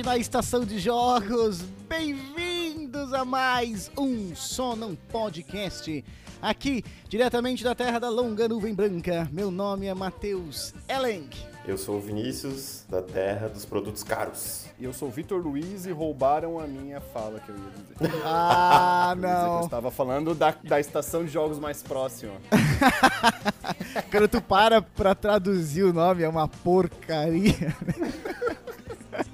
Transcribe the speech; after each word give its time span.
da 0.00 0.16
estação 0.16 0.64
de 0.64 0.78
jogos. 0.78 1.60
Bem-vindos 1.88 3.12
a 3.12 3.24
mais 3.24 3.90
um 3.98 4.34
Só 4.34 4.74
Não 4.76 4.94
Podcast. 4.94 6.04
Aqui, 6.40 6.84
diretamente 7.08 7.62
da 7.62 7.74
terra 7.74 7.98
da 7.98 8.08
longa 8.08 8.48
nuvem 8.48 8.72
branca. 8.74 9.28
Meu 9.32 9.50
nome 9.50 9.86
é 9.86 9.94
Matheus 9.94 10.72
Elenk. 10.88 11.36
Eu 11.66 11.76
sou 11.78 11.96
o 11.98 12.00
Vinícius, 12.00 12.84
da 12.88 13.00
terra 13.02 13.48
dos 13.48 13.64
produtos 13.64 14.02
caros. 14.02 14.64
E 14.80 14.84
eu 14.84 14.92
sou 14.92 15.08
o 15.08 15.10
Vitor 15.12 15.40
Luiz 15.40 15.84
e 15.86 15.92
roubaram 15.92 16.58
a 16.58 16.66
minha 16.66 17.00
fala 17.00 17.38
que 17.38 17.50
eu 17.50 17.56
ia 17.56 18.08
dizer. 18.08 18.22
Ah, 18.24 19.14
Eu 19.16 19.22
ia 19.22 19.28
dizer 19.28 19.36
Eu 19.44 19.46
não. 19.48 19.60
estava 19.64 19.90
falando 19.90 20.34
da, 20.34 20.50
da 20.64 20.80
estação 20.80 21.24
de 21.24 21.30
jogos 21.30 21.58
mais 21.60 21.82
próxima. 21.82 22.32
Quando 24.10 24.26
tu 24.26 24.40
para 24.40 24.80
pra 24.82 25.14
traduzir 25.14 25.84
o 25.84 25.92
nome, 25.92 26.22
é 26.24 26.28
uma 26.28 26.48
porcaria. 26.48 27.76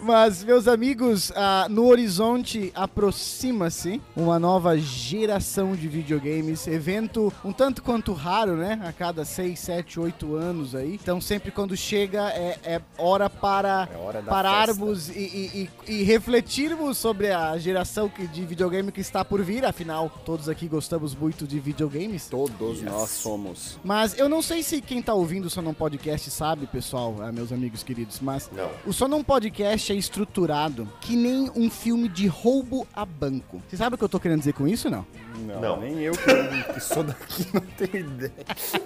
Mas, 0.00 0.44
meus 0.44 0.68
amigos, 0.68 1.32
ah, 1.34 1.66
no 1.68 1.86
horizonte 1.88 2.70
aproxima-se 2.74 4.00
uma 4.16 4.38
nova 4.38 4.78
geração 4.78 5.74
de 5.74 5.88
videogames. 5.88 6.66
Evento 6.68 7.32
um 7.44 7.52
tanto 7.52 7.82
quanto 7.82 8.12
raro, 8.12 8.56
né? 8.56 8.80
A 8.84 8.92
cada 8.92 9.24
6, 9.24 9.58
7, 9.58 9.98
8 9.98 10.34
anos 10.36 10.74
aí. 10.74 10.94
Então, 10.94 11.20
sempre 11.20 11.50
quando 11.50 11.76
chega, 11.76 12.28
é, 12.30 12.58
é 12.64 12.80
hora 12.96 13.28
para 13.28 13.88
É 13.92 13.96
hora 13.96 14.22
pararmos 14.22 15.08
e, 15.08 15.12
e- 15.18 15.70
e- 15.88 15.92
e 16.00 16.02
refletirmos 16.04 16.96
sobre 16.96 17.30
a 17.32 17.58
geração 17.58 18.10
de 18.32 18.44
videogame 18.46 18.92
que 18.92 19.00
está 19.00 19.24
por 19.24 19.42
vir. 19.42 19.64
Afinal, 19.64 20.10
todos 20.24 20.48
aqui 20.48 20.68
gostamos 20.68 21.14
muito 21.14 21.46
de 21.46 21.58
videogames. 21.58 22.28
Todos 22.28 22.80
nós 22.82 23.10
somos. 23.10 23.78
Mas 23.82 24.16
eu 24.18 24.28
não 24.28 24.42
sei 24.42 24.62
se 24.62 24.80
quem 24.80 25.02
tá 25.02 25.12
ouvindo 25.14 25.46
o 25.46 25.50
Sonon 25.50 25.74
Podcast 25.74 26.30
sabe, 26.30 26.66
pessoal, 26.66 27.16
ah, 27.20 27.32
meus 27.32 27.50
amigos 27.52 27.82
queridos, 27.82 28.20
mas 28.20 28.48
Não. 28.52 28.70
o 28.86 28.92
Sonon 28.92 29.24
Podcast 29.24 29.87
é 29.92 29.96
estruturado 29.96 30.88
que 31.00 31.16
nem 31.16 31.50
um 31.54 31.70
filme 31.70 32.08
de 32.08 32.26
roubo 32.26 32.86
a 32.94 33.04
banco. 33.04 33.62
Você 33.68 33.76
sabe 33.76 33.94
o 33.94 33.98
que 33.98 34.04
eu 34.04 34.08
tô 34.08 34.18
querendo 34.20 34.38
dizer 34.40 34.52
com 34.52 34.66
isso, 34.66 34.88
não? 34.90 35.06
Não, 35.46 35.60
Não. 35.60 35.80
nem 35.80 36.00
eu 36.00 36.12
que, 36.12 36.72
que 36.74 36.80
sou 36.80 37.04
daqui 37.04 37.46
não 37.52 37.60
tenho 37.60 38.06
ideia. 38.06 38.32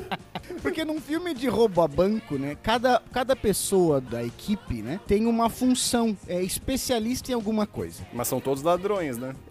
Porque 0.61 0.85
num 0.85 1.01
filme 1.01 1.33
de 1.35 1.49
roubo 1.49 1.81
a 1.81 1.89
banco, 1.89 2.37
né, 2.37 2.57
cada, 2.63 3.01
cada 3.13 3.35
pessoa 3.35 4.01
da 4.01 4.23
equipe, 4.23 4.83
né, 4.83 5.01
tem 5.07 5.27
uma 5.27 5.49
função, 5.49 6.17
é 6.29 6.43
especialista 6.43 7.31
em 7.31 7.35
alguma 7.35 7.67
coisa. 7.67 8.07
Mas 8.13 8.29
são 8.29 8.39
todos 8.41 8.63
ladrões, 8.63 9.17
né? 9.17 9.35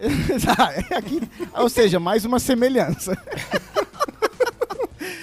É 0.90 0.94
Aqui, 0.96 1.20
ou 1.54 1.68
seja, 1.68 1.98
mais 1.98 2.24
uma 2.24 2.38
semelhança. 2.38 3.16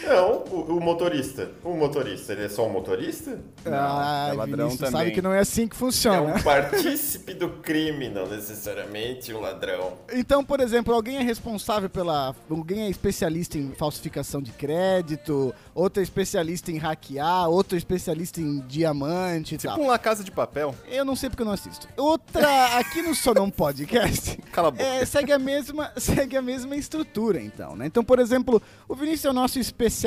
Não, 0.10 0.44
o, 0.52 0.78
o 0.78 0.82
motorista. 0.82 1.52
O 1.64 1.74
motorista, 1.76 2.34
ele 2.34 2.46
é 2.46 2.50
só 2.50 2.66
um 2.68 2.70
motorista? 2.72 3.40
ah, 3.66 4.30
é 4.32 4.34
ladrão 4.34 4.68
Vinícius, 4.70 4.80
também. 4.80 4.92
sabe 4.92 5.12
que 5.12 5.22
não 5.22 5.32
é 5.34 5.40
assim 5.40 5.68
que 5.68 5.76
É 5.76 5.80
funciona. 5.80 6.36
um 6.36 6.42
partícipe 6.42 7.34
do 7.34 7.50
crime, 7.50 8.10
não 8.10 8.28
necessariamente 8.28 9.34
um 9.34 9.40
ladrão. 9.40 9.94
Então, 10.12 10.44
por 10.44 10.60
exemplo, 10.60 10.94
alguém 10.94 11.18
é 11.18 11.22
responsável 11.22 11.90
pela. 11.90 12.36
Alguém 12.50 12.82
é 12.84 12.90
especialista 12.90 13.58
em 13.58 13.72
falsificação 13.74 14.42
de 14.42 14.52
crédito, 14.52 15.54
outro 15.76 16.00
é 16.00 16.04
especialista 16.04 16.72
em 16.72 16.78
hackear, 16.78 17.48
outro 17.50 17.76
é 17.76 17.78
especialista 17.78 18.42
em 18.42 18.60
diamante 18.62 19.56
e 19.56 19.58
Tipo 19.58 19.76
tal. 19.76 19.84
um 19.84 19.88
La 19.88 20.00
Casa 20.00 20.24
de 20.24 20.32
Papel. 20.32 20.74
Eu 20.88 21.06
não 21.06 21.16
sei 21.16 21.30
porque 21.30 21.44
eu 21.44 21.46
não 21.46 21.54
assisto. 21.54 21.88
Outra, 21.98 22.78
aqui 22.80 23.02
no 23.02 23.14
Sonon 23.14 23.50
Podcast, 23.50 24.38
Cala 24.52 24.70
a 24.70 24.72
boca. 24.72 24.84
é, 24.84 25.06
segue, 25.06 25.32
a 25.32 25.40
mesma, 25.40 25.92
segue 25.98 26.36
a 26.36 26.42
mesma 26.42 26.76
estrutura, 26.76 27.40
então, 27.42 27.76
né? 27.76 27.86
Então, 27.86 28.04
por 28.04 28.20
exemplo, 28.20 28.62
o 28.88 28.96
Vinícius 28.96 29.26
é 29.26 29.30
o 29.30 29.34
nosso 29.34 29.60
especialista 29.60 29.99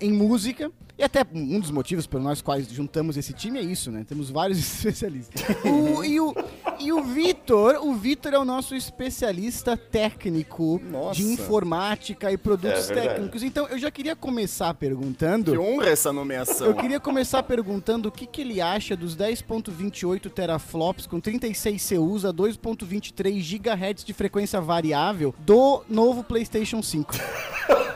em 0.00 0.12
música, 0.12 0.70
e 0.98 1.02
até 1.04 1.22
um 1.34 1.60
dos 1.60 1.70
motivos 1.70 2.06
pelos 2.06 2.24
nós 2.24 2.40
quais 2.40 2.68
juntamos 2.70 3.16
esse 3.18 3.32
time 3.34 3.58
é 3.58 3.62
isso, 3.62 3.90
né? 3.90 4.04
Temos 4.08 4.30
vários 4.30 4.56
especialistas. 4.58 5.42
O- 5.64 6.02
e 6.02 6.18
o, 6.18 6.34
e 6.80 6.90
o 6.92 7.02
Vitor, 7.04 7.76
o 7.82 7.94
Vitor 7.94 8.32
é 8.32 8.38
o 8.38 8.44
nosso 8.46 8.74
especialista 8.74 9.76
técnico 9.76 10.80
Nossa. 10.90 11.16
de 11.20 11.24
informática 11.24 12.32
e 12.32 12.38
produtos 12.38 12.90
É 12.90 12.94
técnicos. 12.94 13.42
Então, 13.42 13.66
eu 13.68 13.78
já 13.78 13.90
queria 13.90 14.16
começar 14.16 14.72
perguntando... 14.74 15.52
Que 15.52 15.58
honra 15.58 15.88
essa 15.90 16.12
nomeação. 16.12 16.66
Eu 16.66 16.74
queria 16.74 16.98
começar 16.98 17.42
perguntando 17.42 18.08
o 18.08 18.12
que, 18.12 18.26
que 18.26 18.40
ele 18.40 18.60
acha 18.62 18.96
dos 18.96 19.14
10.28 19.14 20.30
teraflops 20.30 21.06
com 21.06 21.20
36 21.20 21.90
CUs 21.90 22.24
a 22.24 22.32
2.23 22.32 23.58
GHz 23.60 24.02
de 24.04 24.12
frequência 24.14 24.60
variável 24.62 25.34
do 25.40 25.82
novo 25.88 26.24
PlayStation 26.24 26.82
5. 26.82 27.14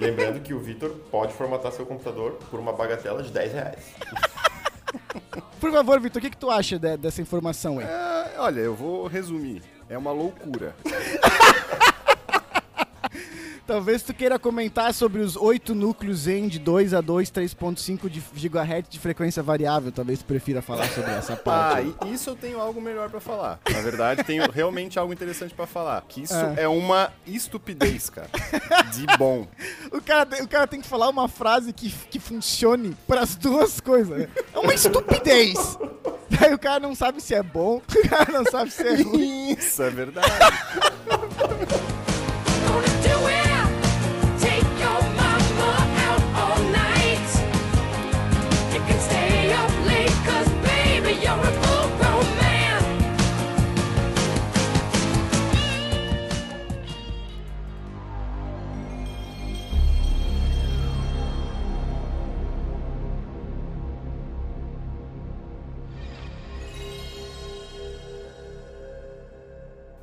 Lembrando 0.00 0.40
que 0.40 0.54
o 0.54 0.58
Vitor 0.60 0.90
pode 1.10 1.32
formatar 1.32 1.72
seu 1.72 1.84
computador 1.86 2.38
por 2.50 2.58
uma 2.58 2.72
bagatela 2.72 3.22
de 3.22 3.30
10 3.30 3.52
reais. 3.52 3.84
Por 5.60 5.70
favor, 5.70 6.00
Vitor, 6.00 6.18
o 6.20 6.22
que, 6.22 6.30
que 6.30 6.36
tu 6.36 6.50
acha 6.50 6.78
de- 6.78 6.96
dessa 6.96 7.20
informação 7.20 7.78
aí? 7.78 7.84
É, 7.84 8.34
olha, 8.38 8.60
eu 8.60 8.74
vou 8.74 9.06
resumir. 9.06 9.62
É 9.88 9.98
uma 9.98 10.12
loucura. 10.12 10.74
Talvez 13.70 14.02
tu 14.02 14.12
queira 14.12 14.36
comentar 14.36 14.92
sobre 14.92 15.20
os 15.22 15.36
8 15.36 15.76
núcleos 15.76 16.22
Zen 16.22 16.48
de 16.48 16.58
2 16.58 16.92
a 16.92 17.00
2, 17.00 17.30
3.5 17.30 18.08
de 18.08 18.18
GHz 18.48 18.88
de 18.90 18.98
frequência 18.98 19.44
variável. 19.44 19.92
Talvez 19.92 20.18
tu 20.18 20.24
prefira 20.24 20.60
falar 20.60 20.88
sobre 20.88 21.12
essa 21.12 21.34
Ah, 21.34 21.36
parte. 21.36 21.94
e 22.04 22.12
isso 22.12 22.30
eu 22.30 22.34
tenho 22.34 22.60
algo 22.60 22.80
melhor 22.80 23.08
pra 23.08 23.20
falar. 23.20 23.60
Na 23.72 23.80
verdade, 23.80 24.24
tenho 24.24 24.50
realmente 24.50 24.98
algo 24.98 25.12
interessante 25.12 25.54
pra 25.54 25.68
falar. 25.68 26.02
Que 26.08 26.22
isso 26.22 26.34
Ah. 26.34 26.52
é 26.56 26.66
uma 26.66 27.12
estupidez, 27.24 28.10
cara. 28.10 28.28
De 28.92 29.06
bom. 29.16 29.46
O 29.92 30.00
cara, 30.00 30.42
o 30.42 30.48
cara 30.48 30.66
tem 30.66 30.80
que 30.80 30.88
falar 30.88 31.08
uma 31.08 31.28
frase 31.28 31.72
que, 31.72 31.90
que 32.10 32.18
funcione 32.18 32.96
para 33.06 33.20
as 33.20 33.36
duas 33.36 33.78
coisas. 33.80 34.18
né? 34.18 34.28
É 34.52 34.58
uma 34.58 34.74
estupidez. 34.74 35.78
Aí 36.44 36.52
o 36.54 36.58
cara 36.58 36.80
não 36.80 36.94
sabe 36.96 37.20
se 37.20 37.34
é 37.36 37.42
bom, 37.42 37.76
o 37.86 38.08
cara 38.08 38.32
não 38.32 38.44
sabe 38.46 38.70
se 38.72 38.82
é 38.86 39.00
ruim. 39.02 39.52
Isso 39.52 39.80
é 39.82 39.90
verdade. 39.90 40.28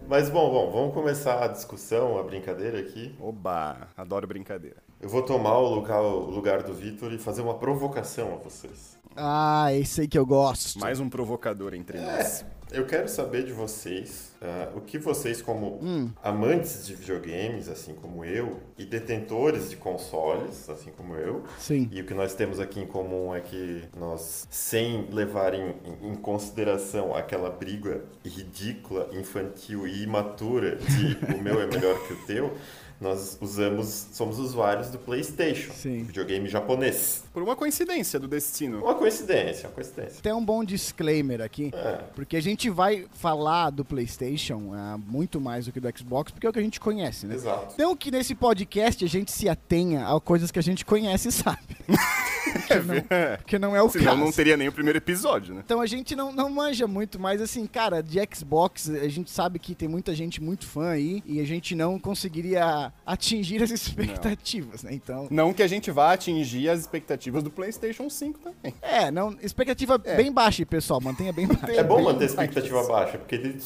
Mas 0.09 0.29
bom, 0.29 0.49
bom, 0.49 0.71
vamos 0.71 0.93
começar 0.93 1.43
a 1.43 1.49
discussão, 1.49 2.17
a 2.17 2.23
brincadeira 2.23 2.79
aqui. 2.79 3.13
Oba, 3.19 3.89
adoro 3.97 4.25
brincadeira. 4.25 4.77
Eu 5.01 5.09
vou 5.09 5.21
tomar 5.21 5.57
o 5.57 5.67
lugar, 5.67 6.01
o 6.01 6.29
lugar 6.29 6.63
do 6.63 6.73
Vitor 6.73 7.11
e 7.11 7.17
fazer 7.17 7.41
uma 7.41 7.55
provocação 7.55 8.33
a 8.33 8.37
vocês. 8.37 8.97
Ah, 9.19 9.73
esse 9.73 10.01
aí 10.01 10.07
que 10.07 10.17
eu 10.17 10.25
gosto. 10.25 10.79
Mais 10.79 10.99
um 10.99 11.09
provocador 11.09 11.73
entre 11.73 11.99
nós. 11.99 12.45
Eu 12.69 12.85
quero 12.85 13.07
saber 13.07 13.45
de 13.45 13.53
vocês 13.53 14.33
ah, 14.41 14.69
o 14.75 14.81
que 14.81 14.99
vocês, 14.99 15.41
como 15.41 15.79
amantes 16.21 16.85
de 16.85 16.93
videogames, 16.95 17.69
assim 17.69 17.95
como 17.95 18.23
eu, 18.25 18.59
e 18.77 18.85
detentores 18.85 19.69
de 19.69 19.77
consoles, 19.77 20.69
assim 20.69 20.91
como 20.95 21.15
eu, 21.15 21.43
Sim. 21.57 21.87
e 21.91 22.01
o 22.01 22.05
que 22.05 22.13
nós 22.13 22.35
temos 22.35 22.59
aqui 22.59 22.79
em 22.81 22.85
comum 22.85 23.33
é 23.33 23.39
que 23.39 23.83
nós, 23.97 24.45
sem 24.51 25.07
levar 25.11 25.53
em, 25.53 25.73
em- 25.85 26.09
em 26.11 26.15
consideração 26.15 27.15
aquela 27.15 27.49
briga 27.49 28.03
ridícula, 28.23 29.07
infantil 29.13 29.87
e 29.87 30.03
imatura 30.03 30.75
de 30.75 31.33
o 31.35 31.41
meu 31.41 31.61
é 31.61 31.65
melhor 31.67 31.97
que 32.05 32.13
o 32.13 32.17
teu, 32.27 32.53
nós 32.99 33.37
usamos, 33.39 34.07
somos 34.11 34.39
usuários 34.39 34.89
do 34.89 34.97
PlayStation, 34.97 35.71
Sim. 35.73 36.03
videogame 36.03 36.47
japonês. 36.49 37.23
Por 37.31 37.43
uma 37.43 37.55
coincidência 37.55 38.19
do 38.19 38.27
destino. 38.27 38.79
Uma 38.83 38.95
coincidência, 38.95 39.67
uma 39.69 39.75
coincidência. 39.75 40.21
Tem 40.21 40.33
um 40.33 40.43
bom 40.43 40.63
disclaimer 40.63 41.41
aqui, 41.41 41.71
É. 41.73 41.99
porque 42.15 42.35
a 42.35 42.41
gente 42.41 42.69
vai 42.69 43.05
falar 43.13 43.69
do 43.69 43.85
PlayStation 43.85 44.71
ah, 44.73 44.97
muito 45.05 45.39
mais 45.39 45.65
do 45.65 45.71
que 45.71 45.79
do 45.79 45.87
Xbox, 45.95 46.31
porque 46.31 46.47
é 46.47 46.49
o 46.49 46.53
que 46.53 46.59
a 46.59 46.63
gente 46.63 46.79
conhece, 46.79 47.27
né? 47.27 47.35
Exato. 47.35 47.75
Não 47.77 47.95
que 47.95 48.09
nesse 48.09 48.33
podcast 48.33 49.05
a 49.05 49.07
gente 49.07 49.31
se 49.31 49.47
atenha 49.47 50.07
a 50.07 50.19
coisas 50.19 50.49
que 50.51 50.57
a 50.59 50.63
gente 50.63 50.83
conhece 50.83 51.27
e 51.29 51.31
sabe. 51.31 51.59
porque, 51.87 52.75
não, 52.79 53.37
porque 53.37 53.59
não 53.59 53.75
é 53.75 53.81
o 53.81 53.89
Senão 53.89 54.05
caso. 54.05 54.17
não 54.17 54.31
teria 54.31 54.57
nem 54.57 54.67
o 54.67 54.71
primeiro 54.71 54.97
episódio, 54.97 55.53
né? 55.53 55.61
Então 55.63 55.81
a 55.81 55.85
gente 55.85 56.15
não, 56.15 56.31
não 56.31 56.49
manja 56.49 56.87
muito, 56.87 57.19
mas 57.19 57.41
assim, 57.41 57.65
cara, 57.67 58.01
de 58.01 58.17
Xbox, 58.33 58.89
a 58.89 59.07
gente 59.07 59.29
sabe 59.29 59.59
que 59.59 59.75
tem 59.75 59.87
muita 59.87 60.15
gente 60.15 60.41
muito 60.41 60.65
fã 60.65 60.89
aí 60.89 61.21
e 61.25 61.39
a 61.39 61.45
gente 61.45 61.75
não 61.75 61.99
conseguiria 61.99 62.86
atingir 63.05 63.61
as 63.63 63.71
expectativas, 63.71 64.83
né? 64.83 64.93
Então. 64.93 65.27
Não 65.29 65.53
que 65.53 65.63
a 65.63 65.67
gente 65.67 65.91
vá 65.91 66.13
atingir 66.13 66.69
as 66.69 66.81
expectativas 66.81 67.43
do 67.43 67.49
PlayStation 67.49 68.09
5 68.09 68.39
também. 68.39 68.73
É, 68.81 69.11
não, 69.11 69.35
expectativa 69.41 69.99
É. 70.03 70.15
bem 70.15 70.31
baixa, 70.31 70.65
pessoal, 70.65 71.01
mantenha 71.01 71.31
bem 71.33 71.47
baixa. 71.47 71.71
É 71.71 71.83
bom 71.83 71.97
bem 71.97 72.05
manter 72.05 72.23
a 72.23 72.27
expectativa 72.27 72.83
baixa, 72.87 73.17
porque 73.17 73.35
ele 73.35 73.59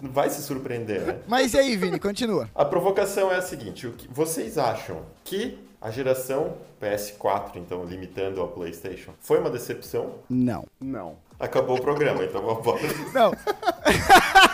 vai 0.00 0.30
se 0.30 0.42
surpreender, 0.42 1.02
né? 1.02 1.18
Mas 1.26 1.54
e 1.54 1.58
aí, 1.58 1.76
Vini, 1.76 1.98
continua. 1.98 2.48
A 2.54 2.64
provocação 2.64 3.30
é 3.32 3.36
a 3.36 3.42
seguinte: 3.42 3.86
o 3.86 3.92
que 3.92 4.08
vocês 4.08 4.58
acham 4.58 5.02
que 5.24 5.58
a 5.80 5.90
geração 5.90 6.54
PS4, 6.80 7.56
então 7.56 7.84
limitando 7.84 8.40
ao 8.40 8.48
PlayStation, 8.48 9.12
foi 9.20 9.38
uma 9.38 9.50
decepção? 9.50 10.14
Não. 10.30 10.66
Não. 10.80 11.16
Acabou 11.38 11.76
o 11.76 11.80
programa, 11.80 12.24
então 12.24 12.40
vamos 12.40 12.60
embora. 12.60 12.80
Não. 13.12 13.32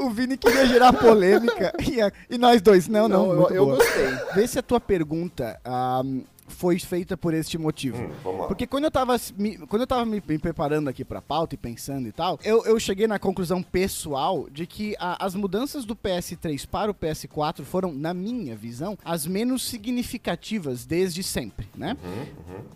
o 0.00 0.10
Vini 0.10 0.36
queria 0.36 0.66
gerar 0.66 0.92
polêmica 0.92 1.72
e, 1.86 2.00
a- 2.00 2.12
e 2.28 2.36
nós 2.38 2.60
dois, 2.60 2.88
não, 2.88 3.08
não, 3.08 3.26
Não, 3.34 3.48
eu- 3.48 3.50
eu 3.50 3.66
gostei. 3.66 4.06
Vê 4.34 4.46
se 4.46 4.58
a 4.58 4.62
tua 4.62 4.80
pergunta 4.80 5.58
ah, 5.64 6.02
foi 6.48 6.80
feita 6.80 7.16
por 7.16 7.32
este 7.32 7.56
motivo. 7.56 7.96
Hum. 8.02 8.46
Porque 8.48 8.66
quando 8.66 8.82
eu 8.84 8.90
tava, 8.90 9.16
me, 9.38 9.56
quando 9.68 9.82
eu 9.82 9.86
tava 9.86 10.04
me, 10.04 10.20
me 10.26 10.36
preparando 10.38 10.88
aqui 10.88 11.04
pra 11.04 11.22
pauta 11.22 11.54
e 11.54 11.58
pensando 11.58 12.08
e 12.08 12.12
tal, 12.12 12.40
eu, 12.42 12.64
eu 12.64 12.78
cheguei 12.80 13.06
na 13.06 13.20
conclusão 13.20 13.62
pessoal 13.62 14.48
de 14.50 14.66
que 14.66 14.96
a- 14.98 15.24
as 15.24 15.36
mudanças 15.36 15.84
do 15.84 15.94
PS3 15.94 16.66
para 16.66 16.90
o 16.90 16.94
PS4 16.94 17.62
foram, 17.62 17.92
na 17.92 18.12
minha 18.12 18.56
visão, 18.56 18.98
as 19.04 19.26
menos 19.28 19.62
significativas 19.62 20.84
desde 20.84 21.22
sempre, 21.22 21.68
né? 21.76 21.96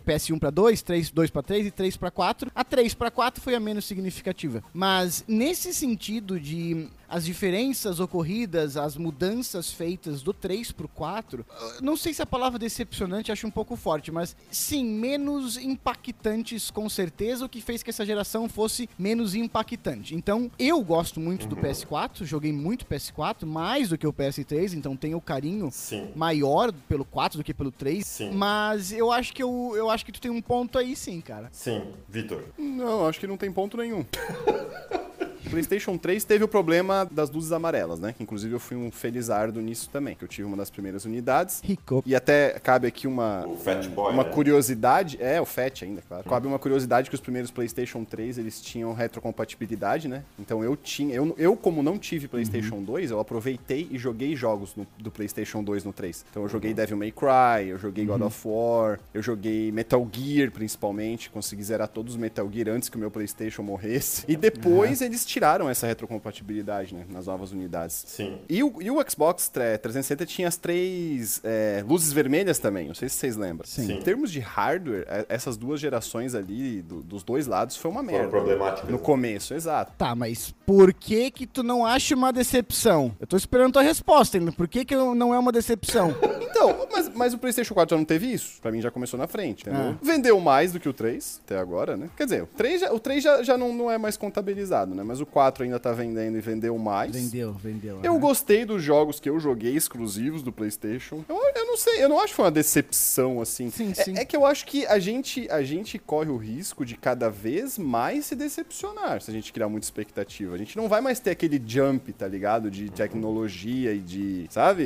PS1 0.07 0.39
para 0.39 0.49
2, 0.51 0.81
3, 0.81 1.09
2 1.11 1.29
para 1.29 1.43
3 1.43 1.67
e 1.67 1.71
3 1.71 1.97
para 1.97 2.11
4. 2.11 2.49
A 2.55 2.63
3 2.63 2.93
para 2.93 3.11
4 3.11 3.41
foi 3.43 3.55
a 3.55 3.59
menos 3.59 3.83
significativa. 3.85 4.63
Mas 4.73 5.23
nesse 5.27 5.73
sentido 5.73 6.39
de 6.39 6.87
as 7.15 7.23
diferenças 7.23 8.01
ocorridas, 8.01 8.75
as 8.75 8.97
mudanças 8.97 9.71
feitas 9.71 10.21
do 10.21 10.33
3 10.33 10.73
pro 10.73 10.89
4, 10.89 11.45
eu 11.77 11.81
não 11.81 11.95
sei 11.95 12.13
se 12.13 12.21
a 12.21 12.25
palavra 12.25 12.59
decepcionante 12.59 13.31
acho 13.31 13.47
um 13.47 13.51
pouco 13.51 13.77
forte, 13.77 14.11
mas 14.11 14.35
sim, 14.51 14.83
menos 14.83 15.55
impactantes 15.55 16.69
com 16.69 16.89
certeza, 16.89 17.45
o 17.45 17.49
que 17.49 17.61
fez 17.61 17.81
que 17.81 17.89
essa 17.89 18.05
geração 18.05 18.49
fosse 18.49 18.89
menos 18.99 19.33
impactante. 19.33 20.13
Então, 20.13 20.51
eu 20.59 20.83
gosto 20.83 21.21
muito 21.21 21.47
do 21.47 21.55
PS4, 21.55 22.25
joguei 22.25 22.51
muito 22.51 22.85
PS4, 22.85 23.45
mais 23.45 23.87
do 23.87 23.97
que 23.97 24.05
o 24.05 24.11
PS3, 24.11 24.73
então 24.73 24.97
tenho 24.97 25.21
carinho 25.21 25.69
Sim. 25.71 26.09
maior 26.17 26.73
pelo 26.73 27.05
4 27.05 27.37
do 27.37 27.45
que 27.45 27.53
pelo 27.53 27.71
3, 27.71 28.05
Sim. 28.05 28.31
mas 28.31 28.91
eu 28.91 29.09
acho 29.09 29.33
que 29.33 29.41
eu, 29.41 29.71
eu 29.77 29.89
acho 29.89 30.05
que 30.05 30.11
tu 30.11 30.19
tem 30.19 30.31
um 30.31 30.41
ponto 30.41 30.77
aí 30.77 30.97
sim, 30.97 31.21
cara. 31.21 31.47
Sim, 31.53 31.93
Vitor. 32.09 32.43
Não, 32.57 33.07
acho 33.07 33.21
que 33.21 33.27
não 33.27 33.37
tem 33.37 33.49
ponto 33.53 33.77
nenhum. 33.77 34.03
O 35.45 35.49
PlayStation 35.49 35.97
3 35.97 36.23
teve 36.23 36.43
o 36.43 36.47
problema 36.47 37.07
das 37.11 37.29
luzes 37.29 37.51
amarelas, 37.51 37.99
né? 37.99 38.13
Que 38.15 38.23
inclusive 38.23 38.53
eu 38.53 38.59
fui 38.59 38.75
um 38.75 38.91
felizardo 38.91 39.61
nisso 39.61 39.89
também, 39.91 40.15
que 40.15 40.23
eu 40.23 40.27
tive 40.27 40.47
uma 40.47 40.57
das 40.57 40.69
primeiras 40.69 41.05
unidades. 41.05 41.61
Rico. 41.63 42.03
E 42.05 42.15
até 42.15 42.59
cabe 42.63 42.87
aqui 42.87 43.07
uma, 43.07 43.45
O 43.47 43.55
Fat 43.57 43.87
Boy, 43.89 44.11
uma 44.13 44.23
né? 44.23 44.29
curiosidade. 44.29 45.17
É, 45.21 45.39
o 45.39 45.45
FAT 45.45 45.83
ainda, 45.83 46.01
claro. 46.07 46.23
Cabe 46.27 46.47
uma 46.47 46.57
curiosidade 46.59 47.09
que 47.09 47.15
os 47.15 47.21
primeiros 47.21 47.51
PlayStation 47.51 48.03
3 48.03 48.37
eles 48.37 48.59
tinham 48.61 48.93
retrocompatibilidade, 48.93 50.07
né? 50.07 50.23
Então 50.39 50.63
eu 50.63 50.75
tinha. 50.75 51.13
Eu, 51.15 51.33
eu 51.37 51.55
como 51.55 51.83
não 51.83 51.97
tive 51.97 52.27
PlayStation 52.27 52.81
2, 52.81 53.11
eu 53.11 53.19
aproveitei 53.19 53.87
e 53.91 53.97
joguei 53.97 54.35
jogos 54.35 54.75
no- 54.75 54.87
do 54.97 55.11
PlayStation 55.11 55.63
2 55.63 55.83
no 55.83 55.93
3. 55.93 56.25
Então 56.31 56.43
eu 56.43 56.49
joguei 56.49 56.73
Devil 56.73 56.97
May 56.97 57.11
Cry, 57.11 57.69
eu 57.69 57.77
joguei 57.77 58.05
God 58.05 58.21
of 58.21 58.47
War, 58.47 58.99
eu 59.13 59.21
joguei 59.21 59.71
Metal 59.71 60.07
Gear 60.11 60.51
principalmente. 60.51 61.29
Consegui 61.29 61.63
zerar 61.63 61.87
todos 61.87 62.13
os 62.15 62.19
Metal 62.19 62.49
Gear 62.51 62.69
antes 62.69 62.89
que 62.89 62.97
o 62.97 62.99
meu 62.99 63.11
PlayStation 63.11 63.61
morresse. 63.63 64.23
E 64.27 64.35
depois 64.35 65.01
eles 65.01 65.25
tiraram 65.35 65.69
essa 65.69 65.85
retrocompatibilidade, 65.85 66.95
né? 66.95 67.05
Nas 67.09 67.27
novas 67.27 67.51
unidades. 67.51 68.05
Sim. 68.07 68.37
E 68.47 68.63
o, 68.63 68.81
e 68.81 68.89
o 68.89 68.95
Xbox 69.09 69.51
3- 69.53 69.77
360 69.79 70.25
tinha 70.25 70.47
as 70.47 70.55
três 70.55 71.41
é, 71.43 71.83
luzes 71.85 72.13
vermelhas 72.13 72.57
também, 72.57 72.87
não 72.87 72.95
sei 72.95 73.09
se 73.09 73.15
vocês 73.17 73.35
lembram. 73.35 73.65
Sim. 73.67 73.91
Em 73.91 74.01
termos 74.01 74.31
de 74.31 74.39
hardware, 74.39 75.05
é- 75.09 75.25
essas 75.27 75.57
duas 75.57 75.79
gerações 75.81 76.33
ali, 76.35 76.81
do- 76.81 77.01
dos 77.03 77.21
dois 77.23 77.47
lados, 77.47 77.75
foi 77.75 77.91
uma 77.91 78.01
merda. 78.01 78.29
problemáticas, 78.29 78.89
No 78.89 78.97
né? 78.97 79.03
começo, 79.03 79.53
exato. 79.53 79.91
Tá, 79.97 80.15
mas 80.15 80.53
por 80.65 80.93
que 80.93 81.29
que 81.31 81.45
tu 81.45 81.63
não 81.63 81.85
acha 81.85 82.15
uma 82.15 82.31
decepção? 82.31 83.13
Eu 83.19 83.27
tô 83.27 83.35
esperando 83.35 83.73
tua 83.73 83.81
resposta 83.81 84.37
ainda. 84.37 84.51
Por 84.53 84.67
que 84.69 84.85
que 84.85 84.95
não 84.95 85.33
é 85.33 85.37
uma 85.39 85.51
decepção? 85.51 86.15
Então, 86.55 86.87
mas, 86.89 87.09
mas 87.13 87.33
o 87.33 87.37
PlayStation 87.37 87.73
4 87.73 87.93
já 87.95 87.97
não 87.97 88.05
teve 88.05 88.31
isso. 88.31 88.61
Pra 88.61 88.71
mim 88.71 88.79
já 88.81 88.89
começou 88.89 89.19
na 89.19 89.27
frente, 89.27 89.63
entendeu? 89.63 89.91
Ah. 89.91 89.97
Vendeu 90.01 90.39
mais 90.39 90.71
do 90.71 90.79
que 90.79 90.87
o 90.87 90.93
3 90.93 91.41
até 91.43 91.59
agora, 91.59 91.97
né? 91.97 92.09
Quer 92.15 92.23
dizer, 92.23 92.43
o 92.43 92.47
3 92.47 92.79
já, 92.79 92.93
o 92.93 92.97
3 92.99 93.21
já, 93.21 93.43
já 93.43 93.57
não, 93.57 93.73
não 93.73 93.91
é 93.91 93.97
mais 93.97 94.15
contabilizado, 94.15 94.95
né? 94.95 95.03
Mas 95.03 95.19
o 95.19 95.24
4 95.25 95.63
ainda 95.63 95.79
tá 95.79 95.91
vendendo 95.91 96.37
e 96.37 96.41
vendeu 96.41 96.77
mais. 96.77 97.11
vendeu, 97.11 97.53
vendeu. 97.53 97.99
Eu 98.03 98.13
né? 98.13 98.19
gostei 98.19 98.65
dos 98.65 98.81
jogos 98.83 99.19
que 99.19 99.29
eu 99.29 99.39
joguei 99.39 99.75
exclusivos 99.75 100.41
do 100.43 100.51
PlayStation. 100.51 101.23
Eu, 101.27 101.35
eu 101.55 101.65
não 101.65 101.77
sei, 101.77 102.03
eu 102.03 102.09
não 102.09 102.17
acho 102.19 102.27
que 102.29 102.35
foi 102.35 102.45
uma 102.45 102.51
decepção 102.51 103.41
assim. 103.41 103.69
Sim, 103.69 103.91
É- 103.91 104.03
sim. 104.03 104.17
É, 104.17 104.25
que 104.25 104.35
eu 104.35 104.45
acho 104.45 104.65
que 104.65 104.85
a 104.85 104.99
gente, 104.99 105.49
a 105.49 105.63
gente 105.63 105.97
corre 105.99 106.29
o 106.29 106.37
risco 106.37 106.85
de 106.85 106.95
cada 106.95 107.29
vez 107.29 107.77
mais 107.77 108.25
se 108.27 108.35
decepcionar 108.35 109.21
se 109.21 109.29
a 109.31 109.33
gente 109.33 109.51
criar 109.53 109.67
muita 109.69 109.85
expectativa. 109.85 110.55
A 110.55 110.57
gente 110.57 110.75
não 110.77 110.87
vai 110.87 111.01
mais 111.01 111.19
ter 111.19 111.31
aquele 111.31 111.61
jump, 111.65 112.11
tá 112.13 112.27
ligado? 112.27 112.69
De 112.69 112.89
tecnologia 112.89 113.93
e 113.93 113.99
de. 113.99 114.45
Sabe? 114.49 114.85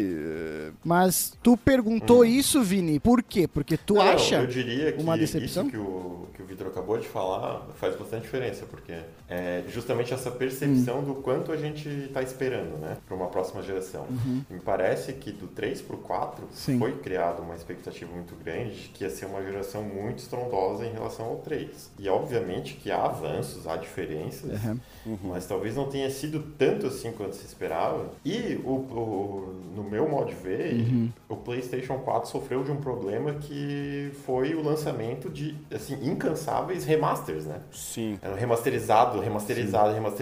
Mas 0.83 1.33
tu 1.41 1.57
perguntou 1.57 2.23
isso, 2.25 2.61
Vini, 2.61 2.99
por 2.99 3.21
quê? 3.23 3.47
Porque 3.47 3.77
tu 3.77 3.95
Não, 3.95 4.01
acha 4.01 4.35
Eu 4.35 4.47
diria 4.47 4.91
que 4.91 5.01
uma 5.01 5.17
decepção? 5.17 5.63
isso 5.63 5.71
que 5.71 5.77
o, 5.77 6.27
que 6.33 6.41
o 6.41 6.45
Vitor 6.45 6.67
acabou 6.67 6.97
de 6.97 7.07
falar 7.07 7.67
faz 7.75 7.95
bastante 7.95 8.23
diferença, 8.23 8.65
porque 8.65 8.93
é 9.27 9.63
justamente 9.67 10.13
essa 10.13 10.28
percepção 10.31 11.03
do 11.03 11.15
quanto 11.15 11.51
a 11.51 11.57
gente 11.57 11.87
está 11.87 12.21
esperando, 12.21 12.77
né, 12.77 12.97
para 13.05 13.15
uma 13.15 13.27
próxima 13.27 13.61
geração. 13.61 14.05
Me 14.49 14.59
parece 14.59 15.13
que 15.13 15.31
do 15.31 15.47
3 15.47 15.81
para 15.81 15.95
o 15.95 15.99
4 15.99 16.47
Sim. 16.51 16.77
foi 16.79 16.93
criada 16.97 17.41
uma 17.41 17.55
expectativa 17.55 18.11
muito 18.13 18.35
grande 18.35 18.75
de 18.83 18.87
que 18.89 19.03
ia 19.03 19.09
ser 19.09 19.25
uma 19.25 19.41
geração 19.41 19.83
muito 19.83 20.19
estrondosa 20.19 20.85
em 20.85 20.91
relação 20.91 21.25
ao 21.25 21.35
3. 21.37 21.91
E 21.99 22.07
obviamente 22.09 22.73
que 22.75 22.91
há 22.91 23.03
avanços, 23.05 23.67
há 23.67 23.75
diferenças, 23.77 24.59
Uhum. 25.05 25.17
mas 25.23 25.45
talvez 25.45 25.75
não 25.75 25.87
tenha 25.89 26.09
sido 26.09 26.39
tanto 26.57 26.87
assim 26.87 27.11
quanto 27.11 27.35
se 27.35 27.45
esperava. 27.45 28.05
E 28.25 28.59
o, 28.63 28.69
o- 28.71 29.55
no 29.75 29.83
meu 29.83 30.07
modo 30.07 30.27
de 30.29 30.35
ver, 30.35 30.73
Uhum. 30.73 31.09
o 31.29 31.35
PlayStation 31.35 31.97
4 31.99 32.29
sofreu 32.29 32.63
de 32.63 32.71
um 32.71 32.77
problema 32.77 33.33
que 33.33 34.11
foi 34.25 34.53
o 34.55 34.61
lançamento 34.63 35.29
de 35.29 35.55
assim 35.73 35.97
incansáveis 36.03 36.83
remasters, 36.85 37.45
né? 37.45 37.59
sim. 37.71 38.17
Era 38.21 38.35
remasterizado, 38.35 39.19
remasterizado, 39.19 39.93
remasterizado. 39.93 40.18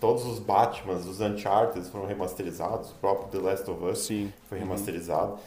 Todos 0.00 0.24
os 0.26 0.38
Batmans, 0.38 1.06
os 1.06 1.20
Uncharted 1.20 1.88
foram 1.88 2.06
remasterizados, 2.06 2.90
o 2.90 2.94
próprio 2.94 3.28
The 3.28 3.48
Last 3.48 3.70
of 3.70 3.84
Us 3.84 3.98
Sim. 3.98 4.32
foi 4.48 4.58
remasterizado. 4.58 5.38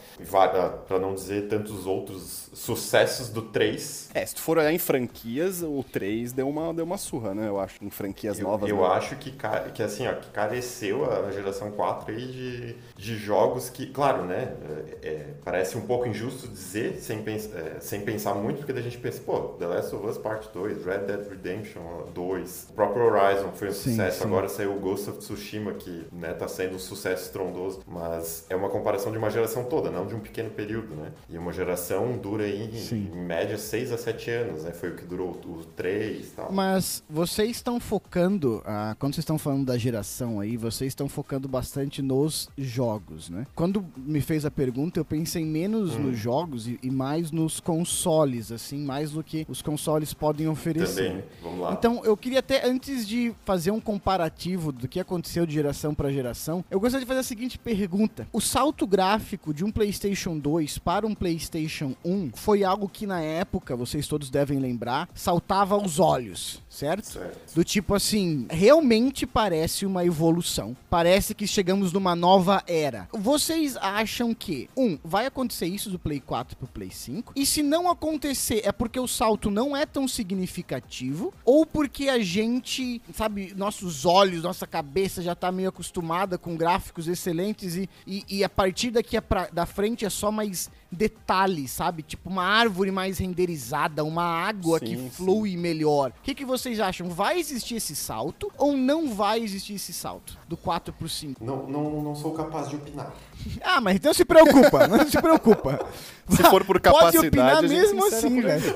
Para 0.86 0.98
não 0.98 1.14
dizer 1.14 1.48
tantos 1.48 1.86
outros 1.86 2.50
sucessos 2.52 3.28
do 3.28 3.42
3. 3.42 4.10
É, 4.14 4.24
se 4.24 4.34
tu 4.34 4.40
for 4.40 4.58
olhar 4.58 4.72
em 4.72 4.78
franquias, 4.78 5.62
o 5.62 5.84
3 5.84 6.32
deu 6.32 6.48
uma, 6.48 6.72
deu 6.74 6.84
uma 6.84 6.98
surra, 6.98 7.34
né? 7.34 7.48
Eu 7.48 7.58
acho. 7.60 7.82
Em 7.82 7.90
franquias 7.90 8.38
Eu, 8.38 8.46
novas. 8.48 8.68
eu 8.68 8.76
né? 8.76 8.86
acho 8.88 9.16
que, 9.16 9.32
que 9.74 9.82
assim, 9.82 10.06
ó, 10.06 10.14
que 10.14 10.30
careceu 10.30 11.04
a, 11.04 11.28
a 11.28 11.30
geração 11.30 11.70
4 11.70 12.12
aí 12.14 12.26
de, 12.26 12.76
de 12.96 13.16
jogos 13.16 13.70
que, 13.70 13.86
claro, 13.86 14.24
né? 14.24 14.54
é, 15.02 15.08
é, 15.08 15.26
parece 15.44 15.76
um 15.76 15.82
pouco 15.82 16.06
injusto 16.06 16.48
dizer 16.48 16.98
sem, 17.00 17.22
pens 17.22 17.48
é, 17.54 17.80
sem 17.80 18.00
pensar 18.00 18.34
muito, 18.34 18.58
porque 18.58 18.72
a 18.72 18.82
gente 18.82 18.98
pensa, 18.98 19.20
pô, 19.24 19.38
The 19.58 19.66
Last 19.66 19.94
of 19.94 20.06
Us 20.06 20.18
Part 20.18 20.48
2, 20.52 20.84
Red 20.84 20.98
Dead 21.00 21.28
Redemption 21.28 21.82
2, 22.14 22.68
o 22.70 22.72
próprio 22.74 23.04
Horizon 23.04 23.50
foi 23.54 23.67
um 23.70 23.72
Sim, 23.74 23.90
sucesso, 23.90 24.18
sim. 24.18 24.24
agora 24.24 24.48
saiu 24.48 24.74
o 24.76 24.80
Ghost 24.80 25.10
of 25.10 25.18
Tsushima, 25.18 25.72
que 25.74 26.06
né, 26.12 26.32
tá 26.34 26.48
sendo 26.48 26.76
um 26.76 26.78
sucesso 26.78 27.24
estrondoso, 27.26 27.80
mas 27.86 28.44
é 28.48 28.56
uma 28.56 28.68
comparação 28.68 29.10
de 29.12 29.18
uma 29.18 29.30
geração 29.30 29.64
toda, 29.64 29.90
não 29.90 30.06
de 30.06 30.14
um 30.14 30.20
pequeno 30.20 30.50
período, 30.50 30.94
né? 30.94 31.12
E 31.28 31.36
uma 31.38 31.52
geração 31.52 32.16
dura 32.16 32.44
aí, 32.44 32.70
Sim. 32.76 33.10
em 33.12 33.20
média, 33.24 33.58
6 33.58 33.92
a 33.92 33.98
7 33.98 34.30
anos, 34.30 34.64
né? 34.64 34.72
Foi 34.72 34.90
o 34.90 34.96
que 34.96 35.04
durou 35.04 35.30
o 35.44 35.64
3 35.76 36.26
e 36.26 36.30
tal. 36.30 36.52
Mas 36.52 37.02
vocês 37.08 37.50
estão 37.50 37.78
focando, 37.80 38.62
ah, 38.64 38.96
quando 38.98 39.14
vocês 39.14 39.22
estão 39.22 39.38
falando 39.38 39.66
da 39.66 39.76
geração 39.76 40.40
aí, 40.40 40.56
vocês 40.56 40.90
estão 40.90 41.08
focando 41.08 41.48
bastante 41.48 42.00
nos 42.02 42.48
jogos, 42.56 43.28
né? 43.30 43.46
Quando 43.54 43.84
me 43.96 44.20
fez 44.20 44.44
a 44.44 44.50
pergunta, 44.50 44.98
eu 45.00 45.04
pensei 45.04 45.44
menos 45.44 45.94
Hum. 45.96 46.04
nos 46.04 46.18
jogos 46.18 46.66
e, 46.68 46.78
e 46.82 46.90
mais 46.90 47.30
nos 47.30 47.60
consoles, 47.60 48.52
assim, 48.52 48.78
mais 48.78 49.12
do 49.12 49.22
que 49.22 49.44
os 49.48 49.60
consoles 49.62 50.12
podem 50.14 50.46
oferecer. 50.48 51.08
Também, 51.08 51.24
vamos 51.42 51.60
lá. 51.60 51.72
Então, 51.72 52.00
eu 52.04 52.16
queria 52.16 52.38
até, 52.40 52.66
antes 52.66 53.06
de 53.06 53.32
fazer 53.44 53.57
um 53.66 53.80
comparativo 53.80 54.70
do 54.70 54.86
que 54.86 55.00
aconteceu 55.00 55.44
de 55.44 55.54
geração 55.54 55.94
para 55.94 56.12
geração, 56.12 56.64
eu 56.70 56.78
gostaria 56.78 57.04
de 57.04 57.08
fazer 57.08 57.20
a 57.20 57.24
seguinte 57.24 57.58
pergunta. 57.58 58.26
O 58.32 58.40
salto 58.40 58.86
gráfico 58.86 59.52
de 59.52 59.64
um 59.64 59.70
PlayStation 59.70 60.38
2 60.38 60.78
para 60.78 61.06
um 61.06 61.14
PlayStation 61.14 61.94
1 62.04 62.30
foi 62.34 62.62
algo 62.62 62.88
que, 62.88 63.06
na 63.06 63.20
época, 63.20 63.74
vocês 63.74 64.06
todos 64.06 64.30
devem 64.30 64.58
lembrar, 64.58 65.08
saltava 65.14 65.74
aos 65.74 65.98
olhos, 65.98 66.62
certo? 66.68 67.06
Certo. 67.06 67.54
Do 67.54 67.64
tipo 67.64 67.94
assim, 67.94 68.46
realmente 68.50 69.26
parece 69.26 69.84
uma 69.84 70.04
evolução. 70.04 70.76
Parece 70.88 71.34
que 71.34 71.46
chegamos 71.46 71.92
numa 71.92 72.14
nova 72.14 72.62
era. 72.66 73.08
Vocês 73.12 73.76
acham 73.76 74.34
que, 74.34 74.68
um, 74.76 74.98
vai 75.02 75.26
acontecer 75.26 75.66
isso 75.66 75.90
do 75.90 75.98
Play 75.98 76.20
4 76.20 76.56
pro 76.56 76.68
Play 76.68 76.90
5? 76.90 77.32
E 77.34 77.44
se 77.44 77.62
não 77.62 77.90
acontecer, 77.90 78.62
é 78.64 78.72
porque 78.72 79.00
o 79.00 79.08
salto 79.08 79.50
não 79.50 79.76
é 79.76 79.86
tão 79.86 80.06
significativo? 80.06 81.32
Ou 81.44 81.64
porque 81.64 82.08
a 82.08 82.18
gente, 82.18 83.00
sabe, 83.14 83.47
nossos 83.56 84.04
olhos, 84.06 84.42
nossa 84.42 84.66
cabeça 84.66 85.22
já 85.22 85.34
tá 85.34 85.50
meio 85.52 85.68
acostumada 85.68 86.36
com 86.38 86.56
gráficos 86.56 87.06
excelentes 87.08 87.76
e, 87.76 87.88
e, 88.06 88.24
e 88.28 88.44
a 88.44 88.48
partir 88.48 88.90
daqui 88.90 89.16
a 89.16 89.22
pra- 89.22 89.48
da 89.52 89.66
frente 89.66 90.04
é 90.04 90.10
só 90.10 90.30
mais 90.30 90.70
detalhes, 90.90 91.70
sabe? 91.70 92.02
Tipo 92.02 92.30
uma 92.30 92.44
árvore 92.44 92.90
mais 92.90 93.18
renderizada, 93.18 94.02
uma 94.04 94.24
água 94.24 94.80
que 94.80 94.96
Sim, 94.96 95.10
flui 95.10 95.56
melhor. 95.56 96.10
O 96.18 96.22
que, 96.22 96.34
que 96.34 96.44
vocês 96.44 96.80
acham? 96.80 97.08
Vai 97.10 97.38
existir 97.38 97.76
esse 97.76 97.94
salto 97.94 98.50
ou 98.56 98.76
não 98.76 99.12
vai 99.14 99.40
existir 99.40 99.74
esse 99.74 99.92
salto? 99.92 100.38
Do 100.48 100.56
4 100.56 100.92
pro 100.94 101.08
5? 101.08 101.44
Não, 101.44 101.66
não, 101.68 102.02
não 102.02 102.14
sou 102.14 102.32
capaz 102.32 102.68
de 102.68 102.76
opinar. 102.76 103.12
Ah, 103.62 103.80
mas 103.80 104.00
não 104.00 104.12
se 104.12 104.24
preocupa, 104.24 104.88
não 104.88 105.06
se 105.08 105.20
preocupa. 105.20 105.86
Se 106.28 106.42
for 106.44 106.64
por 106.64 106.80
Pode 106.80 106.82
capacidade, 106.82 107.26
opinar 107.28 107.58
a 107.58 107.60
gente 107.66 107.70
mesmo 107.70 108.04
assim, 108.06 108.40
velho. 108.40 108.74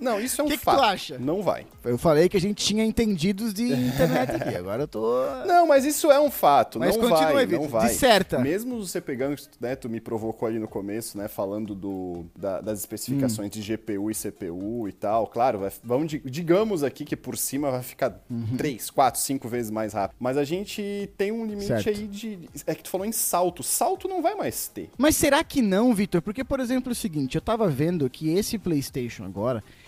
Não, 0.00 0.20
isso 0.20 0.40
é 0.40 0.44
um 0.44 0.48
Que 0.48 0.54
que 0.54 0.58
tu 0.60 0.64
fato. 0.64 0.82
acha? 0.82 1.18
Não 1.18 1.42
vai. 1.42 1.66
Eu 1.84 1.96
falei 1.98 2.28
que 2.28 2.36
a 2.36 2.40
gente 2.40 2.64
tinha 2.64 2.84
entendidos 2.84 3.54
de 3.54 3.64
internet 3.64 4.30
aqui, 4.32 4.54
agora 4.56 4.82
eu 4.84 4.88
tô... 4.88 5.02
Não, 5.46 5.66
mas 5.66 5.84
isso 5.84 6.10
é 6.10 6.18
um 6.20 6.30
fato. 6.30 6.78
Mas 6.78 6.96
não 6.96 7.08
continua, 7.08 7.32
vai, 7.32 7.46
Vitor. 7.46 7.62
não 7.62 7.68
vai. 7.68 7.88
Disserta. 7.88 8.38
Mesmo 8.38 8.84
você 8.84 9.00
pegando, 9.00 9.36
né, 9.60 9.76
tu 9.76 9.88
me 9.88 10.00
provocou 10.00 10.48
ali 10.48 10.58
no 10.58 10.66
começo, 10.68 11.16
né, 11.18 11.28
falando 11.28 11.74
do, 11.74 12.24
da- 12.36 12.60
das 12.60 12.78
especificações 12.80 13.46
Hum. 13.48 13.60
de 13.60 13.60
GPU 13.76 14.10
e 14.10 14.14
CPU 14.14 14.88
e 14.88 14.92
tal. 14.92 15.26
Claro, 15.26 15.58
vai, 15.60 15.70
vamos, 15.82 16.08
di- 16.08 16.22
digamos 16.24 16.82
aqui 16.82 17.04
que 17.04 17.16
por 17.16 17.36
cima 17.36 17.70
vai 17.70 17.82
ficar 17.82 18.20
Uhum. 18.30 18.56
3, 18.56 18.90
4, 18.90 19.20
5 19.20 19.48
vezes 19.48 19.70
mais 19.70 19.92
rápido. 19.92 20.16
Mas 20.18 20.36
a 20.36 20.44
gente 20.44 21.10
tem 21.16 21.30
um 21.32 21.44
limite 21.44 21.66
Certo. 21.66 21.88
aí 21.88 22.06
de... 22.06 22.38
É 22.66 22.74
que 22.74 22.82
tu 22.82 22.90
falou 22.90 23.06
em 23.06 23.12
salto. 23.12 23.62
Salto 23.62 24.08
não 24.08 24.20
vai 24.22 24.34
mais 24.34 24.68
ter. 24.68 24.90
Mas 24.98 25.16
será 25.16 25.42
que 25.44 25.62
não, 25.62 25.94
Vitor? 25.94 26.20
Porque, 26.22 26.42
por 26.44 26.60
exemplo, 26.60 26.90
é 26.90 26.92
o 26.92 26.96
seguinte, 26.96 27.34
eu 27.36 27.40
tava 27.40 27.68
vendo 27.68 28.08
que 28.10 28.30
esse 28.34 28.58
PlayStation 28.58 29.24
agora, 29.24 29.41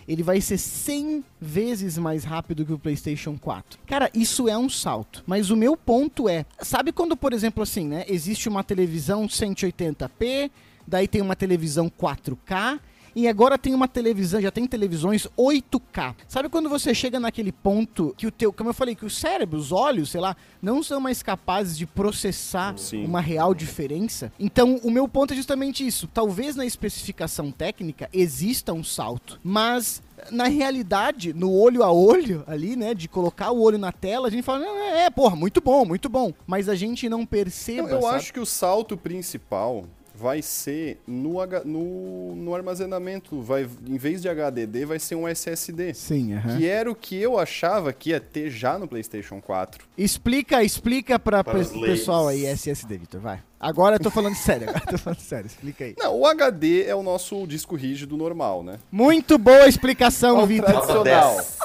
ele 0.06 0.22
vai 0.22 0.40
ser 0.40 0.58
100 0.58 1.24
vezes 1.40 1.98
mais 1.98 2.24
rápido 2.24 2.64
que 2.64 2.72
o 2.72 2.78
PlayStation 2.78 3.38
4. 3.38 3.78
Cara, 3.86 4.10
isso 4.14 4.48
é 4.48 4.56
um 4.56 4.68
salto. 4.68 5.22
Mas 5.26 5.50
o 5.50 5.56
meu 5.56 5.76
ponto 5.76 6.28
é, 6.28 6.44
sabe 6.60 6.92
quando, 6.92 7.16
por 7.16 7.32
exemplo, 7.32 7.62
assim, 7.62 7.86
né, 7.86 8.04
existe 8.08 8.48
uma 8.48 8.62
televisão 8.62 9.26
180p, 9.26 10.50
daí 10.86 11.08
tem 11.08 11.22
uma 11.22 11.36
televisão 11.36 11.90
4K, 11.90 12.78
e 13.14 13.28
agora 13.28 13.56
tem 13.56 13.74
uma 13.74 13.86
televisão, 13.88 14.40
já 14.40 14.50
tem 14.50 14.66
televisões 14.66 15.26
8K. 15.38 16.14
Sabe 16.26 16.48
quando 16.48 16.68
você 16.68 16.94
chega 16.94 17.20
naquele 17.20 17.52
ponto 17.52 18.14
que 18.16 18.26
o 18.26 18.30
teu, 18.30 18.52
como 18.52 18.70
eu 18.70 18.74
falei, 18.74 18.94
que 18.94 19.04
o 19.04 19.10
cérebro, 19.10 19.58
os 19.58 19.72
olhos, 19.72 20.10
sei 20.10 20.20
lá, 20.20 20.36
não 20.60 20.82
são 20.82 21.00
mais 21.00 21.22
capazes 21.22 21.76
de 21.76 21.86
processar 21.86 22.76
Sim. 22.76 23.04
uma 23.04 23.20
real 23.20 23.54
diferença? 23.54 24.32
Então, 24.38 24.80
o 24.82 24.90
meu 24.90 25.06
ponto 25.08 25.32
é 25.32 25.36
justamente 25.36 25.86
isso. 25.86 26.08
Talvez 26.12 26.56
na 26.56 26.66
especificação 26.66 27.50
técnica 27.50 28.08
exista 28.12 28.72
um 28.72 28.82
salto, 28.82 29.38
mas 29.42 30.02
na 30.30 30.44
realidade, 30.44 31.32
no 31.32 31.52
olho 31.52 31.82
a 31.82 31.92
olho 31.92 32.44
ali, 32.46 32.76
né, 32.76 32.94
de 32.94 33.08
colocar 33.08 33.50
o 33.50 33.60
olho 33.60 33.78
na 33.78 33.92
tela, 33.92 34.28
a 34.28 34.30
gente 34.30 34.42
fala, 34.42 34.60
não, 34.60 34.76
é, 34.76 35.04
é, 35.04 35.10
porra, 35.10 35.36
muito 35.36 35.60
bom, 35.60 35.84
muito 35.84 36.08
bom, 36.08 36.32
mas 36.46 36.68
a 36.68 36.74
gente 36.74 37.08
não 37.08 37.26
perceba, 37.26 37.82
Então, 37.82 37.98
eu 37.98 38.02
sabe? 38.02 38.16
acho 38.16 38.32
que 38.32 38.40
o 38.40 38.46
salto 38.46 38.96
principal 38.96 39.84
vai 40.16 40.40
ser 40.42 41.00
no, 41.06 41.34
no, 41.64 42.36
no 42.36 42.54
armazenamento. 42.54 43.40
Vai, 43.42 43.68
em 43.86 43.96
vez 43.96 44.22
de 44.22 44.28
HDD, 44.28 44.84
vai 44.86 44.98
ser 44.98 45.16
um 45.16 45.26
SSD. 45.26 45.92
Sim, 45.94 46.34
aham. 46.34 46.56
Que 46.56 46.66
era 46.66 46.90
o 46.90 46.94
que 46.94 47.20
eu 47.20 47.38
achava 47.38 47.92
que 47.92 48.10
ia 48.10 48.20
ter 48.20 48.48
já 48.50 48.78
no 48.78 48.86
PlayStation 48.86 49.40
4. 49.40 49.84
Explica, 49.98 50.62
explica 50.62 51.18
pra 51.18 51.42
Para 51.42 51.58
pe- 51.58 51.80
pessoal 51.80 52.28
aí. 52.28 52.46
SSD, 52.46 52.96
Vitor, 52.98 53.20
vai. 53.20 53.40
Agora 53.58 53.96
eu 53.96 54.00
tô 54.00 54.10
falando 54.10 54.34
sério, 54.38 54.68
agora 54.68 54.84
eu 54.86 54.90
tô 54.92 54.98
falando 54.98 55.20
sério, 55.20 55.46
explica 55.46 55.84
aí. 55.84 55.94
Não, 55.98 56.16
o 56.20 56.26
HD 56.26 56.84
é 56.84 56.94
o 56.94 57.02
nosso 57.02 57.46
disco 57.46 57.74
rígido 57.74 58.16
normal, 58.16 58.62
né? 58.62 58.78
Muito 58.92 59.36
boa 59.38 59.66
explicação, 59.66 60.38
o 60.38 60.46
Vitor. 60.46 60.70
Tradicional. 60.70 61.34
10. 61.36 61.58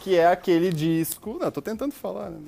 que 0.00 0.16
é 0.16 0.26
aquele 0.26 0.72
disco. 0.72 1.36
Não, 1.40 1.50
tô 1.50 1.60
tentando 1.60 1.92
falar, 1.92 2.30
né? 2.30 2.38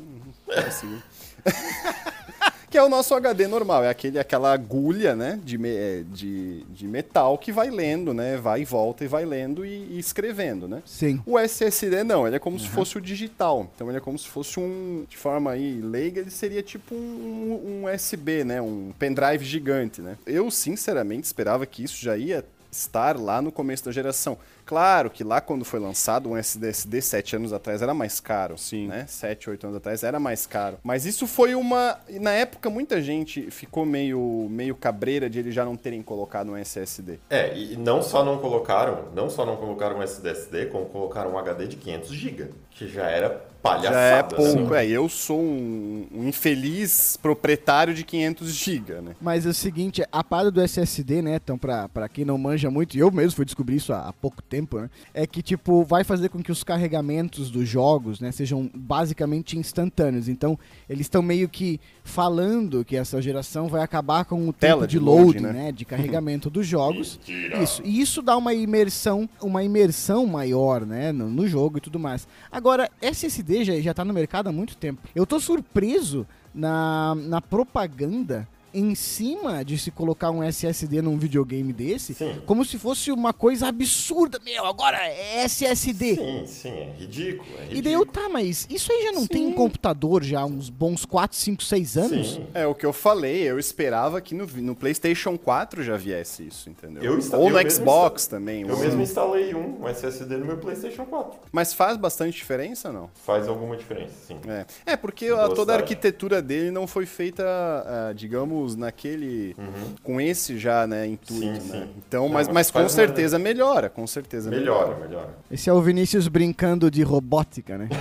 Não 0.48 0.62
consigo. 0.64 1.02
que 2.74 2.78
é 2.78 2.82
o 2.82 2.88
nosso 2.88 3.14
HD 3.14 3.46
normal, 3.46 3.84
é 3.84 3.88
aquele, 3.88 4.18
aquela 4.18 4.52
agulha, 4.52 5.14
né, 5.14 5.38
de, 5.44 5.56
me- 5.56 5.68
é, 5.76 6.02
de, 6.10 6.64
de 6.64 6.88
metal 6.88 7.38
que 7.38 7.52
vai 7.52 7.70
lendo, 7.70 8.12
né, 8.12 8.36
vai 8.36 8.62
e 8.62 8.64
volta 8.64 9.04
e 9.04 9.06
vai 9.06 9.24
lendo 9.24 9.64
e, 9.64 9.86
e 9.92 9.98
escrevendo, 10.00 10.66
né. 10.66 10.82
Sim. 10.84 11.22
O 11.24 11.38
SSD 11.38 12.02
não, 12.02 12.26
ele 12.26 12.34
é 12.34 12.38
como 12.40 12.58
se 12.58 12.68
fosse 12.68 12.98
o 12.98 13.00
digital. 13.00 13.70
Então 13.76 13.88
ele 13.88 13.98
é 13.98 14.00
como 14.00 14.18
se 14.18 14.26
fosse 14.26 14.58
um, 14.58 15.04
de 15.08 15.16
forma 15.16 15.52
aí 15.52 15.80
leiga, 15.80 16.20
ele 16.20 16.30
seria 16.32 16.64
tipo 16.64 16.96
um, 16.96 17.84
um 17.84 17.94
USB, 17.94 18.42
né, 18.42 18.60
um 18.60 18.90
pendrive 18.98 19.44
gigante, 19.44 20.02
né. 20.02 20.16
Eu 20.26 20.50
sinceramente 20.50 21.26
esperava 21.26 21.64
que 21.66 21.84
isso 21.84 22.02
já 22.02 22.16
ia 22.16 22.44
estar 22.76 23.18
lá 23.18 23.40
no 23.40 23.52
começo 23.52 23.84
da 23.84 23.92
geração. 23.92 24.36
Claro 24.66 25.10
que 25.10 25.22
lá 25.22 25.40
quando 25.40 25.64
foi 25.64 25.78
lançado 25.78 26.30
um 26.30 26.36
SSD 26.36 27.02
sete 27.02 27.36
anos 27.36 27.52
atrás 27.52 27.82
era 27.82 27.92
mais 27.92 28.18
caro, 28.18 28.56
sim, 28.56 28.86
né? 28.88 29.04
Sete, 29.06 29.50
oito 29.50 29.64
anos 29.66 29.76
atrás 29.76 30.02
era 30.02 30.18
mais 30.18 30.46
caro. 30.46 30.78
Mas 30.82 31.04
isso 31.04 31.26
foi 31.26 31.54
uma, 31.54 31.98
na 32.20 32.30
época 32.30 32.70
muita 32.70 33.00
gente 33.02 33.50
ficou 33.50 33.84
meio 33.84 34.48
meio 34.50 34.74
cabreira 34.74 35.28
de 35.28 35.38
eles 35.38 35.54
já 35.54 35.64
não 35.64 35.76
terem 35.76 36.02
colocado 36.02 36.50
um 36.50 36.56
SSD. 36.56 37.18
É, 37.28 37.56
e 37.56 37.76
não 37.76 38.02
só 38.02 38.24
não 38.24 38.38
colocaram, 38.38 39.08
não 39.14 39.28
só 39.28 39.44
não 39.44 39.56
colocaram 39.56 39.98
um 39.98 40.02
SSD, 40.02 40.66
como 40.66 40.86
colocaram 40.86 41.32
um 41.32 41.38
HD 41.38 41.66
de 41.66 41.76
500 41.76 42.10
GB, 42.10 42.50
que 42.74 42.88
já 42.88 43.04
era 43.04 43.54
palhaçada. 43.64 43.94
Já 43.94 44.00
é 44.00 44.16
né? 44.16 44.22
pouco, 44.22 44.74
é. 44.74 44.86
Eu 44.86 45.08
sou 45.08 45.40
um, 45.40 46.06
um 46.12 46.28
infeliz 46.28 47.16
proprietário 47.16 47.94
de 47.94 48.04
500 48.04 48.52
GB, 48.52 48.92
né? 49.00 49.16
Mas 49.20 49.46
é 49.46 49.48
o 49.48 49.54
seguinte, 49.54 50.04
a 50.12 50.22
parada 50.22 50.50
do 50.50 50.60
SSD, 50.60 51.22
né, 51.22 51.36
então 51.36 51.56
pra, 51.56 51.88
pra 51.88 52.08
quem 52.08 52.26
não 52.26 52.36
manja 52.36 52.70
muito, 52.70 52.94
e 52.94 53.00
eu 53.00 53.10
mesmo 53.10 53.36
fui 53.36 53.44
descobrir 53.46 53.76
isso 53.76 53.92
há, 53.94 54.08
há 54.08 54.12
pouco 54.12 54.42
tempo, 54.42 54.78
né, 54.78 54.90
é 55.14 55.26
que, 55.26 55.40
tipo, 55.40 55.82
vai 55.82 56.04
fazer 56.04 56.28
com 56.28 56.42
que 56.42 56.52
os 56.52 56.62
carregamentos 56.62 57.50
dos 57.50 57.66
jogos, 57.66 58.20
né, 58.20 58.30
sejam 58.30 58.70
basicamente 58.74 59.56
instantâneos. 59.56 60.28
Então, 60.28 60.58
eles 60.86 61.06
estão 61.06 61.22
meio 61.22 61.48
que 61.48 61.80
falando 62.02 62.84
que 62.84 62.96
essa 62.96 63.22
geração 63.22 63.68
vai 63.68 63.82
acabar 63.82 64.26
com 64.26 64.46
o 64.46 64.52
Tela 64.52 64.82
tempo 64.82 64.86
de, 64.86 64.98
de 64.98 65.04
load, 65.04 65.40
né? 65.40 65.52
né, 65.52 65.72
de 65.72 65.86
carregamento 65.86 66.50
dos 66.50 66.66
jogos. 66.66 67.18
Mentira. 67.26 67.62
Isso, 67.62 67.80
e 67.82 68.00
isso 68.00 68.20
dá 68.20 68.36
uma 68.36 68.52
imersão, 68.52 69.26
uma 69.40 69.64
imersão 69.64 70.26
maior, 70.26 70.84
né, 70.84 71.12
no, 71.12 71.30
no 71.30 71.48
jogo 71.48 71.78
e 71.78 71.80
tudo 71.80 71.98
mais. 71.98 72.28
Agora, 72.52 72.63
SSD 73.00 73.64
já, 73.64 73.80
já 73.80 73.92
tá 73.94 74.04
no 74.04 74.14
mercado 74.14 74.48
há 74.48 74.52
muito 74.52 74.76
tempo. 74.76 75.02
Eu 75.14 75.26
tô 75.26 75.38
surpreso 75.38 76.26
na, 76.54 77.14
na 77.14 77.40
propaganda 77.40 78.48
em 78.74 78.94
cima 78.94 79.64
de 79.64 79.78
se 79.78 79.90
colocar 79.90 80.30
um 80.30 80.42
SSD 80.42 81.00
num 81.00 81.16
videogame 81.18 81.72
desse, 81.72 82.12
Sim. 82.14 82.42
como 82.44 82.64
se 82.64 82.76
fosse 82.78 83.10
uma 83.12 83.32
coisa 83.32 83.68
absurda. 83.68 84.38
Meu, 84.44 84.66
agora 84.66 84.98
é 84.98 85.44
SSD. 85.44 86.16
Sim, 86.16 86.46
sim, 86.46 86.68
é 86.70 86.92
ridículo. 86.98 87.48
É 87.58 87.72
E 87.74 87.80
daí 87.82 87.92
eu, 87.92 88.00
ridículo. 88.00 88.06
tá, 88.06 88.28
mas 88.28 88.66
isso 88.70 88.92
aí 88.92 89.04
já 89.04 89.12
não 89.12 89.26
tem 89.26 89.48
em 89.48 89.52
computador 89.52 90.22
já 90.24 90.40
há 90.40 90.44
uns 90.46 90.68
bons 90.70 91.04
4, 91.04 91.36
5, 91.36 91.62
6 91.62 91.96
anos? 91.96 92.32
Sim. 92.34 92.46
É 92.54 92.66
o 92.66 92.74
que 92.74 92.84
eu 92.84 92.92
falei, 92.92 93.42
eu 93.42 93.58
esperava 93.58 94.20
que 94.20 94.34
no, 94.34 94.46
no 94.46 94.74
PlayStation 94.74 95.36
4 95.38 95.82
já 95.82 95.96
viesse 95.96 96.46
isso, 96.46 96.68
entendeu? 96.68 97.02
Eu 97.02 97.38
Ou 97.38 97.50
no 97.50 97.70
Xbox 97.70 98.22
insta- 98.24 98.36
também. 98.36 98.62
Eu 98.62 98.78
mesmo 98.78 99.00
instalei 99.02 99.54
um, 99.54 99.82
um 99.82 99.88
SSD 99.88 100.36
no 100.36 100.46
meu 100.46 100.58
PlayStation 100.58 101.04
4. 101.04 101.38
Mas 101.52 101.72
faz 101.72 101.96
bastante 101.96 102.34
diferença, 102.36 102.92
não? 102.92 103.08
Faz 103.24 103.46
alguma 103.48 103.76
diferença, 103.76 104.14
sim. 104.26 104.38
É, 104.48 104.92
é 104.92 104.96
porque 104.96 105.26
a- 105.26 105.48
toda 105.48 105.72
a 105.72 105.76
arquitetura 105.76 106.40
dele 106.42 106.70
não 106.70 106.86
foi 106.86 107.06
feita, 107.06 107.44
ah, 107.44 108.12
digamos, 108.14 108.63
naquele. 108.74 109.54
com 110.02 110.20
esse 110.20 110.58
já, 110.58 110.86
né, 110.86 111.06
intuito, 111.06 111.60
Sim, 111.60 111.68
né? 111.68 111.84
sim. 111.86 111.90
Então, 111.98 112.28
mas, 112.28 112.48
mas 112.48 112.70
com 112.70 112.88
certeza 112.88 113.38
melhora, 113.38 113.90
com 113.90 114.06
certeza 114.06 114.50
Melhora, 114.50 114.96
melhora. 114.96 115.34
Esse 115.50 115.68
é 115.68 115.72
o 115.72 115.80
Vinícius 115.80 116.28
brincando 116.28 116.90
de 116.90 117.02
robótica, 117.02 117.76
né? 117.76 117.88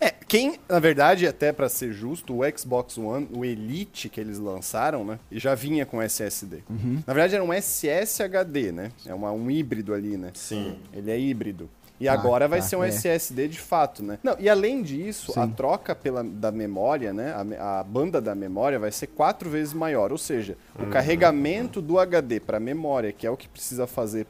É, 0.00 0.10
quem, 0.10 0.58
na 0.68 0.78
verdade, 0.78 1.26
até 1.26 1.52
pra 1.52 1.68
ser 1.68 1.92
justo, 1.92 2.40
o 2.40 2.58
Xbox 2.58 2.96
One, 2.98 3.28
o 3.32 3.44
Elite 3.44 4.08
que 4.08 4.20
eles 4.20 4.38
lançaram, 4.38 5.04
né, 5.04 5.18
já 5.30 5.54
vinha 5.54 5.84
com 5.84 6.00
SSD. 6.00 6.58
Na 7.06 7.12
verdade 7.12 7.34
era 7.34 7.42
um 7.42 7.52
SSHD, 7.52 8.70
né? 8.72 8.92
É 9.06 9.12
uma, 9.14 9.32
um 9.32 9.50
híbrido 9.50 9.92
ali, 9.92 10.16
né? 10.16 10.30
Sim. 10.34 10.76
Ele 10.92 11.10
é 11.10 11.18
híbrido. 11.18 11.68
E 12.00 12.08
Ah, 12.08 12.12
agora 12.12 12.46
vai 12.46 12.60
tá, 12.60 12.66
ser 12.66 12.76
um 12.76 12.84
é. 12.84 12.88
SSD 12.88 13.48
de 13.48 13.58
fato, 13.58 14.02
né? 14.04 14.18
Não, 14.22 14.36
e 14.38 14.48
além 14.48 14.82
disso, 14.82 15.32
a 15.38 15.44
Sim. 15.46 15.52
troca 15.52 15.94
pela, 15.96 16.22
da 16.22 16.52
memória, 16.52 17.12
né? 17.12 17.34
A, 17.58 17.80
a 17.80 17.82
banda 17.82 18.20
da 18.20 18.34
memória 18.34 18.78
vai 18.78 18.92
ser 18.92 19.08
quatro 19.08 19.50
vezes 19.50 19.74
maior. 19.74 20.12
Ou 20.12 20.18
seja, 20.18 20.56
o 20.78 20.84
Uhum. 20.84 20.90
carregamento 20.90 21.82
do 21.82 21.98
HD 21.98 22.38
para 22.40 22.60
memória, 22.60 23.12
que 23.12 23.26
é 23.26 23.30
o 23.30 23.36
que 23.36 23.48
precisa 23.48 23.86
fazer 23.86 24.26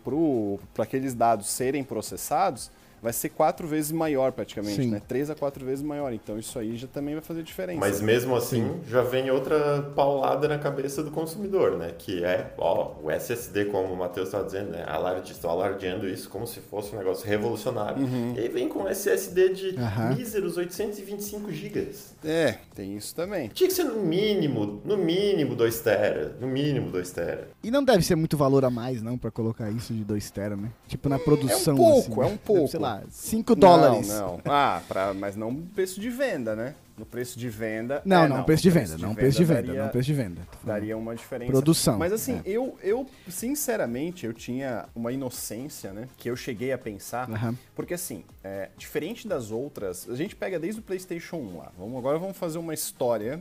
para 0.74 0.84
aqueles 0.84 1.14
dados 1.14 1.48
serem 1.48 1.84
processados, 1.84 2.70
vai 3.02 3.12
ser 3.12 3.30
quatro 3.30 3.66
vezes 3.66 3.92
maior 3.92 4.32
praticamente, 4.32 4.82
Sim. 4.82 4.90
né? 4.90 5.02
Três 5.06 5.30
a 5.30 5.34
quatro 5.34 5.64
vezes 5.64 5.82
maior. 5.82 6.12
Então 6.12 6.38
isso 6.38 6.58
aí 6.58 6.76
já 6.76 6.86
também 6.86 7.14
vai 7.14 7.22
fazer 7.22 7.42
diferença. 7.42 7.80
Mas 7.80 8.00
mesmo 8.00 8.34
assim, 8.34 8.80
já 8.88 9.02
vem 9.02 9.30
outra 9.30 9.82
paulada 9.94 10.48
na 10.48 10.58
cabeça 10.58 11.02
do 11.02 11.10
consumidor, 11.10 11.76
né? 11.76 11.92
Que 11.96 12.24
é, 12.24 12.52
ó, 12.58 12.92
o 13.02 13.10
SSD, 13.10 13.66
como 13.66 13.92
o 13.92 13.96
Matheus 13.96 14.28
estava 14.28 14.44
dizendo, 14.44 14.70
né? 14.70 14.84
Alarde, 14.86 15.32
estão 15.32 15.50
alardeando 15.50 16.08
isso 16.08 16.28
como 16.28 16.46
se 16.46 16.60
fosse 16.60 16.94
um 16.94 16.98
negócio 16.98 17.26
revolucionário. 17.26 18.02
E 18.36 18.40
aí 18.40 18.48
vem 18.48 18.68
com 18.68 18.80
um 18.80 18.88
SSD 18.88 19.48
de 19.50 19.76
Aham. 19.78 20.14
míseros 20.14 20.56
825 20.56 21.50
GB. 21.52 21.88
É, 22.24 22.58
tem 22.74 22.96
isso 22.96 23.14
também. 23.14 23.48
Tinha 23.48 23.68
que 23.68 23.74
ser 23.74 23.84
no 23.84 24.02
mínimo, 24.02 24.80
no 24.84 24.96
mínimo 24.96 25.54
2 25.54 25.80
tera, 25.80 26.36
no 26.40 26.46
mínimo 26.46 26.90
2 26.90 27.10
tera. 27.10 27.48
E 27.62 27.70
não 27.70 27.84
deve 27.84 28.02
ser 28.02 28.16
muito 28.16 28.36
valor 28.36 28.64
a 28.64 28.70
mais, 28.70 29.00
não, 29.02 29.16
pra 29.16 29.30
colocar 29.30 29.70
isso 29.70 29.92
de 29.92 30.04
2 30.04 30.30
tera, 30.30 30.56
né? 30.56 30.70
Tipo 30.86 31.08
na 31.08 31.18
produção. 31.18 31.76
pouco, 31.76 32.22
assim, 32.22 32.30
é 32.30 32.34
um 32.34 32.36
pouco. 32.36 32.68
Sei 32.68 32.80
lá, 32.80 33.02
5 33.08 33.54
dólares. 33.54 34.08
Não, 34.08 34.18
não. 34.18 34.40
Ah, 34.46 34.82
pra, 34.88 35.14
mas 35.14 35.36
não 35.36 35.54
preço 35.54 36.00
de 36.00 36.10
venda, 36.10 36.56
né? 36.56 36.74
No 36.98 37.06
preço 37.06 37.38
de 37.38 37.48
venda. 37.48 38.02
Não, 38.04 38.24
é, 38.24 38.28
não, 38.28 38.42
preço 38.44 38.62
de 38.62 38.70
venda, 38.70 38.98
não 38.98 39.14
preço 39.14 39.38
de 39.38 39.44
venda, 39.44 39.62
daria- 39.62 39.82
não 39.84 39.88
preço 39.90 40.06
de 40.06 40.14
venda. 40.14 40.40
Falando. 40.50 40.66
Daria 40.66 40.96
uma 40.96 41.14
diferença. 41.14 41.52
Produção, 41.52 41.98
Mas 41.98 42.12
assim, 42.12 42.40
é. 42.44 42.50
eu, 42.50 42.76
eu, 42.82 43.06
sinceramente, 43.28 44.26
eu 44.26 44.32
tinha 44.32 44.86
uma 44.94 45.12
inocência, 45.12 45.92
né? 45.92 46.08
Que 46.16 46.28
eu 46.28 46.36
cheguei 46.36 46.72
a 46.72 46.78
pensar. 46.78 47.30
Aham. 47.30 47.56
Porque 47.74 47.94
assim, 47.94 48.24
é, 48.42 48.70
diferente 48.76 49.28
das 49.28 49.50
outras, 49.50 50.08
a 50.10 50.16
gente 50.16 50.34
pega 50.34 50.58
desde 50.58 50.80
o 50.80 50.82
PlayStation 50.82 51.36
1 51.36 51.58
lá. 51.58 51.72
Vamos, 51.78 51.96
agora 51.98 52.18
vamos 52.18 52.36
fazer 52.36 52.58
uma 52.58 52.74
história 52.74 53.40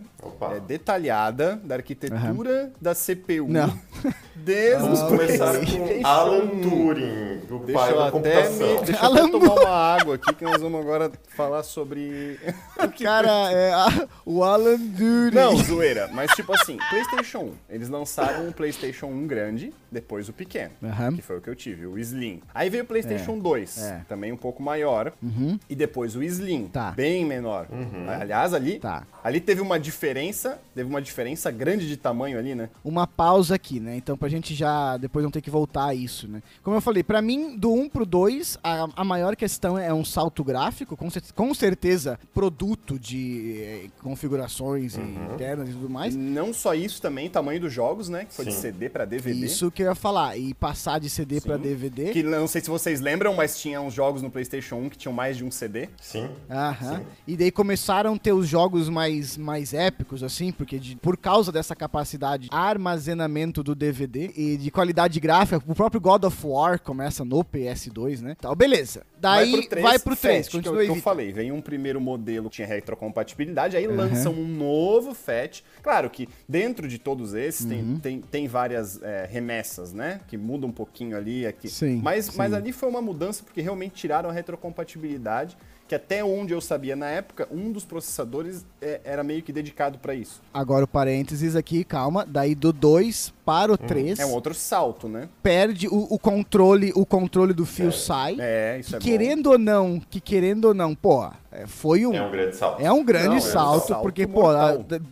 é, 0.55 0.59
detalhada 0.59 1.55
da 1.63 1.75
arquitetura 1.75 2.71
da 2.79 2.93
CPU. 2.93 3.47
Não. 3.47 3.77
Desde 4.35 4.81
Vamos 4.81 5.01
o 5.01 5.07
com 5.07 6.07
Alan 6.07 6.47
Turing. 6.61 7.26
Deixa 7.65 7.79
pai 7.81 7.91
eu 7.91 7.95
da 7.97 8.01
até, 8.03 8.11
computação. 8.11 8.67
me, 8.67 8.85
deixa 8.85 9.05
eu 9.05 9.11
até 9.13 9.31
tomar 9.31 9.53
uma 9.53 9.69
água 9.69 10.15
aqui 10.15 10.33
que 10.35 10.43
nós 10.43 10.61
vamos 10.61 10.79
agora 10.81 11.11
falar 11.35 11.63
sobre. 11.63 12.39
O 12.77 13.03
cara 13.03 13.51
é 13.51 13.73
a- 13.73 14.07
o 14.25 14.43
Alan 14.43 14.77
Duty. 14.77 15.35
Não, 15.35 15.55
zoeira. 15.57 16.09
Mas 16.13 16.29
tipo 16.31 16.53
assim, 16.53 16.77
PlayStation 16.89 17.39
1. 17.39 17.53
Eles 17.69 17.89
lançaram 17.89 18.47
um 18.47 18.51
PlayStation 18.51 19.07
1 19.07 19.25
grande, 19.27 19.73
depois 19.91 20.27
o 20.29 20.33
pequeno. 20.33 20.71
Aham. 20.83 21.15
Que 21.15 21.21
foi 21.21 21.37
o 21.37 21.41
que 21.41 21.49
eu 21.49 21.55
tive, 21.55 21.85
o 21.85 21.97
Slim. 21.97 22.41
Aí 22.53 22.69
veio 22.69 22.83
o 22.83 22.87
PlayStation 22.87 23.37
2, 23.39 23.77
é. 23.81 24.01
também 24.07 24.31
um 24.31 24.37
pouco 24.37 24.61
maior. 24.61 25.13
E 25.69 25.75
depois 25.75 26.15
o 26.15 26.23
Slim, 26.23 26.67
Tá. 26.67 26.91
bem 26.91 27.25
menor. 27.25 27.67
Aliás, 28.19 28.53
ali, 28.53 28.79
Tá. 28.79 29.05
ali 29.23 29.39
teve 29.39 29.61
uma 29.61 29.79
diferença, 29.79 30.59
teve 30.75 30.89
uma 30.89 31.01
diferença 31.01 31.49
grande 31.51 31.87
de 31.87 31.97
tamanho 31.97 32.37
ali, 32.37 32.55
né? 32.55 32.69
uma 32.83 33.05
pausa 33.07 33.55
aqui, 33.55 33.79
né? 33.79 33.95
Então, 33.97 34.17
pra 34.17 34.29
gente 34.29 34.53
já 34.55 34.97
depois 34.97 35.23
não 35.23 35.31
ter 35.31 35.41
que 35.41 35.49
voltar 35.49 35.85
a 35.87 35.93
isso, 35.95 36.27
né? 36.27 36.41
Como 36.63 36.75
eu 36.75 36.81
falei, 36.81 37.03
pra 37.03 37.21
mim, 37.21 37.57
do 37.57 37.71
1 37.73 37.89
pro 37.89 38.05
2, 38.05 38.57
a, 38.63 38.87
a 38.95 39.03
maior 39.03 39.35
questão 39.35 39.77
é 39.77 39.93
um 39.93 40.03
salto 40.05 40.43
gráfico, 40.43 40.95
com, 40.95 41.09
cer- 41.09 41.21
com 41.35 41.53
certeza, 41.53 42.19
produto 42.33 42.97
de 42.99 43.61
eh, 43.61 43.85
configurações 44.01 44.95
e 44.97 45.01
internas 45.33 45.69
e 45.69 45.71
tudo 45.73 45.89
mais. 45.89 46.15
Não 46.15 46.53
só 46.53 46.73
isso 46.73 47.01
também, 47.01 47.29
tamanho 47.29 47.59
dos 47.59 47.71
jogos, 47.73 48.09
né? 48.09 48.25
Que 48.25 48.33
foi 48.33 48.45
de 48.45 48.53
Sim. 48.53 48.61
CD 48.61 48.89
pra 48.89 49.05
DVD. 49.05 49.45
Isso 49.45 49.69
que 49.77 49.83
eu 49.83 49.87
ia 49.87 49.95
falar. 49.95 50.37
E 50.37 50.53
passar 50.53 50.99
de 50.99 51.09
CD 51.09 51.39
pra 51.39 51.55
Sim. 51.55 51.61
DVD. 51.61 52.11
Que 52.11 52.23
não 52.23 52.47
sei 52.47 52.61
se 52.61 52.69
vocês 52.69 52.99
lembram, 52.99 53.33
mas 53.35 53.59
tinha 53.59 53.79
uns 53.79 53.93
jogos 53.93 54.21
no 54.21 54.29
PlayStation 54.29 54.75
1 54.77 54.89
que 54.89 54.97
tinham 54.97 55.13
mais 55.13 55.37
de 55.37 55.45
um 55.45 55.51
CD. 55.51 55.87
Sim. 56.01 56.29
Aham. 56.49 57.01
E 57.27 57.37
daí 57.37 57.51
começaram 57.51 58.13
a 58.15 58.17
ter 58.17 58.33
os 58.33 58.47
jogos 58.47 58.89
mais, 58.89 59.37
mais 59.37 59.73
épicos, 59.73 60.23
assim, 60.23 60.51
porque 60.51 60.79
de- 60.79 60.95
por 60.97 61.15
causa 61.17 61.51
dessa 61.51 61.75
capacidade 61.75 62.49
de 62.49 62.55
armazenamento 62.55 63.63
do 63.63 63.75
DVD 63.75 64.31
e 64.35 64.57
de 64.57 64.71
qualidade 64.71 65.19
gráfica, 65.19 65.61
o 65.67 65.75
próprio 65.75 66.01
God 66.01 66.23
of 66.23 66.37
War 66.45 66.79
começa 66.81 67.23
no 67.23 67.43
PS2, 67.43 68.21
né? 68.21 68.35
Então, 68.37 68.55
beleza. 68.55 69.03
Daí 69.19 69.67
vai 69.81 69.97
pro 69.99 70.15
3, 70.15 70.47
Fat, 70.47 70.61
que, 70.61 70.67
eu, 70.69 70.75
que 70.77 70.87
eu 70.87 70.95
falei. 70.97 71.31
Vem 71.31 71.51
um 71.51 71.59
primeiro 71.61 71.99
modelo 71.99 72.49
que 72.49 72.57
tinha 72.57 72.67
retrocompatibilidade, 72.67 73.75
aí 73.75 73.87
lançam 73.87 74.31
um 74.33 74.47
novo 74.47 75.13
FAT. 75.13 75.63
Claro 75.81 76.09
que 76.09 76.27
dentro 76.47 76.87
de 76.87 76.97
todos 76.99 77.33
esses 77.33 77.65
tem, 77.65 77.77
Uhum. 77.81 77.99
tem, 77.99 78.21
tem 78.21 78.47
várias 78.47 79.01
é, 79.01 79.27
remessas, 79.29 79.66
né? 79.93 80.21
Que 80.27 80.37
mudam 80.37 80.69
um 80.69 80.73
pouquinho 80.73 81.15
ali. 81.17 81.45
Aqui. 81.45 81.69
Sim, 81.69 81.99
mas, 82.03 82.25
sim. 82.25 82.37
mas 82.37 82.53
ali 82.53 82.71
foi 82.71 82.89
uma 82.89 83.01
mudança 83.01 83.43
porque 83.43 83.61
realmente 83.61 83.93
tiraram 83.95 84.29
a 84.29 84.33
retrocompatibilidade. 84.33 85.57
Que 85.87 85.95
até 85.95 86.21
onde 86.21 86.53
eu 86.53 86.59
sabia 86.59 86.97
na 86.97 87.05
época, 87.05 87.47
um 87.49 87.71
dos 87.71 87.85
processadores 87.85 88.65
é, 88.81 88.99
era 89.05 89.23
meio 89.23 89.41
que 89.41 89.53
dedicado 89.53 89.97
para 89.97 90.13
isso. 90.13 90.41
Agora 90.53 90.83
o 90.83 90.87
parênteses 90.87 91.55
aqui, 91.55 91.85
calma. 91.85 92.25
Daí 92.25 92.53
do 92.53 92.73
2 92.73 93.33
para 93.45 93.71
o 93.71 93.77
3, 93.77 94.19
É 94.19 94.25
um 94.25 94.33
outro 94.33 94.53
salto, 94.53 95.07
né? 95.07 95.29
perde 95.41 95.87
o, 95.87 96.13
o 96.13 96.19
controle, 96.19 96.91
o 96.93 97.05
controle 97.05 97.53
do 97.53 97.65
fio 97.65 97.93
sai. 97.93 98.35
É, 98.37 98.77
isso 98.81 98.97
é 98.97 98.99
bom. 98.99 99.05
querendo 99.05 99.51
ou 99.51 99.57
não, 99.57 100.01
que 100.09 100.19
querendo 100.19 100.65
ou 100.65 100.73
não, 100.73 100.93
pô, 100.93 101.25
é, 101.25 101.31
foi 101.65 102.05
um 102.05 102.13
É 102.13 102.21
um 102.21 102.31
grande 102.31 102.55
salto. 102.55 102.81
É 102.81 102.91
um 102.91 103.03
grande 103.03 103.27
Não, 103.27 103.33
é 103.35 103.37
um 103.37 103.41
salto, 103.41 103.87
salto 103.87 104.01
porque, 104.03 104.27
pô, 104.27 104.43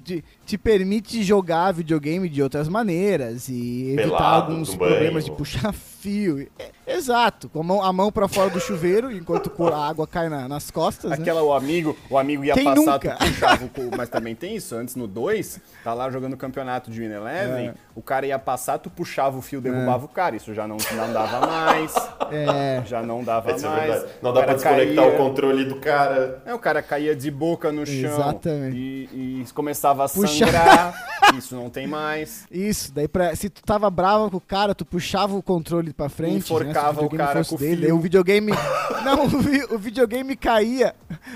te, 0.04 0.24
te 0.46 0.58
permite 0.58 1.24
jogar 1.24 1.72
videogame 1.74 2.28
de 2.30 2.42
outras 2.44 2.68
maneiras 2.68 3.48
e 3.50 3.92
evitar 3.94 4.04
Pelado, 4.08 4.52
alguns 4.52 4.76
problemas 4.76 5.24
banho. 5.24 5.24
de 5.24 5.32
puxar 5.32 5.74
fio. 6.06 6.48
É, 6.60 6.70
exato, 6.96 7.50
com 7.50 7.62
a 7.62 7.64
mão, 7.64 7.82
a 7.84 7.92
mão 7.92 8.12
pra 8.12 8.28
fora 8.28 8.50
do 8.52 8.60
chuveiro, 8.60 9.12
enquanto 9.12 9.52
a 9.74 9.88
água 9.90 10.06
cai 10.06 10.30
na- 10.30 10.48
nas 10.48 10.70
costas, 10.70 11.10
né? 11.12 11.18
Aquela, 11.20 11.42
o 11.42 11.52
amigo, 11.52 11.98
o 12.12 12.18
amigo 12.18 12.44
ia 12.44 12.54
Quem 12.54 12.66
passar, 12.66 12.76
nunca? 12.76 13.16
tu 13.16 13.26
puxava 13.26 13.66
o 13.66 13.70
cu, 13.70 13.82
mas 13.98 14.10
também 14.10 14.36
tem 14.36 14.56
isso, 14.56 14.76
antes 14.76 14.96
no 14.96 15.08
2, 15.08 15.60
tá 15.84 15.94
lá 15.96 16.12
jogando 16.12 16.34
o 16.34 16.38
campeonato 16.38 16.92
de 16.92 17.00
Wineleven, 17.02 17.70
É. 17.70 17.74
o 17.96 18.04
cara 18.04 18.28
ia 18.28 18.38
passar, 18.38 18.78
tu 18.78 18.90
puxava 18.92 19.36
o 19.38 19.42
fio, 19.42 19.60
derrubava 19.62 20.06
o 20.06 20.08
cara, 20.10 20.36
isso 20.36 20.54
já 20.54 20.68
não, 20.68 20.78
não 20.96 21.12
dava 21.14 21.48
mais, 21.48 21.94
É, 22.32 22.84
já 22.86 23.02
não 23.02 23.24
dava 23.24 23.52
Isso 23.54 23.66
é 23.66 23.70
mais. 23.70 23.90
verdade. 23.92 24.12
Não 24.22 24.34
dá 24.34 24.40
O 24.42 24.44
pra 24.44 24.56
cara 24.56 24.76
desconectar 24.78 25.06
caía- 25.06 25.14
o 25.16 25.18
controle 25.18 25.66
do 25.66 25.76
cara. 25.78 26.25
É, 26.46 26.54
o 26.54 26.60
cara 26.60 26.82
caía 26.82 27.16
de 27.16 27.30
boca 27.32 27.72
no 27.72 27.86
chão 27.86 28.14
Exatamente. 28.14 28.78
E, 28.78 29.42
e 29.42 29.46
começava 29.54 30.06
a 30.06 30.10
Puxa. 30.10 30.46
sangrar, 30.46 31.08
isso 31.38 31.56
não 31.56 31.70
tem 31.70 31.88
mais. 31.88 32.46
isso, 32.52 32.94
daí 32.94 33.08
pra, 33.08 33.36
se 33.36 33.50
tu 33.50 33.62
tava 33.64 33.90
bravo 33.90 34.30
com 34.32 34.38
o 34.38 34.42
cara, 34.42 34.74
tu 34.76 34.86
puxava 34.86 35.36
o 35.36 35.42
controle 35.44 35.94
pra 35.94 36.10
frente, 36.10 36.38
Enforcava 36.38 37.02
né, 37.02 37.08
o 37.08 37.10
cara 37.10 37.44
com 37.46 37.56
o 37.56 37.58
dele, 37.58 37.76
fio. 37.76 37.82
daí 37.82 37.92
o 37.92 38.00
videogame... 38.00 38.52
não, 39.04 39.26
o, 39.26 39.76
o 39.76 39.78
videogame 39.78 40.36
caía, 40.36 40.94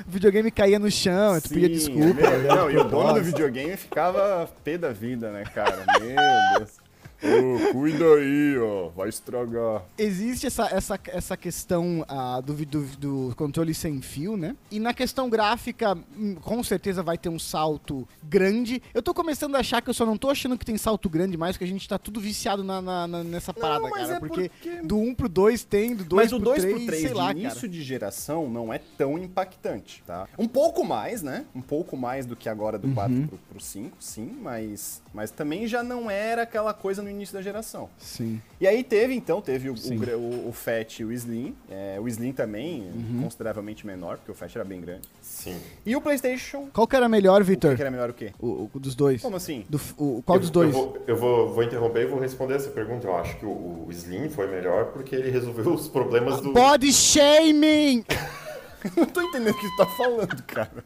o 0.07 0.11
videogame 0.11 0.51
caía 0.51 0.79
no 0.79 0.89
chão, 0.91 1.37
e 1.37 1.41
tu 1.41 1.49
pedia 1.49 1.67
Sim, 1.67 1.73
desculpa. 1.73 2.21
é, 2.21 2.37
né, 2.37 2.47
Não, 2.55 2.69
e 2.71 2.77
o 2.77 2.83
dono 2.89 3.13
do 3.13 3.21
videogame 3.23 3.77
ficava 3.77 4.49
pé 4.63 4.77
da 4.77 4.91
vida, 4.91 5.31
né, 5.31 5.43
cara? 5.53 5.83
Meu 5.99 6.59
Deus. 6.59 6.88
Ô, 7.21 7.71
cuida 7.73 8.05
aí, 8.15 8.57
ó, 8.57 8.89
vai 8.89 9.09
estragar. 9.09 9.83
existe 9.97 10.47
essa, 10.47 10.65
essa, 10.67 10.99
essa 11.07 11.35
questão 11.37 12.05
ah, 12.07 12.39
do, 12.41 12.53
do, 12.65 12.81
do 12.97 13.35
controle 13.35 13.73
sem 13.73 14.01
fio, 14.01 14.37
né? 14.37 14.55
E 14.71 14.79
na 14.79 14.93
questão 14.93 15.29
gráfica, 15.29 15.97
hum, 16.17 16.35
com 16.35 16.63
certeza 16.63 17.03
vai 17.03 17.17
ter 17.17 17.29
um 17.29 17.39
salto 17.39 18.07
grande. 18.23 18.81
Eu 18.93 19.01
tô 19.01 19.13
começando 19.13 19.55
a 19.55 19.59
achar 19.59 19.81
que 19.81 19.89
eu 19.89 19.93
só 19.93 20.05
não 20.05 20.17
tô 20.17 20.29
achando 20.29 20.57
que 20.57 20.65
tem 20.65 20.77
salto 20.77 21.09
grande 21.09 21.35
mais, 21.37 21.57
que 21.57 21.63
a 21.63 21.67
gente 21.67 21.87
tá 21.87 21.97
tudo 21.97 22.19
viciado 22.21 22.63
na, 22.63 22.81
na- 22.81 23.07
na- 23.07 23.23
nessa 23.23 23.53
parada, 23.53 23.81
mas 23.89 24.07
cara. 24.07 24.13
é 24.15 24.19
porque, 24.19 24.49
porque- 24.49 24.81
do 24.81 24.97
1 24.97 25.13
pro 25.13 25.27
2 25.29 25.63
tem, 25.63 25.95
do 25.95 26.03
2 26.05 26.23
Mas 26.23 26.31
o 26.33 26.37
pro 26.37 26.45
2 26.45 26.61
3, 26.61 26.75
pro 26.77 26.85
3 26.85 27.01
sei 27.01 27.11
de 27.11 27.15
lá, 27.17 27.31
início 27.31 27.55
cara. 27.61 27.67
de 27.69 27.83
geração 27.83 28.49
não 28.49 28.73
é 28.73 28.79
tão 28.97 29.17
impactante, 29.17 30.03
tá? 30.05 30.27
Um 30.37 30.47
pouco 30.47 30.83
mais, 30.85 31.21
né? 31.21 31.45
Um 31.53 31.61
pouco 31.61 31.97
mais 31.97 32.25
do 32.25 32.35
que 32.35 32.47
agora 32.47 32.77
do 32.77 32.87
4 32.93 33.13
Uhum. 33.13 33.27
pro, 33.27 33.37
pro 33.49 33.59
5, 33.59 33.97
sim, 33.99 34.37
mas, 34.41 35.01
mas 35.13 35.31
também 35.31 35.67
já 35.67 35.83
não 35.83 36.09
era 36.09 36.43
aquela 36.43 36.73
coisa 36.73 37.01
no 37.01 37.09
início 37.09 37.33
da 37.33 37.41
geração. 37.41 37.89
Sim. 37.97 38.41
E 38.59 38.67
aí 38.67 38.83
teve, 38.83 39.13
então, 39.13 39.41
teve 39.41 39.69
o, 39.69 39.73
o, 39.73 40.15
o, 40.17 40.49
o 40.49 40.51
Fat 40.51 40.99
e 40.99 41.05
o 41.05 41.11
Slim. 41.11 41.55
É, 41.69 41.97
o 41.99 42.07
Slim 42.07 42.31
também, 42.31 42.83
Uhum. 42.93 43.21
consideravelmente 43.23 43.85
menor, 43.85 44.17
porque 44.17 44.31
o 44.31 44.35
Fat 44.35 44.55
era 44.55 44.63
bem 44.65 44.81
grande. 44.81 45.07
Sim. 45.21 45.57
E 45.85 45.95
o 45.95 46.01
PlayStation, 46.01 46.67
Qual 46.73 46.87
que 46.87 46.95
era 46.95 47.07
melhor, 47.09 47.41
o 47.41 47.45
que, 47.45 47.51
Victor? 47.51 47.75
que 47.75 47.81
era 47.81 47.91
melhor 47.91 48.09
o 48.09 48.13
quê? 48.13 48.31
O, 48.39 48.69
o 48.73 48.79
dos 48.79 48.95
dois. 48.95 49.21
Como 49.21 49.35
assim? 49.35 49.65
Do 49.69 49.79
o, 49.97 50.21
qual 50.25 50.37
Eu- 50.37 50.41
dos 50.41 50.49
dois? 50.49 50.73
Eu, 50.75 50.81
vou, 50.83 50.97
eu 51.07 51.17
vou, 51.17 51.53
vou 51.53 51.63
interromper 51.63 52.03
e 52.03 52.05
vou 52.07 52.19
responder 52.19 52.55
essa 52.55 52.69
pergunta. 52.69 53.07
Eu 53.07 53.15
acho 53.15 53.37
que 53.37 53.45
o, 53.45 53.49
o 53.49 53.87
Slim 53.91 54.29
foi 54.29 54.47
melhor 54.47 54.85
porque 54.87 55.15
ele 55.15 55.29
resolveu 55.29 55.71
os 55.73 55.87
problemas 55.87 56.41
do. 56.41 56.53
Body 56.53 56.91
shaming! 56.93 58.03
Não 58.95 59.05
tô 59.05 59.21
entendendo 59.21 59.51
o 59.55 59.59
que 59.59 59.69
tu 59.69 59.77
tá 59.77 59.85
falando, 59.85 60.43
cara. 60.43 60.83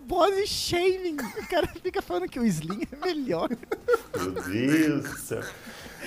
Body 0.00 0.46
shaming! 0.46 1.16
O 1.38 1.46
cara 1.48 1.66
fica 1.82 2.00
falando 2.00 2.28
que 2.28 2.38
o 2.38 2.44
Slim 2.44 2.82
é 2.92 3.06
melhor. 3.06 3.48
Meu 4.16 4.30
Deus 4.30 5.04
do 5.04 5.18
céu. 5.18 5.42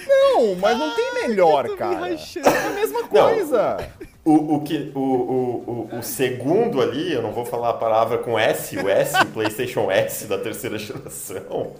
Não, 0.07 0.55
mas 0.55 0.77
não 0.77 0.95
tem 0.95 1.27
melhor, 1.27 1.67
me 1.67 1.75
cara. 1.75 2.09
É 2.09 2.67
a 2.67 2.69
mesma 2.69 3.03
coisa. 3.07 3.77
O, 4.23 4.55
o, 4.55 4.62
que, 4.62 4.91
o, 4.93 4.99
o, 4.99 5.89
o, 5.91 5.97
o 5.97 6.03
segundo 6.03 6.81
ali, 6.81 7.12
eu 7.12 7.21
não 7.21 7.31
vou 7.31 7.45
falar 7.45 7.69
a 7.69 7.73
palavra 7.73 8.19
com 8.19 8.38
S, 8.38 8.77
o 8.77 8.88
S, 8.88 9.15
o 9.21 9.25
PlayStation 9.27 9.89
S 9.89 10.25
da 10.27 10.38
terceira 10.38 10.77
geração, 10.77 11.73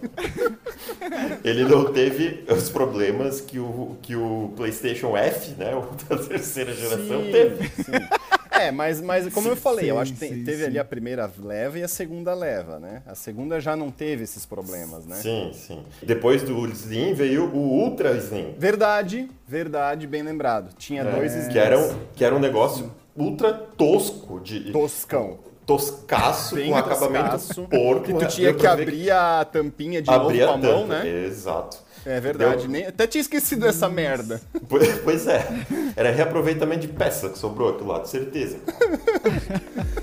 ele 1.44 1.64
não 1.64 1.94
teve 1.94 2.44
os 2.50 2.70
problemas 2.70 3.40
que 3.40 3.60
o, 3.60 3.98
que 4.02 4.16
o 4.16 4.52
PlayStation 4.56 5.16
F, 5.16 5.52
né, 5.52 5.76
o 5.76 5.82
da 6.10 6.18
terceira 6.24 6.74
geração, 6.74 7.24
Sim, 7.24 7.32
teve. 7.32 7.70
sim. 7.70 8.19
É, 8.60 8.72
mas, 8.72 9.00
mas 9.02 9.32
como 9.34 9.48
eu 9.48 9.56
falei, 9.56 9.90
eu 9.90 9.96
Sim, 9.96 10.02
acho 10.02 10.14
que 10.14 10.20
tem- 10.20 10.34
sim, 10.36 10.44
teve 10.44 10.64
sim. 10.64 10.68
ali 10.70 10.80
a 10.80 10.84
primeira 10.86 11.32
leva 11.42 11.80
e 11.80 11.84
a 11.84 11.88
segunda 11.88 12.34
leva, 12.34 12.80
né? 12.80 13.02
A 13.06 13.16
segunda 13.16 13.60
já 13.60 13.76
não 13.76 13.90
teve 13.90 14.24
esses 14.24 14.46
problemas, 14.46 15.06
né? 15.06 15.16
Sim, 15.16 15.52
sim. 15.54 15.84
Depois 16.04 16.44
do 16.44 16.68
Slim 16.68 17.14
veio 17.14 17.46
o 17.46 17.58
Ultra 17.58 18.12
Slim, 18.18 18.56
Verdade, 18.58 19.30
verdade, 19.48 20.06
bem 20.08 20.22
lembrado. 20.24 20.74
Tinha 20.78 21.04
dois 21.04 21.32
é, 21.34 21.38
Slims. 21.40 21.54
que, 21.54 21.60
era 21.60 21.80
um, 21.80 21.96
que 22.16 22.26
era 22.26 22.36
um 22.36 22.40
negócio 22.40 22.92
ultra 23.16 23.54
tosco, 23.54 24.40
de 24.40 24.72
Toscão. 24.72 25.40
Toscaço, 25.70 26.56
Bem 26.56 26.72
com 26.72 26.76
acabamento 26.76 27.30
toscaço, 27.30 27.64
porco. 27.70 28.06
Que 28.06 28.14
tu 28.14 28.22
né? 28.22 28.26
tinha 28.26 28.54
que 28.56 28.66
abrir 28.66 29.12
a 29.12 29.46
tampinha 29.46 30.02
de 30.02 30.10
abrir 30.10 30.40
novo 30.40 30.48
com 30.48 30.52
a 30.52 30.70
a 30.70 30.74
mão, 30.74 30.82
tampa, 30.88 31.04
né? 31.04 31.26
Exato. 31.26 31.78
É 32.04 32.20
verdade. 32.20 32.68
Nem, 32.68 32.88
até 32.88 33.06
tinha 33.06 33.22
esquecido 33.22 33.68
essa 33.68 33.88
merda. 33.88 34.42
Pois 34.68 35.00
pois 35.00 35.28
é, 35.28 35.48
era 35.96 36.12
reaproveitamento 36.12 36.82
de 36.82 36.90
peça 36.90 37.30
que 37.30 37.40
sobrou 37.40 37.70
aquilo 37.70 37.88
lá, 37.92 38.00
de 38.00 38.10
certeza. 38.10 38.58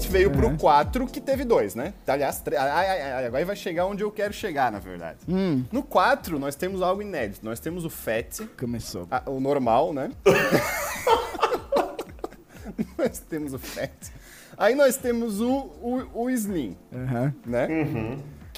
gente 0.00 0.10
veio 0.10 0.30
Uhum. 0.30 0.36
pro 0.36 0.56
4, 0.56 1.06
que 1.06 1.20
teve 1.20 1.44
dois, 1.44 1.74
né? 1.74 1.92
Aliás, 2.06 2.40
tre- 2.40 2.56
ai, 2.56 2.68
ai, 2.88 3.02
ai, 3.12 3.26
agora 3.26 3.44
vai 3.44 3.54
chegar 3.56 3.86
onde 3.86 4.02
eu 4.02 4.10
quero 4.10 4.32
chegar, 4.32 4.72
na 4.72 4.78
verdade. 4.78 5.18
Hum, 5.28 5.62
No 5.70 5.82
4, 5.82 6.38
nós 6.38 6.54
temos 6.56 6.80
algo 6.80 7.02
inédito. 7.02 7.44
Nós 7.44 7.60
temos 7.60 7.84
o 7.84 7.90
FAT, 7.90 8.40
começou. 8.58 9.06
a- 9.10 9.22
o 9.28 9.38
normal, 9.40 9.92
né? 9.92 10.10
nós 12.98 13.18
temos 13.18 13.52
o 13.52 13.58
FAT. 13.58 13.92
Aí 14.56 14.74
nós 14.74 14.96
temos 14.96 15.40
o, 15.40 15.50
o, 15.82 16.22
o 16.24 16.30
Slim, 16.30 16.76
Aham. 16.92 17.34
né? 17.46 17.68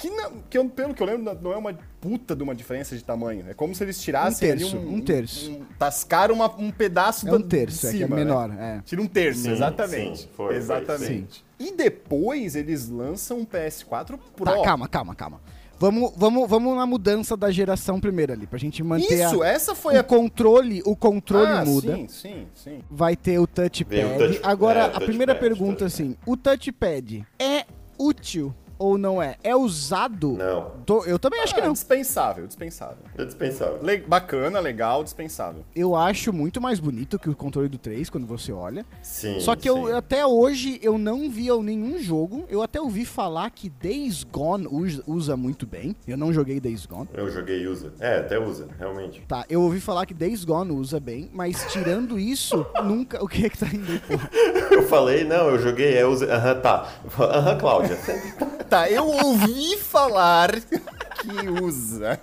Que, 0.03 0.09
não, 0.09 0.31
que 0.49 0.57
eu- 0.57 0.67
pelo 0.67 0.93
que 0.93 1.01
eu 1.01 1.07
lembro, 1.07 1.39
não 1.41 1.53
é 1.53 1.55
uma 1.55 1.73
puta 2.01 2.35
de 2.35 2.43
uma 2.43 2.53
diferença 2.53 2.93
de 2.93 3.01
tamanho. 3.01 3.45
É 3.49 3.53
como 3.53 3.73
se 3.73 3.81
eles 3.85 4.01
tirassem 4.01 4.51
Um 4.51 4.57
terço, 4.57 4.75
ali 4.77 4.85
um 4.85 4.99
terço. 5.01 5.51
um- 5.51 5.63
tascaram 5.79 6.35
uma- 6.35 6.53
um 6.59 6.71
pedaço 6.71 7.25
É 7.25 7.31
da- 7.31 7.37
um 7.37 7.41
terço, 7.41 7.79
de 7.79 7.87
é 7.87 7.89
que 7.91 7.95
é 7.95 7.99
cima, 8.05 8.15
né? 8.17 8.23
menor, 8.25 8.51
é. 8.59 8.81
Tira 8.83 9.01
um 9.01 9.07
terço, 9.07 9.43
Sim, 9.43 9.51
exatamente. 9.51 10.19
sim, 10.23 10.27
foi, 10.35 10.47
foi, 10.47 10.55
exatamente. 10.57 11.45
E 11.57 11.71
depois 11.71 12.53
eles 12.57 12.89
lançam 12.89 13.39
um 13.39 13.45
PS4 13.45 14.19
Pro. 14.35 14.43
Tá, 14.43 14.61
calma, 14.61 14.89
calma, 14.89 15.15
calma. 15.15 15.41
Vamos, 15.79 16.11
vamos, 16.17 16.49
vamos 16.49 16.75
na 16.75 16.85
mudança 16.85 17.37
da 17.37 17.49
geração 17.49 17.97
primeiro 18.01 18.33
ali, 18.33 18.45
pra 18.45 18.59
gente 18.59 18.83
manter 18.83 19.25
Isso, 19.25 19.41
a, 19.41 19.47
essa 19.47 19.73
foi 19.73 19.95
o 19.95 19.99
a 19.99 20.03
controle, 20.03 20.81
o 20.85 20.97
controle 20.97 21.47
Ah, 21.51 21.63
muda. 21.63 21.95
Sim, 21.95 22.07
sim, 22.09 22.47
sim. 22.53 22.79
Vai 22.91 23.15
ter 23.15 23.39
o 23.39 23.47
touchpad. 23.47 24.03
O 24.03 24.17
touch- 24.17 24.39
Agora, 24.43 24.79
é, 24.79 24.83
a 24.83 24.85
touchpad, 24.85 25.05
primeira 25.05 25.33
pergunta 25.35 25.79
touchpad. 25.79 25.85
assim, 25.85 26.17
o 26.25 26.35
touchpad 26.35 27.25
é 27.39 27.65
útil 27.97 28.53
ou 28.77 28.97
não 28.97 29.21
é? 29.21 29.35
É 29.43 29.55
usado? 29.55 30.33
Não, 30.33 30.71
Tô- 30.85 31.03
eu 31.05 31.17
também 31.19 31.41
acho 31.41 31.53
que 31.53 31.61
Ah, 31.61 31.65
não. 31.65 31.73
Dispensável, 31.73 32.45
dispensável. 32.47 32.97
é 33.17 33.25
dispensável. 33.25 33.79
Le- 33.81 33.97
bacana, 34.07 34.59
legal, 34.59 35.03
dispensável. 35.03 35.63
Eu 35.75 35.95
acho 35.95 36.31
muito 36.33 36.59
mais 36.61 36.79
bonito 36.79 37.17
que 37.19 37.29
o 37.29 37.35
controle 37.35 37.67
do 37.69 37.77
3 37.77 38.09
quando 38.09 38.25
você 38.27 38.51
olha. 38.51 38.85
Sim. 39.01 39.39
Só 39.39 39.55
que 39.55 39.63
sim. 39.63 39.69
eu 39.69 39.95
até 39.97 40.25
hoje 40.25 40.79
eu 40.81 40.97
não 40.97 41.29
vi 41.29 41.43
nenhum 41.61 41.99
jogo. 41.99 42.45
Eu 42.49 42.61
até 42.61 42.79
ouvi 42.81 43.05
falar 43.05 43.49
que 43.51 43.69
Days 43.69 44.23
Gone 44.23 44.67
usa, 45.05 45.35
muito 45.37 45.65
bem. 45.65 45.95
Eu 46.07 46.17
não 46.17 46.31
joguei 46.33 46.59
Days 46.59 46.85
Gone. 46.85 47.07
Eu 47.13 47.29
joguei 47.29 47.61
e 47.63 47.67
usa. 47.67 47.93
É, 47.99 48.19
até 48.19 48.39
usa, 48.39 48.67
realmente. 48.79 49.21
Tá, 49.27 49.45
eu 49.49 49.61
ouvi 49.61 49.79
falar 49.79 50.05
que 50.05 50.13
Days 50.13 50.43
Gone 50.43 50.71
usa 50.71 50.99
bem, 50.99 51.29
mas 51.33 51.65
tirando 51.71 52.17
isso, 52.19 52.65
nunca. 52.83 53.23
O 53.23 53.27
que 53.27 53.45
é 53.45 53.49
que 53.49 53.57
tá 53.57 53.67
indo 53.67 53.91
aí, 53.91 53.99
porra? 54.07 54.29
Eu 54.71 54.83
falei, 54.87 55.23
não, 55.23 55.49
eu 55.49 55.59
joguei, 55.59 55.97
é 55.97 56.05
usa. 56.05 56.25
Aham, 56.33 56.59
tá. 56.61 56.89
Aham, 57.19 57.57
Cláudia. 57.57 57.97
Tá, 58.69 58.89
eu 58.89 59.07
ouvi 59.07 59.77
falar 59.77 60.51
que 60.61 61.49
usa. 61.61 62.19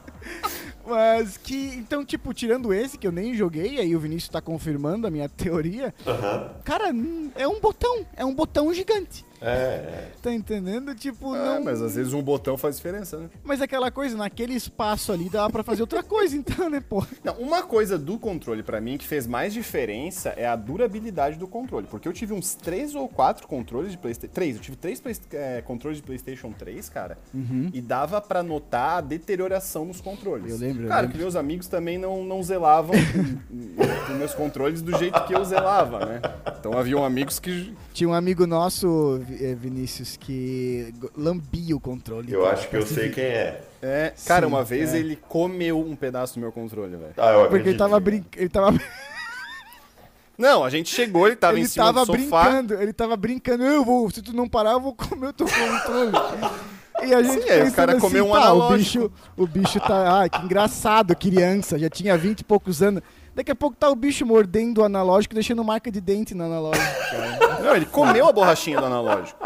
Mas 0.87 1.37
que. 1.37 1.75
Então, 1.77 2.05
tipo, 2.05 2.35
tirando 2.35 2.75
esse, 2.75 2.99
que 2.99 3.07
eu 3.07 3.13
nem 3.13 3.35
joguei, 3.35 3.79
aí 3.79 3.95
o 3.95 4.01
Vinícius 4.01 4.29
tá 4.29 4.41
confirmando 4.41 5.07
a 5.07 5.11
minha 5.11 5.29
teoria. 5.29 5.95
Aham. 6.07 6.51
Cara, 6.65 6.93
é 7.37 7.47
um 7.47 7.61
botão. 7.61 8.05
É 8.17 8.25
um 8.25 8.35
botão 8.35 8.73
gigante. 8.75 9.25
É, 9.43 9.47
é. 9.47 10.09
Tá 10.23 10.33
entendendo? 10.33 10.95
Tipo, 10.95 11.33
Ah, 11.35 11.55
não. 11.57 11.65
mas 11.65 11.81
às 11.81 11.95
vezes 11.95 12.13
um 12.13 12.23
botão 12.23 12.57
faz 12.59 12.77
diferença, 12.77 13.17
né? 13.19 13.31
Mas 13.43 13.61
aquela 13.63 13.91
coisa, 13.91 14.17
naquele 14.17 14.55
espaço 14.55 15.13
ali 15.13 15.29
dá 15.31 15.49
pra 15.49 15.63
fazer 15.63 15.83
outra 15.83 16.03
coisa, 16.03 16.37
então, 16.37 16.69
né, 16.69 16.81
pô? 16.87 17.05
Não, 17.25 17.35
uma 17.35 17.63
coisa 17.63 17.99
do 17.99 18.19
controle 18.19 18.63
pra 18.63 18.81
mim 18.81 18.99
que 18.99 19.07
fez 19.07 19.27
mais 19.27 19.53
diferença 19.53 20.31
é 20.31 20.47
a 20.47 20.57
durabilidade 20.57 21.39
do 21.39 21.47
controle. 21.49 21.87
Porque 21.91 22.07
eu 22.07 22.13
tive 22.13 22.33
uns 22.35 22.55
três 22.55 22.95
ou 22.95 23.09
quatro 23.09 23.47
controles 23.49 23.93
de 23.93 23.99
PlayStation. 23.99 24.33
Três, 24.35 24.57
eu 24.57 24.63
tive 24.63 24.77
três 24.77 25.01
Play- 25.01 25.17
é, 25.33 25.63
controles 25.63 25.99
de 25.99 26.03
PlayStation 26.05 26.53
3, 26.53 26.89
cara. 26.89 27.17
E 27.73 27.81
dava 27.81 28.21
pra 28.21 28.43
notar 28.43 28.99
a 28.99 29.01
deterioração 29.01 29.85
nos 29.85 30.01
controles. 30.01 30.53
Eu 30.53 30.59
lembro, 30.59 30.89
Cara, 30.89 31.07
que 31.09 31.17
meus 31.17 31.35
amigos 31.37 31.67
também 31.67 31.97
não, 31.99 32.25
não 32.25 32.43
zelavam 32.43 32.95
dos 33.51 34.17
meus 34.17 34.35
controles 34.35 34.83
do 34.83 34.97
jeito 34.99 35.23
que 35.25 35.35
eu 35.35 35.45
zelava, 35.45 36.05
né? 36.05 36.21
Então 36.59 36.77
haviam 36.77 37.05
amigos 37.05 37.39
que. 37.39 37.75
Tinha 37.93 38.09
um 38.09 38.15
amigo 38.15 38.47
nosso, 38.47 39.21
Vinícius, 39.55 40.17
que 40.17 40.93
lambia 41.17 41.77
o 41.77 41.81
controle. 41.81 42.33
Eu 42.33 42.43
cara, 42.43 42.55
acho 42.55 42.69
que 42.69 42.77
eu 42.77 42.87
sei 42.87 43.11
quem 43.11 43.25
é. 43.25 43.63
É, 43.83 44.13
cara, 44.27 44.47
Sim, 44.47 44.53
uma 44.53 44.63
vez 44.65 44.93
é. 44.95 44.99
ele 44.99 45.17
comeu 45.17 45.79
um 45.81 45.97
pedaço 45.97 46.35
do 46.35 46.41
meu 46.41 46.53
controle, 46.53 46.97
velho. 46.97 47.15
Ah, 47.17 47.31
eu 47.31 47.41
Porque 47.41 47.55
ele 47.55 47.61
acredito. 47.61 47.79
tava 47.79 47.99
brincando. 48.01 48.37
Ele 48.37 48.49
tava, 48.49 48.73
Não, 50.37 50.65
a 50.65 50.71
gente 50.71 50.95
chegou, 50.95 51.27
ele 51.27 51.37
tava 51.37 51.55
ele 51.55 51.63
em 51.63 51.67
cima 51.67 51.87
tava 51.87 52.07
do 52.07 52.17
sofá. 52.19 52.45
brincando, 52.45 52.75
ele 52.83 52.93
tava 52.93 53.17
brincando. 53.17 53.63
Eu 53.65 53.85
vou, 53.85 54.11
se 54.11 54.23
tu 54.23 54.33
não 54.35 54.49
parar, 54.49 54.73
eu 54.73 54.81
vou 54.81 54.95
comer 54.95 55.29
o 55.29 55.33
teu 55.33 55.47
controle. 55.47 56.13
E 57.03 57.15
a 57.15 57.23
gente 57.23 57.43
Sim, 57.43 57.51
aí 57.51 57.69
o 57.69 57.73
cara 57.73 57.93
assim, 57.93 58.01
comeu 58.01 58.27
um 58.27 58.31
tá, 58.33 58.35
o 58.35 58.63
analógico. 58.63 59.09
bicho, 59.09 59.13
o 59.37 59.47
bicho 59.47 59.81
tá, 59.81 60.21
ai, 60.21 60.31
que 60.31 60.43
engraçado, 60.43 61.15
criança, 61.17 61.79
já 61.79 61.89
tinha 61.91 62.17
20 62.17 62.41
e 62.41 62.45
poucos 62.45 62.83
anos. 62.83 63.03
Daqui 63.35 63.51
a 63.51 63.55
pouco 63.55 63.77
tá 63.77 63.89
o 63.89 63.95
bicho 63.95 64.27
mordendo 64.27 64.79
o 64.79 64.85
analógico, 64.85 65.35
deixando 65.35 65.63
marca 65.65 65.91
de 65.91 66.01
dente 66.01 66.35
no 66.35 66.45
analógico, 66.45 66.85
cara. 67.11 67.61
Não, 67.63 67.77
ele 67.77 67.87
comeu 67.87 68.29
a 68.29 68.33
borrachinha 68.33 68.79
do 68.81 68.87
analógico. 68.87 69.39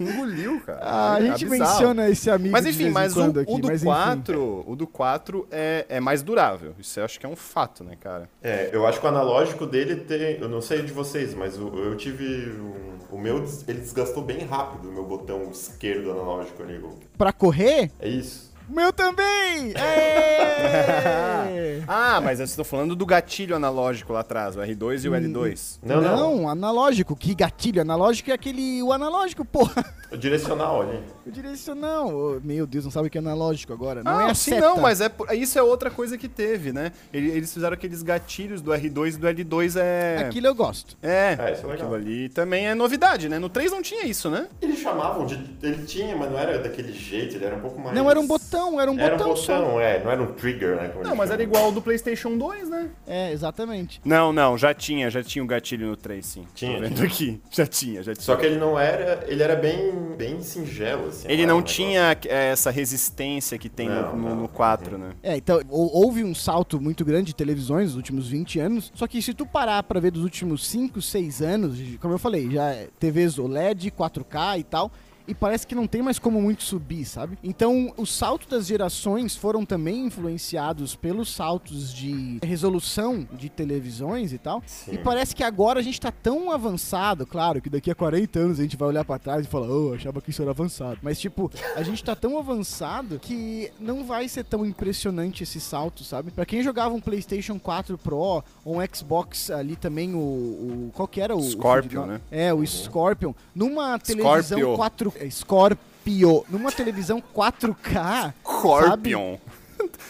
Engoliu, 0.00 0.60
cara. 0.60 0.78
Ah, 0.80 1.14
a 1.14 1.18
É 1.18 1.22
gente 1.32 1.44
bizarro. 1.48 1.72
menciona 1.72 2.08
esse 2.08 2.30
amigo 2.30 2.52
Mas 2.52 2.62
de 2.64 2.70
enfim, 2.70 2.90
mas 2.90 3.16
o, 3.16 3.22
aqui, 3.40 3.52
o 3.52 3.58
do 3.58 3.66
mas 3.66 3.82
enfim. 3.82 3.86
4, 3.92 4.64
o 4.64 4.76
do 4.76 4.86
4 4.86 5.48
é, 5.50 5.86
é 5.88 5.98
mais 5.98 6.22
durável. 6.22 6.72
Isso 6.78 7.00
eu 7.00 7.04
acho 7.04 7.18
que 7.18 7.26
é 7.26 7.28
um 7.28 7.34
fato, 7.34 7.82
né, 7.82 7.96
cara? 7.98 8.30
É, 8.40 8.70
eu 8.72 8.86
acho 8.86 9.00
que 9.00 9.06
o 9.06 9.08
analógico 9.08 9.66
dele 9.66 9.96
tem. 9.96 10.38
Eu 10.40 10.48
não 10.48 10.60
sei 10.60 10.82
de 10.82 10.92
vocês, 10.92 11.34
mas 11.34 11.58
o- 11.58 11.76
eu 11.78 11.96
tive. 11.96 12.52
um- 12.60 12.96
o 13.10 13.18
meu, 13.18 13.38
ele 13.66 13.80
desgastou 13.80 14.22
bem 14.22 14.44
rápido 14.44 14.88
o 14.88 14.92
meu 14.92 15.04
botão 15.04 15.50
esquerdo 15.50 16.12
analógico 16.12 16.62
ali. 16.62 16.80
Pra 17.16 17.32
correr, 17.32 17.90
É 17.98 18.06
isso. 18.08 18.47
Meu 18.68 18.92
também! 18.92 19.72
É! 19.74 21.78
Ah, 21.90 22.20
mas 22.20 22.38
eu 22.38 22.44
estou 22.44 22.64
falando 22.66 22.94
do 22.94 23.06
gatilho 23.06 23.56
analógico 23.56 24.12
lá 24.12 24.20
atrás, 24.20 24.54
o 24.56 24.60
R2 24.60 25.04
e 25.04 25.08
o 25.08 25.12
L2. 25.12 25.78
Não, 25.82 26.02
não. 26.02 26.48
analógico. 26.48 27.16
Que 27.16 27.34
gatilho 27.34 27.80
analógico 27.80 28.30
é 28.30 28.34
aquele. 28.34 28.82
O 28.82 28.92
analógico, 28.92 29.42
porra. 29.46 29.82
O 30.12 30.16
direcional 30.16 30.82
ali. 30.82 31.00
O 31.26 31.30
direcional. 31.30 32.08
Oh, 32.14 32.40
Meu 32.44 32.66
Deus, 32.66 32.84
não 32.84 32.90
sabe 32.90 33.08
o 33.08 33.10
que 33.10 33.16
é 33.16 33.20
analógico 33.20 33.72
agora. 33.72 34.02
Não 34.02 34.18
ah, 34.18 34.24
é 34.24 34.30
a 34.30 34.34
sim, 34.34 34.50
seta. 34.50 34.60
não, 34.68 34.76
mas 34.78 35.00
é, 35.00 35.08
por- 35.08 35.32
isso 35.34 35.58
é 35.58 35.62
outra 35.62 35.90
coisa 35.90 36.18
que 36.18 36.28
teve, 36.28 36.72
né? 36.72 36.92
Ele- 37.12 37.30
Eles 37.30 37.54
fizeram 37.54 37.72
aqueles 37.72 38.02
gatilhos 38.02 38.60
do 38.60 38.70
R2 38.72 39.14
e 39.14 39.18
do 39.18 39.26
L2 39.26 39.76
é. 39.80 40.18
Aquilo 40.26 40.46
eu 40.48 40.54
gosto. 40.54 40.94
É, 41.02 41.36
Ah, 41.40 41.50
isso 41.52 41.64
é 41.64 41.70
legal. 41.70 41.72
aquilo 41.72 41.94
ali 41.94 42.28
também 42.28 42.66
é 42.66 42.74
novidade, 42.74 43.28
né? 43.30 43.38
No 43.38 43.48
3 43.48 43.70
não 43.70 43.80
tinha 43.80 44.04
isso, 44.04 44.28
né? 44.28 44.46
Eles 44.60 44.80
chamavam 44.80 45.24
de. 45.24 45.36
Ele 45.62 45.86
tinha, 45.86 46.14
mas 46.16 46.30
não 46.30 46.38
era 46.38 46.58
daquele 46.58 46.92
jeito, 46.92 47.36
ele 47.36 47.44
era 47.46 47.56
um 47.56 47.60
pouco 47.60 47.80
mais. 47.80 47.96
Não, 47.96 48.10
era 48.10 48.20
um 48.20 48.26
botão, 48.26 48.57
era 48.80 48.90
um 48.90 48.98
Era 48.98 49.14
um 49.14 49.18
botão, 49.18 49.36
só. 49.36 49.58
botão, 49.58 49.80
é, 49.80 50.02
não 50.02 50.10
era 50.10 50.22
um 50.22 50.26
trigger, 50.32 50.76
né? 50.76 50.92
Não, 51.02 51.14
mas 51.16 51.30
era 51.30 51.42
igual 51.42 51.64
ao 51.66 51.72
do 51.72 51.80
PlayStation 51.82 52.36
2, 52.36 52.68
né? 52.68 52.90
É, 53.06 53.32
exatamente. 53.32 54.00
Não, 54.04 54.32
não, 54.32 54.56
já 54.58 54.72
tinha, 54.74 55.10
já 55.10 55.22
tinha 55.22 55.42
o 55.42 55.46
gatilho 55.46 55.88
no 55.88 55.96
3, 55.96 56.24
sim. 56.24 56.44
Tinha, 56.54 56.74
Tô 56.74 56.80
vendo 56.82 56.94
tinha. 56.94 57.06
aqui. 57.06 57.40
Já 57.50 57.66
tinha, 57.66 58.02
já 58.02 58.12
tinha. 58.14 58.24
Só 58.24 58.36
que 58.36 58.46
ele 58.46 58.56
não 58.56 58.78
era. 58.78 59.24
Ele 59.26 59.42
era 59.42 59.56
bem, 59.56 60.14
bem 60.16 60.40
singelo, 60.42 61.08
assim. 61.08 61.26
Ele 61.28 61.42
era 61.42 61.48
não 61.48 61.56
um 61.56 61.58
negócio- 61.58 61.76
tinha 61.76 62.16
é, 62.26 62.50
essa 62.50 62.70
resistência 62.70 63.58
que 63.58 63.68
tem 63.68 63.88
Não, 63.88 64.16
no, 64.16 64.28
no, 64.30 64.42
no 64.42 64.48
4, 64.48 64.96
né? 64.98 65.10
É, 65.22 65.36
então, 65.36 65.60
hou- 65.68 65.90
houve 66.04 66.22
um 66.24 66.34
salto 66.34 66.80
muito 66.80 67.04
grande 67.04 67.28
de 67.28 67.34
televisões 67.34 67.86
nos 67.88 67.96
últimos 67.96 68.28
20 68.28 68.58
anos. 68.60 68.92
Só 68.94 69.06
que 69.06 69.20
se 69.22 69.34
tu 69.34 69.44
parar 69.46 69.82
pra 69.82 69.98
ver 70.00 70.10
dos 70.10 70.22
últimos 70.22 70.66
5, 70.66 71.00
6 71.02 71.42
anos, 71.42 71.78
como 72.00 72.14
eu 72.14 72.18
falei, 72.18 72.50
já 72.50 72.70
é 72.70 72.88
TVs 72.98 73.38
OLED, 73.38 73.90
4K 73.90 74.58
e 74.58 74.64
tal. 74.64 74.90
E 75.28 75.34
parece 75.34 75.66
que 75.66 75.74
não 75.74 75.86
tem 75.86 76.00
mais 76.02 76.18
como 76.18 76.40
muito 76.40 76.62
subir, 76.62 77.04
sabe? 77.04 77.38
Então, 77.44 77.92
o 77.96 78.06
salto 78.06 78.48
das 78.48 78.66
gerações 78.66 79.36
foram 79.36 79.64
também 79.64 80.06
influenciados 80.06 80.94
pelos 80.96 81.32
saltos 81.34 81.92
de 81.92 82.38
resolução 82.42 83.28
de 83.32 83.48
televisões 83.48 84.32
e 84.32 84.38
tal. 84.38 84.62
Sim. 84.66 84.94
E 84.94 84.98
parece 84.98 85.34
que 85.36 85.42
agora 85.44 85.80
a 85.80 85.82
gente 85.82 86.00
tá 86.00 86.10
tão 86.10 86.50
avançado, 86.50 87.26
claro, 87.26 87.60
que 87.60 87.68
daqui 87.70 87.90
a 87.90 87.94
40 87.94 88.38
anos 88.38 88.58
a 88.58 88.62
gente 88.62 88.76
vai 88.76 88.88
olhar 88.88 89.04
pra 89.04 89.18
trás 89.18 89.44
e 89.44 89.48
falar, 89.48 89.68
oh, 89.68 89.88
eu 89.90 89.94
achava 89.94 90.20
que 90.20 90.30
isso 90.30 90.40
era 90.42 90.50
avançado. 90.50 90.98
Mas, 91.02 91.20
tipo, 91.20 91.50
a 91.76 91.82
gente 91.82 92.02
tá 92.02 92.16
tão 92.16 92.38
avançado 92.38 93.18
que 93.18 93.70
não 93.78 94.04
vai 94.04 94.28
ser 94.28 94.44
tão 94.44 94.64
impressionante 94.64 95.42
esse 95.42 95.60
salto, 95.60 96.04
sabe? 96.04 96.30
Pra 96.30 96.46
quem 96.46 96.62
jogava 96.62 96.94
um 96.94 97.00
PlayStation 97.00 97.58
4 97.58 97.98
Pro 97.98 98.16
ou 98.18 98.44
um 98.64 98.78
Xbox 98.94 99.50
ali 99.50 99.76
também, 99.76 100.14
o. 100.14 100.18
o 100.18 100.90
qual 100.94 101.06
que 101.06 101.20
era 101.20 101.34
o. 101.36 101.38
o 101.38 101.42
Scorpion, 101.42 102.02
de- 102.02 102.08
né? 102.08 102.20
É, 102.30 102.54
o 102.54 102.64
Scorpion. 102.66 103.34
Numa 103.54 103.98
televisão 103.98 104.58
Scorpio. 104.58 104.76
4. 104.76 105.12
Scorpio. 105.30 106.44
Numa 106.48 106.72
televisão 106.72 107.22
4K. 107.34 108.32
Scorpion. 108.42 109.36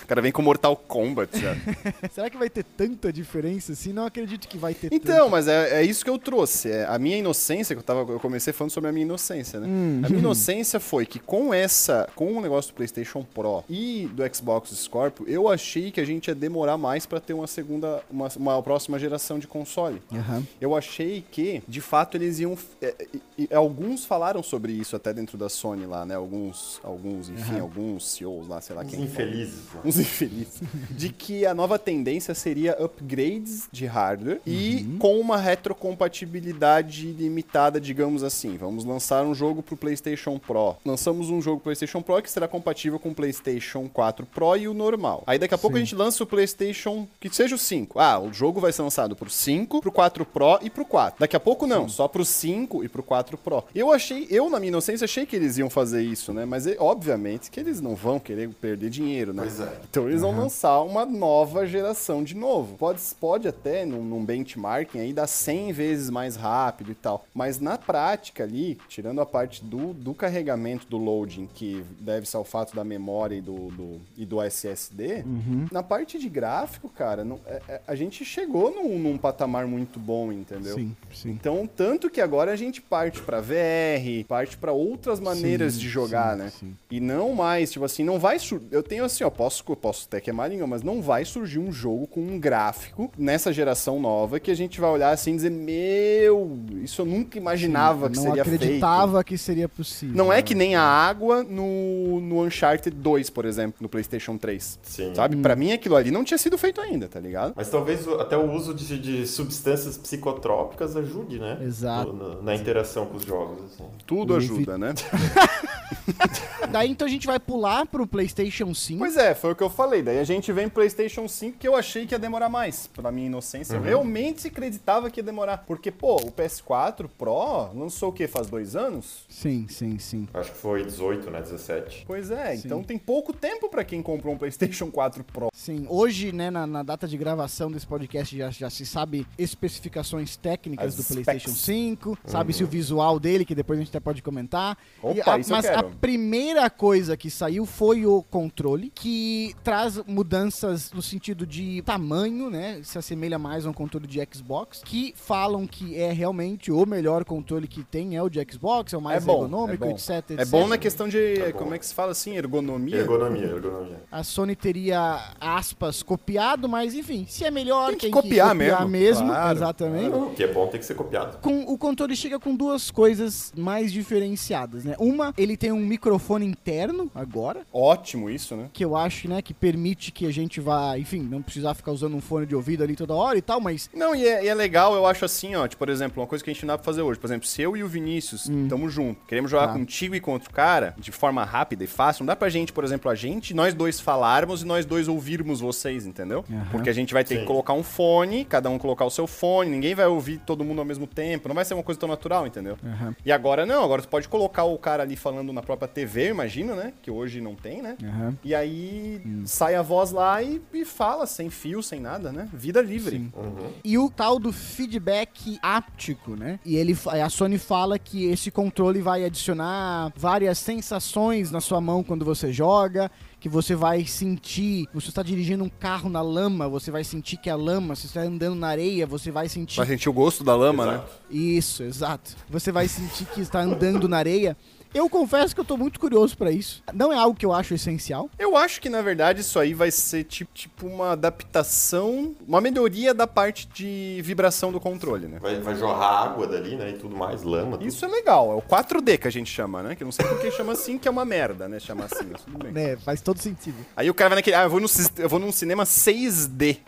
O 0.03 0.07
cara 0.07 0.21
vem 0.23 0.33
com 0.33 0.43
Mortal 0.43 0.77
Kombat 0.77 1.38
já. 1.38 1.55
Será 2.11 2.31
que 2.31 2.37
vai 2.37 2.49
ter 2.51 2.64
tanta 2.64 3.12
diferença 3.12 3.73
assim? 3.73 3.93
Não 3.93 4.07
acredito 4.07 4.49
que 4.49 4.59
vai 4.59 4.75
ter 4.75 4.93
Então, 4.93 5.29
mas 5.29 5.49
é, 5.49 5.81
é 5.81 5.85
isso 5.85 6.05
que 6.05 6.11
eu 6.11 6.19
trouxe. 6.19 6.71
É, 6.71 6.85
a 6.87 6.99
minha 6.99 7.17
inocência, 7.17 7.75
que 7.75 7.81
eu, 7.81 7.85
tava, 7.85 8.11
eu 8.12 8.21
comecei 8.21 8.53
falando 8.53 8.71
sobre 8.71 8.91
a 8.91 8.93
minha 8.93 9.05
inocência, 9.05 9.61
né? 9.61 9.67
Hum. 9.69 10.03
A 10.05 10.09
minha 10.09 10.21
inocência 10.21 10.81
foi 10.81 11.07
que 11.07 11.19
com 11.19 11.53
essa, 11.53 12.09
com 12.14 12.33
o 12.33 12.41
negócio 12.41 12.73
do 12.73 12.75
PlayStation 12.75 13.25
Pro 13.35 13.64
e 13.69 14.09
do 14.12 14.23
Xbox 14.35 14.71
Scorpio, 14.71 15.27
eu 15.29 15.49
achei 15.49 15.91
que 15.91 16.01
a 16.01 16.05
gente 16.05 16.29
ia 16.29 16.35
demorar 16.35 16.77
mais 16.77 17.07
pra 17.07 17.21
ter 17.21 17.33
uma 17.33 17.47
segunda, 17.47 18.03
uma, 18.11 18.29
uma 18.37 18.62
próxima 18.62 18.99
geração 18.99 19.38
de 19.38 19.47
console. 19.47 20.03
Aham. 20.12 20.47
Eu 20.61 20.77
achei 20.77 21.25
que, 21.31 21.62
de 21.67 21.81
fato, 21.81 22.17
eles 22.17 22.38
iam. 22.38 22.57
é, 22.83 22.95
e 23.37 23.49
alguns 23.55 24.05
falaram 24.05 24.43
sobre 24.43 24.73
isso 24.73 24.97
até 24.97 25.12
dentro 25.12 25.38
da 25.38 25.49
Sony 25.49 25.87
lá, 25.87 26.05
né? 26.05 26.14
Alguns, 26.14 26.81
alguns 26.83 27.29
enfim, 27.29 27.61
alguns 27.61 28.11
CEOs 28.12 28.49
lá, 28.49 28.61
sei 28.61 28.75
lá 28.75 28.83
Os 28.83 28.91
quem. 28.91 29.03
infelizes. 29.03 29.61
Uns 29.85 29.98
infelizes, 29.98 30.61
de 30.90 31.11
que 31.11 31.46
a 31.46 31.54
nova 31.54 31.78
tendência 31.78 32.35
seria 32.35 32.76
upgrades 32.83 33.68
de 33.72 33.87
hardware 33.87 34.40
e 34.46 34.87
com 34.98 35.18
uma 35.18 35.37
retrocompatibilidade 35.37 37.12
limitada, 37.12 37.81
digamos 37.81 38.22
assim. 38.22 38.57
Vamos 38.57 38.85
lançar 38.85 39.24
um 39.24 39.35
jogo 39.35 39.62
pro 39.62 39.76
PlayStation 39.76 40.38
Pro. 40.38 40.76
Lançamos 40.85 41.31
um 41.31 41.40
jogo 41.40 41.61
PlayStation 41.61 42.02
Pro 42.02 42.22
que 42.22 42.31
será 42.31 42.48
compatível 42.48 42.98
com 42.98 43.11
o 43.11 43.14
PlayStation 43.14 43.88
4 43.88 44.26
Pro 44.26 44.57
e 44.57 44.68
o 44.68 44.74
normal. 44.74 45.22
Aí 45.26 45.38
daqui 45.38 45.54
a 45.54 45.59
pouco 45.59 45.76
a 45.76 45.81
gente 45.81 45.94
lança 45.94 46.22
o 46.22 46.26
PlayStation 46.26 47.07
que 47.20 47.28
seja 47.35 47.54
o 47.54 47.59
5. 47.59 47.98
Ah, 47.98 48.18
o 48.18 48.33
jogo 48.33 48.61
vai 48.61 48.72
ser 48.72 48.83
lançado 48.83 49.14
pro 49.16 49.31
5, 49.31 49.81
pro 49.81 49.92
4 49.92 50.24
Pro 50.24 50.59
e 50.62 50.70
pro 50.70 50.85
4. 50.85 51.20
Daqui 51.20 51.37
a 51.37 51.40
pouco 51.40 51.66
não, 51.66 51.88
só 51.88 52.09
pro 52.09 52.24
5 52.24 52.85
e 52.85 52.88
pro 52.88 53.02
4 53.02 53.37
Pro. 53.38 53.64
Eu 53.74 53.92
achei, 53.92 54.26
eu 54.31 54.48
na 54.50 54.59
minha 54.59 54.68
inocência 54.68 55.04
achei 55.04 55.26
que 55.26 55.37
eles 55.37 55.59
iam 55.59 55.70
fazer 55.70 56.02
isso, 56.02 56.33
né? 56.33 56.44
Mas 56.44 56.66
obviamente 56.78 57.50
que 57.50 57.61
eles 57.61 57.81
não 57.81 57.94
vão 57.94 58.18
querer 58.18 58.48
perder 58.48 58.90
dinheiro, 58.90 59.33
né? 59.33 59.42
Pois 59.42 59.58
é. 59.61 59.81
Então 59.90 60.09
eles 60.09 60.21
vão 60.21 60.37
lançar 60.37 60.81
uma 60.83 61.05
nova 61.07 61.66
geração 61.66 62.23
de 62.23 62.35
novo. 62.37 62.77
Pode, 62.77 63.01
pode 63.21 63.49
até, 63.49 63.85
num, 63.85 64.03
num 64.03 64.25
benchmarking 64.25 65.01
aí, 65.01 65.12
dar 65.12 65.27
100 65.27 65.73
vezes 65.73 66.11
mais 66.11 66.37
rápido 66.37 66.90
e 66.92 66.94
tal. 66.94 67.25
Mas 67.35 67.59
na 67.61 67.77
prática 67.79 68.44
ali, 68.44 68.79
tirando 68.88 69.21
a 69.21 69.27
parte 69.27 69.64
do, 69.64 69.92
do 69.92 70.14
carregamento 70.14 70.87
do 70.87 70.97
loading, 70.99 71.49
que 71.55 71.85
deve 72.01 72.27
ser 72.29 72.37
o 72.37 72.44
fato 72.44 72.75
da 72.75 72.85
memória 72.85 73.35
e 73.37 73.40
do, 73.40 73.68
do- 73.71 74.01
e 74.16 74.25
do 74.25 74.40
SSD, 74.42 75.25
na 75.73 75.83
parte 75.83 76.18
de 76.18 76.29
gráfico, 76.29 76.88
cara, 76.88 77.25
não- 77.25 77.40
é- 77.47 77.62
é- 77.68 77.81
a 77.87 77.94
gente 77.94 78.25
chegou 78.25 78.71
num, 78.75 78.99
num 78.99 79.18
patamar 79.18 79.66
muito 79.66 79.99
bom, 79.99 80.33
entendeu? 80.33 80.75
Sim, 80.77 80.97
sim. 81.12 81.31
Então, 81.31 81.66
tanto 81.66 82.11
que 82.11 82.21
agora 82.21 82.53
a 82.53 82.57
gente 82.57 82.81
parte 82.81 83.21
pra 83.23 83.40
VR, 83.40 84.25
parte 84.27 84.57
pra 84.57 84.73
outras 84.73 85.21
maneiras 85.21 85.75
Sim, 85.75 85.81
de 85.81 85.88
jogar, 85.88 86.37
sim, 86.37 86.42
né? 86.42 86.51
sim. 86.51 86.77
E 86.90 87.01
não 87.01 87.33
mais, 87.35 87.71
tipo 87.73 87.85
assim, 87.85 88.05
não 88.05 88.18
vai 88.18 88.38
sur... 88.38 88.61
Eu 88.71 88.83
tenho 88.83 89.05
assim, 89.05 89.25
ó, 89.25 89.31
posso, 89.49 89.65
eu 89.67 89.77
posso 89.77 90.07
até 90.07 90.21
queimar 90.21 90.47
a 90.47 90.49
língua, 90.49 90.67
mas 90.67 90.83
não 90.83 91.01
vai 91.01 91.25
surgir 91.25 91.59
um 91.59 91.73
jogo 91.73 92.07
com 92.07 92.21
um 92.21 92.39
gráfico 92.39 93.11
nessa 93.17 93.53
geração 93.53 93.99
nova 93.99 94.39
que 94.39 94.51
a 94.51 94.55
gente 94.55 94.81
vai 94.81 94.91
olhar 94.91 95.11
assim 95.11 95.33
e 95.33 95.37
dizer, 95.37 95.51
meu, 95.51 96.59
isso 96.83 97.01
eu 97.03 97.07
nunca 97.07 97.39
imaginava 97.39 98.11
que 98.11 98.17
não 98.17 98.25
seria 98.25 98.45
feito. 98.45 98.63
acreditava 98.63 99.25
que 99.25 99.39
seria 99.39 99.69
possível. 99.69 100.15
Não 100.17 100.33
é 100.33 100.37
né? 100.37 100.43
que 100.43 100.55
nem 100.55 100.75
a 100.77 100.83
água 100.83 101.43
no, 101.43 102.21
no 102.21 102.43
Uncharted 102.45 102.95
2, 102.95 103.31
por 103.31 103.45
exemplo, 103.47 103.77
no 103.81 103.89
PlayStation 103.89 104.37
3. 104.37 104.79
Sim. 104.83 105.15
Sabe? 105.15 105.37
Pra 105.37 105.57
mim 105.57 105.73
aquilo 105.73 105.97
ali 105.97 106.11
não 106.11 106.25
tinha 106.25 106.39
sido 106.39 106.59
feito 106.59 106.81
ainda, 106.81 107.09
tá 107.09 107.19
ligado? 107.21 107.55
Mas 107.57 107.71
talvez 107.71 108.07
até 108.07 108.37
o 108.37 108.51
uso 108.53 108.75
de, 108.75 108.99
de 108.99 109.27
substâncias 109.27 109.97
psicotrópicas 109.97 110.95
ajude, 110.97 111.39
né? 111.39 111.59
Exato. 111.63 112.13
No- 112.13 112.35
no- 112.35 112.43
na 112.43 112.55
interação 112.55 113.07
com 113.07 113.17
os 113.17 113.25
jogos. 113.25 113.65
Assim. 113.65 113.85
Tudo 114.07 114.35
ajuda, 114.37 114.77
né? 114.77 114.93
Daí 116.71 116.91
então 116.91 117.07
a 117.07 117.11
gente 117.11 117.27
vai 117.27 117.39
pular 117.39 117.87
pro 117.87 118.07
PlayStation 118.07 118.73
5. 118.75 118.99
Pois 118.99 119.17
é, 119.17 119.35
foi 119.38 119.53
o 119.53 119.57
que 119.57 119.62
eu 119.62 119.70
falei. 119.70 120.03
Daí 120.03 120.18
a 120.18 120.24
gente 120.24 120.53
vem 120.53 120.66
pro 120.68 120.77
PlayStation 120.79 121.27
5 121.27 121.59
que 121.59 121.66
eu 121.66 121.74
achei 121.74 122.07
que 122.07 122.14
ia 122.14 122.18
demorar 122.18 122.48
mais. 122.48 122.87
Pela 122.88 123.11
minha 123.11 123.27
inocência, 123.27 123.74
eu 123.74 123.83
realmente 123.83 124.46
acreditava 124.48 125.11
que 125.11 125.20
ia 125.20 125.24
demorar. 125.24 125.59
Porque, 125.66 125.90
pô, 125.90 126.16
o 126.16 126.31
PS4 126.31 127.09
Pro 127.18 127.72
lançou 127.74 128.11
o 128.11 128.12
quê? 128.12 128.27
Faz 128.29 128.46
dois 128.48 128.77
anos? 128.77 129.24
Sim, 129.29 129.66
sim, 129.68 129.98
sim. 129.98 130.29
Acho 130.35 130.53
que 130.53 130.59
foi 130.59 130.85
18, 130.85 131.31
né? 131.31 131.40
17. 131.40 132.05
Pois 132.07 132.31
é, 132.31 132.57
Sim. 132.57 132.62
então 132.66 132.83
tem 132.83 132.98
pouco 132.98 133.33
tempo 133.33 133.68
pra 133.68 133.85
quem 133.85 134.03
comprou 134.03 134.35
um 134.35 134.38
PlayStation 134.38 134.90
4 134.90 135.24
Pro. 135.24 135.48
Sim, 135.53 135.87
hoje, 135.88 136.33
né, 136.33 136.51
na, 136.51 136.66
na 136.66 136.83
data 136.83 137.07
de 137.09 137.16
gravação 137.16 137.70
desse 137.70 137.87
podcast, 137.87 138.37
já, 138.37 138.51
já 138.51 138.70
se 138.70 138.85
sabe 138.87 139.27
especificações 139.37 140.37
técnicas 140.37 140.87
As 140.88 140.94
do 140.96 141.03
specs. 141.03 141.24
PlayStation 141.24 141.51
5, 141.57 142.18
sabe-se 142.24 142.64
o 142.64 142.66
visual 142.66 143.18
dele, 143.20 143.44
que 143.44 143.55
depois 143.55 143.79
a 143.79 143.83
gente 143.83 143.90
até 143.90 144.01
pode 144.01 144.22
comentar. 144.22 144.77
Opa, 145.03 145.35
a- 145.35 145.38
isso 145.38 145.51
eu 145.53 145.57
mas 145.57 145.66
a 145.66 145.83
primeira 145.83 146.68
coisa 146.70 147.16
que 147.16 147.31
saiu 147.31 147.66
foi 147.66 148.07
o 148.07 148.22
controle, 148.22 148.90
que 148.94 149.28
traz 149.62 150.01
mudanças 150.07 150.93
no 150.93 151.03
sentido 151.03 151.47
de 151.47 151.83
tamanho, 151.83 152.51
né? 152.51 152.81
Se 152.83 152.99
assemelha 152.99 153.38
mais 153.38 153.67
a 153.67 153.71
um 153.71 153.73
controle 153.73 154.07
de 154.07 154.21
Xbox, 154.33 154.83
que 154.85 155.12
falam 155.17 155.67
que 155.67 155.97
é 155.97 156.12
realmente 156.12 156.71
o 156.71 156.87
melhor 156.87 157.25
controle 157.25 157.67
que 157.67 157.83
tem, 157.83 158.17
é 158.17 158.23
o 158.23 158.29
de 158.29 158.45
Xbox, 158.51 158.93
é 158.93 158.97
o 158.97 159.01
mais 159.01 159.23
é 159.23 159.27
bom, 159.27 159.45
ergonômico, 159.45 159.85
é 159.85 159.91
etc, 159.91 160.11
etc. 160.11 160.38
É 160.38 160.45
bom 160.45 160.67
na 160.67 160.79
questão 160.79 161.09
de, 161.09 161.41
É 161.41 161.53
como 161.53 161.75
é 161.75 161.79
que 161.79 161.87
se 161.87 161.95
fala 161.95 162.12
assim, 162.12 162.37
ergonomia? 162.37 162.97
Ergonomia, 162.97 163.47
ergonomia. 163.47 164.03
A 164.11 164.23
Sony 164.23 164.55
teria, 164.55 165.35
aspas, 165.41 166.03
copiado, 166.03 166.69
mas 166.69 166.95
enfim, 166.95 167.27
se 167.29 167.45
é 167.45 167.51
melhor, 167.51 167.91
Tem 167.91 167.99
que 167.99 168.11
copiar 168.11 168.55
mesmo, 168.87 169.29
claro, 169.29 169.57
exatamente. 169.59 170.14
O 170.14 170.31
que 170.31 170.45
é 170.45 170.53
bom 170.53 170.67
tem 170.69 170.81
que 170.81 170.87
ser 170.87 170.95
copiado. 170.95 171.38
Com, 171.38 171.62
o 171.62 171.77
controle 171.77 172.14
chega 172.14 172.38
com 172.38 172.55
duas 172.55 172.91
coisas 172.91 173.53
mais 173.57 173.93
diferenciadas, 173.93 174.85
né? 174.85 174.95
Uma, 174.99 175.35
ele 175.37 175.57
tem 175.57 175.73
um 175.73 175.85
microfone 175.85 176.47
interno 176.47 177.11
agora, 177.14 177.67
Ótimo 177.73 178.31
isso, 178.31 178.57
né? 178.57 178.71
que 178.73 178.85
eu 178.85 178.97
acho, 178.97 179.17
né, 179.26 179.40
que 179.42 179.52
permite 179.54 180.12
que 180.12 180.26
a 180.26 180.31
gente 180.33 180.61
vá, 180.61 180.98
enfim, 180.98 181.20
não 181.22 181.40
precisar 181.42 181.74
ficar 181.74 181.90
usando 181.92 182.14
um 182.14 182.20
fone 182.20 182.46
de 182.46 182.54
ouvido 182.54 182.85
ali 182.85 182.94
toda 182.94 183.14
hora 183.14 183.38
e 183.38 183.42
tal, 183.42 183.61
mas 183.61 183.88
Não, 183.94 184.14
e 184.14 184.26
é, 184.26 184.44
e 184.44 184.48
é 184.48 184.54
legal, 184.54 184.94
eu 184.94 185.07
acho 185.07 185.24
assim, 185.24 185.54
ó, 185.57 185.66
tipo, 185.66 185.78
por 185.78 185.88
exemplo, 185.88 186.20
uma 186.20 186.26
coisa 186.28 186.44
que 186.44 186.50
a 186.50 186.52
gente 186.52 186.64
não 186.66 186.74
dá 186.74 186.78
pra 186.78 186.85
fazer 186.85 187.02
hoje. 187.02 187.18
Por 187.18 187.26
exemplo, 187.26 187.46
se 187.48 187.62
eu 187.62 187.76
e 187.76 187.83
o 187.83 187.88
Vinícius 187.88 188.46
estamos 188.46 188.92
juntos, 188.92 189.22
queremos 189.26 189.50
jogar 189.50 189.68
Tá. 189.68 189.72
contigo 189.72 190.14
e 190.14 190.20
contra 190.20 190.48
o 190.50 190.52
cara, 190.52 190.94
de 190.98 191.11
forma 191.11 191.42
rápida 191.44 191.83
e 191.85 191.87
fácil, 191.87 192.22
não 192.22 192.26
dá 192.26 192.37
pra 192.37 192.48
gente, 192.48 192.72
por 192.72 192.85
exemplo, 192.85 193.11
a 193.11 193.14
gente, 193.14 193.54
nós 193.54 193.72
dois 193.74 193.98
falarmos 193.98 194.62
e 194.62 194.66
nós 194.66 194.85
dois 194.85 195.09
ouvirmos 195.09 195.61
vocês, 195.61 196.07
entendeu? 196.07 196.44
Aham. 196.50 196.66
Porque 196.70 196.90
a 196.90 196.92
gente 196.92 197.14
vai 197.14 197.24
ter 197.24 197.35
Sim. 197.37 197.40
que 197.40 197.46
colocar 197.46 197.72
um 197.72 197.83
fone, 197.83 198.44
cada 198.44 198.68
um 198.68 198.78
colocar 198.78 199.04
o 199.04 199.11
seu 199.11 199.26
fone, 199.26 199.70
ninguém 199.70 199.94
vai 199.94 200.07
ouvir 200.07 200.38
todo 200.38 200.62
mundo 200.64 200.81
ao 200.81 200.85
mesmo 200.85 201.07
tempo, 201.07 201.48
não 201.48 201.54
vai 201.54 201.64
ser 201.64 201.74
uma 201.74 201.83
coisa 201.83 201.98
tão 201.98 202.09
natural, 202.09 202.46
entendeu? 202.46 202.76
Aham. 202.85 203.14
E 203.24 203.33
agora 203.33 203.64
não, 203.64 203.83
agora 203.85 204.02
tu 204.02 204.09
pode 204.09 204.28
colocar 204.28 204.64
o 204.64 204.76
cara 204.78 205.02
ali 205.02 205.16
falando 205.16 205.52
na 205.52 205.62
própria 205.62 205.88
TV, 205.88 206.26
eu 206.26 206.31
imagino, 206.31 206.74
né? 206.74 206.92
Que 207.00 207.11
hoje 207.11 207.40
não 207.40 207.54
tem, 207.54 207.81
né? 207.81 207.96
Aham. 208.02 208.37
E 208.44 208.54
aí 208.54 209.08
sai 209.44 209.75
a 209.75 209.83
voz 209.83 210.11
lá 210.11 210.42
e, 210.42 210.61
e 210.73 210.85
fala, 210.85 211.27
sem 211.27 211.51
fio, 211.51 211.83
sem 211.83 212.01
nada, 212.01 212.33
né? 212.33 212.49
Vida 212.53 212.81
livre. 212.81 213.16
Sim. 213.16 213.33
Uhum. 213.37 213.71
E 213.85 213.99
o 213.99 214.11
tal 214.11 214.38
do 214.38 214.53
feedback 214.53 215.59
áptico, 215.62 216.37
né? 216.37 216.59
E 216.64 216.77
ele, 216.77 216.97
a 217.07 217.29
Sony 217.29 217.59
fala 217.59 217.99
que 217.99 218.27
esse 218.27 218.51
controle 218.51 219.01
vai 219.01 219.25
adicionar 219.25 220.12
várias 220.16 220.59
sensações 220.59 221.51
na 221.51 221.61
sua 221.61 221.81
mão 221.81 222.03
quando 222.03 222.25
você 222.25 222.53
joga, 222.53 223.11
que 223.40 223.49
você 223.49 223.75
vai 223.75 224.05
sentir, 224.05 224.88
você 224.92 225.09
está 225.09 225.23
dirigindo 225.23 225.62
um 225.62 225.68
carro 225.68 226.11
na 226.11 226.21
lama, 226.21 226.68
você 226.68 226.90
vai 226.90 227.05
sentir 227.05 227.37
que 227.37 227.49
é 227.49 227.55
lama, 227.55 227.94
se 227.94 228.03
você 228.03 228.18
está 228.18 228.23
andando 228.23 228.57
na 228.57 228.68
areia, 228.68 229.07
você 229.07 229.31
vai 229.31 229.49
sentir 229.49 229.77
Vai 229.77 229.87
sentir 229.87 230.09
o 230.09 230.12
gosto 230.12 230.42
da 230.42 230.57
lama, 230.57 230.87
né? 230.87 230.94
Exato. 230.94 231.12
isso, 231.31 231.83
exato. 231.83 232.37
Você 232.49 232.73
vai 232.73 232.88
sentir 232.88 233.27
que 233.27 233.40
está 233.40 233.61
andando 233.61 234.09
na 234.09 234.18
areia. 234.18 234.57
Eu 234.94 235.09
confesso 235.09 235.55
que 235.55 235.61
eu 235.61 235.64
tô 235.64 235.77
muito 235.77 236.01
curioso 236.01 236.37
pra 236.37 236.51
isso. 236.51 236.83
Não 236.92 237.12
é 237.12 237.16
algo 237.16 237.38
que 237.38 237.44
eu 237.44 237.53
acho 237.53 237.74
essencial. 237.74 238.31
Eu 238.38 238.57
acho 238.57 238.81
que, 238.81 238.88
na 238.88 239.03
verdade, 239.03 239.40
isso 239.42 239.59
aí 239.59 239.74
vai 239.74 239.90
ser 239.90 240.24
tipo, 240.24 240.51
tipo 240.55 240.87
uma 240.87 241.12
adaptação, 241.12 242.35
uma 242.46 242.61
melhoria 242.61 243.12
da 243.12 243.27
parte 243.27 243.68
de 243.68 244.20
vibração 244.22 244.72
do 244.72 244.81
controle, 244.81 245.27
né? 245.27 245.38
Vai, 245.40 245.61
vai 245.61 245.74
jorrar 245.74 246.24
água 246.24 246.46
dali, 246.46 246.77
né? 246.77 246.90
E 246.90 246.92
tudo 246.94 247.16
mais, 247.16 247.42
lama. 247.42 247.72
tudo. 247.77 247.87
Isso 247.87 248.05
é 248.05 248.09
legal, 248.09 248.53
é 248.53 248.55
o 248.55 248.62
4D 248.62 249.18
que 249.18 249.29
a 249.29 249.31
gente 249.31 249.51
chama, 249.51 249.83
né? 249.83 249.94
Que 249.94 250.03
eu 250.03 250.07
não 250.07 250.12
sei 250.12 250.27
por 250.27 250.40
que 250.40 250.51
chama 250.51 250.72
assim, 250.72 250.98
que 250.98 251.07
é 251.07 251.11
uma 251.11 251.24
merda, 251.24 251.68
né? 251.68 251.79
Chamar 251.79 252.05
assim, 252.07 252.27
mas 252.31 252.42
tudo 252.42 252.59
bem. 252.59 252.72
Né, 252.72 252.96
faz 253.05 253.20
todo 253.20 253.38
sentido. 253.40 253.77
Aí 253.96 254.09
o 254.09 254.14
cara 254.14 254.31
vai 254.31 254.37
naquele, 254.37 254.57
ah, 254.57 254.64
eu 254.64 254.70
vou, 254.70 254.81
no, 254.81 254.87
eu 255.18 255.29
vou 255.29 255.38
num 255.38 255.53
cinema 255.53 255.85
6D, 255.85 256.79